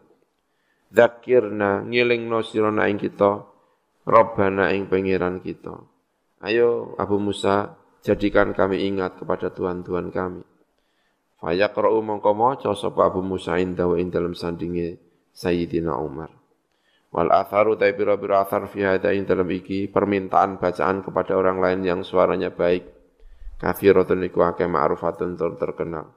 [0.89, 3.45] Dzakirna ngilingno sira ing kita
[4.09, 5.77] Rabbana ing pangeran kita.
[6.45, 10.45] Ayo Abu Musa jadikan kami ingat kepada Tuhan-Tuhan kami.
[11.45, 14.97] Fayaqra'u mongko maca sapa Abu Musa indahu ing dalam sandinge
[15.37, 16.33] Sayyidina Umar.
[17.09, 22.01] Wal atharu tai pira-pira athar fi hadain dalam iki permintaan bacaan kepada orang lain yang
[22.05, 22.85] suaranya baik.
[23.59, 26.13] Kafiratun iku akeh ma'rufatun tur terkenal.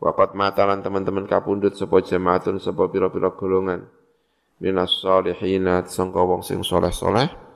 [0.00, 3.86] Wapat matalan teman-teman kapundut sapa jamaatun sapa pira-pira golongan.
[4.56, 7.46] Minas solihina sangka wong sing soleh-soleh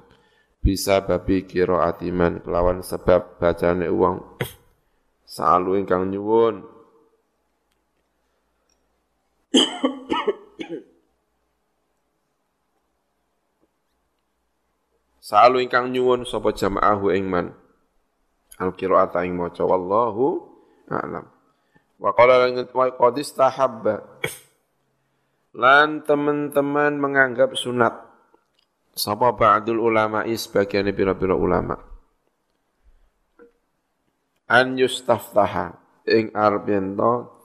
[0.61, 4.21] bisa babi kira atiman kelawan sebab bacane uang
[5.25, 6.61] salu ingkang nyuwun
[15.31, 17.55] Salu ingkang nyuwun sapa jamaahu ing man.
[18.59, 20.43] Al qiraata ing maca wallahu
[20.91, 21.23] a'lam.
[22.03, 23.17] Wa qala wa qad.
[25.55, 27.95] Lan teman-teman menganggap sunat
[28.91, 31.79] sapa ba'dul ulama sebagian pira-pira ulama.
[34.51, 35.79] An yustaftaha
[36.11, 36.67] ing arep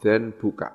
[0.02, 0.74] den buka.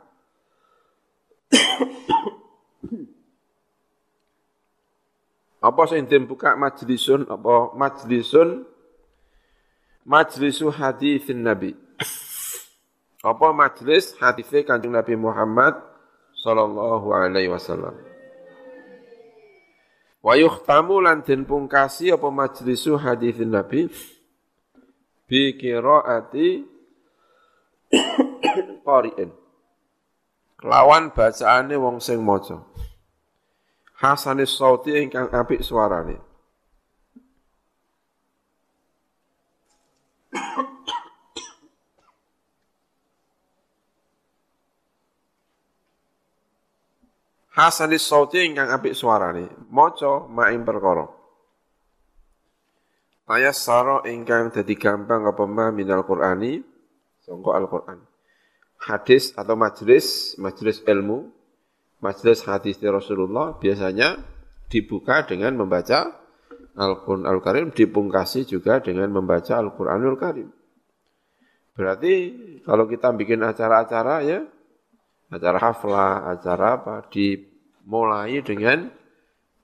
[5.60, 8.64] Apa sing buka majlisun apa majlisun
[10.08, 11.76] majlisu hadithin Nabi.
[13.20, 15.76] Apa majlis hadisnya Kanjeng Nabi Muhammad
[16.40, 17.92] sallallahu alaihi wasallam.
[20.24, 23.92] Wa yuhtamu lan den pungkasi apa majlisu hadithin Nabi
[25.28, 26.64] bi qiraati
[28.88, 29.30] qari'in.
[30.56, 32.69] Kelawan bacaane wong sing maca
[34.00, 36.16] hasanis sauti ingkang apik suarane.
[47.52, 51.04] Hasanis sauti ingkang apik suarane, maca maing perkara.
[53.52, 56.58] Saro ingkang dadi gampang apa ma minal Qur'ani,
[57.22, 58.00] sangka Al-Qur'an.
[58.80, 61.28] Hadis atau majlis, majlis ilmu,
[62.00, 64.20] majelis hadis Rasulullah biasanya
[64.72, 66.20] dibuka dengan membaca
[66.80, 70.48] Al-Quran Al-Karim, dipungkasi juga dengan membaca Al-Quranul Karim.
[71.74, 72.12] Berarti
[72.64, 74.40] kalau kita bikin acara-acara ya,
[75.28, 78.88] acara haflah, acara apa, dimulai dengan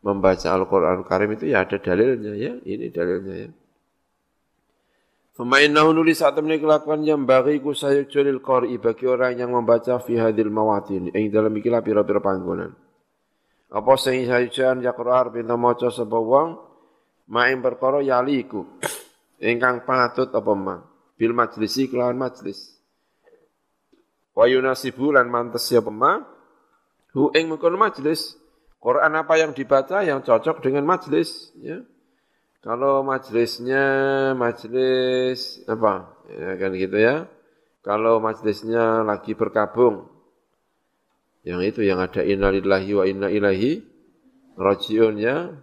[0.02, 3.50] membaca Al-Quran Karim itu ya ada dalilnya ya, ini dalilnya ya.
[5.36, 10.00] Famainnahu nulis saat temen kelakuan yang bagi ku sayuk jolil qari bagi orang yang membaca
[10.00, 12.72] fi hadil mawatin ing dalam ikilah pira-pira panggonan.
[13.68, 16.56] Apa sing sayujan ya Qur'an pinta maca sapa wong
[17.28, 18.64] maing perkara yaliku
[19.36, 20.80] ingkang patut apa ma
[21.20, 22.80] bil majlisi kelawan majlis.
[24.32, 26.16] Wa yunasibu lan mantes ya ma
[27.12, 28.40] hu ing mengkono majlis
[28.80, 31.84] Quran apa yang dibaca yang cocok dengan majelis ya.
[32.66, 33.84] Kalau majelisnya
[34.34, 36.18] majelis apa?
[36.26, 37.30] Ya kan gitu ya.
[37.86, 40.10] Kalau majelisnya lagi berkabung
[41.46, 43.86] yang itu yang ada innalillahi wa inna ilaihi
[44.58, 45.54] rajiun ya.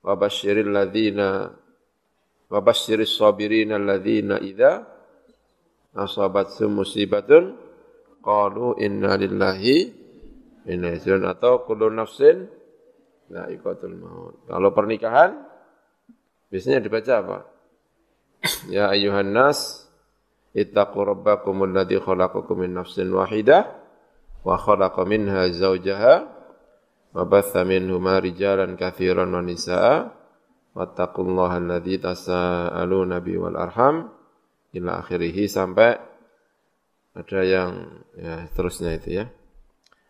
[0.00, 1.52] Wa basyiril ladzina
[2.48, 4.88] wa basyiris sabirin alladzina idza
[5.92, 7.52] asabatsum musibatun
[8.24, 9.92] qalu inna lillahi
[10.72, 10.96] inna
[11.36, 12.48] atau kullu nafsin
[13.28, 14.40] ikatul maut.
[14.48, 15.49] Kalau pernikahan
[16.50, 17.38] biasanya dibaca apa?
[18.72, 19.86] ya ayuhan nas
[20.56, 23.68] ittaqu rabbakum alladhi khalaqakum min nafsin wahidah
[24.42, 26.14] wa khalaqa minha zawjaha
[27.12, 30.10] wa batha minhuma rijalan katsiran wa nisaa
[30.74, 34.10] wattaqullaha alladhi tasaaluna bi wal arham
[34.74, 35.98] ila akhirih sampai
[37.10, 37.70] ada yang
[38.14, 39.26] ya terusnya itu ya.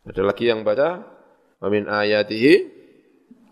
[0.04, 1.00] Ada lagi yang baca
[1.60, 2.54] wa min ayatihi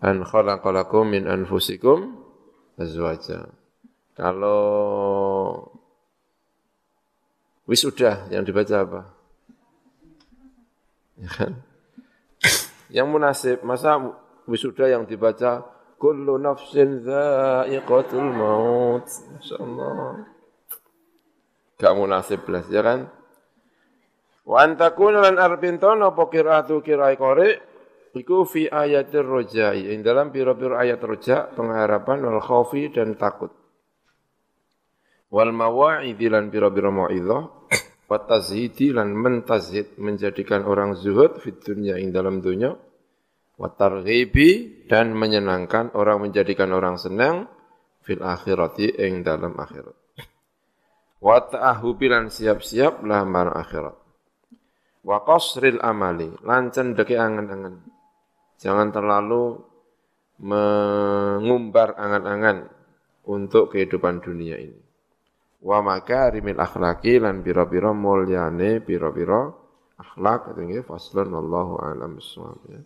[0.05, 2.28] an khalaqalakum min anfusikum
[2.79, 3.51] azwaja.
[4.15, 4.63] Kalau
[7.67, 9.01] wisuda yang dibaca apa?
[11.19, 11.53] Ya kan?
[12.89, 13.99] Yang munasib, masa
[14.47, 15.67] wisuda yang dibaca
[15.99, 19.05] kullu nafsin dha'iqatul maut.
[19.05, 20.25] Masyaallah.
[21.79, 23.11] Gak munasib belas ya kan?
[24.43, 27.68] Wa antakun lan arbinton apa qiraatu qirai qori
[28.15, 29.93] iku fi ayatir rojai.
[29.93, 33.53] Ing dalam piro-piro ayat roja pengharapan wal khaufi dan takut.
[35.29, 37.43] Wal mawa'idhi lan piro-piro mau'idhah.
[38.09, 42.73] Wa tazhidi lan mentazhid menjadikan orang zuhud fit dunya ing dalam dunya.
[43.59, 47.45] Wa targhibi dan menyenangkan orang menjadikan orang senang
[48.01, 49.93] fil akhirati ing dalam akhirat.
[51.25, 53.21] Wa lan siap-siap lah
[53.53, 53.97] akhirat.
[55.05, 57.98] Wa qasril amali lan cendeke angan-angan
[58.59, 59.63] jangan terlalu
[60.39, 62.67] mengumbar angan-angan
[63.27, 64.79] untuk kehidupan dunia ini.
[65.59, 69.51] Wa makarimil akhlaki lan pira-pira mulyane pira-pira
[69.99, 70.55] akhlak.
[70.55, 72.79] Itu faslun wallahu a'lam bissawab ya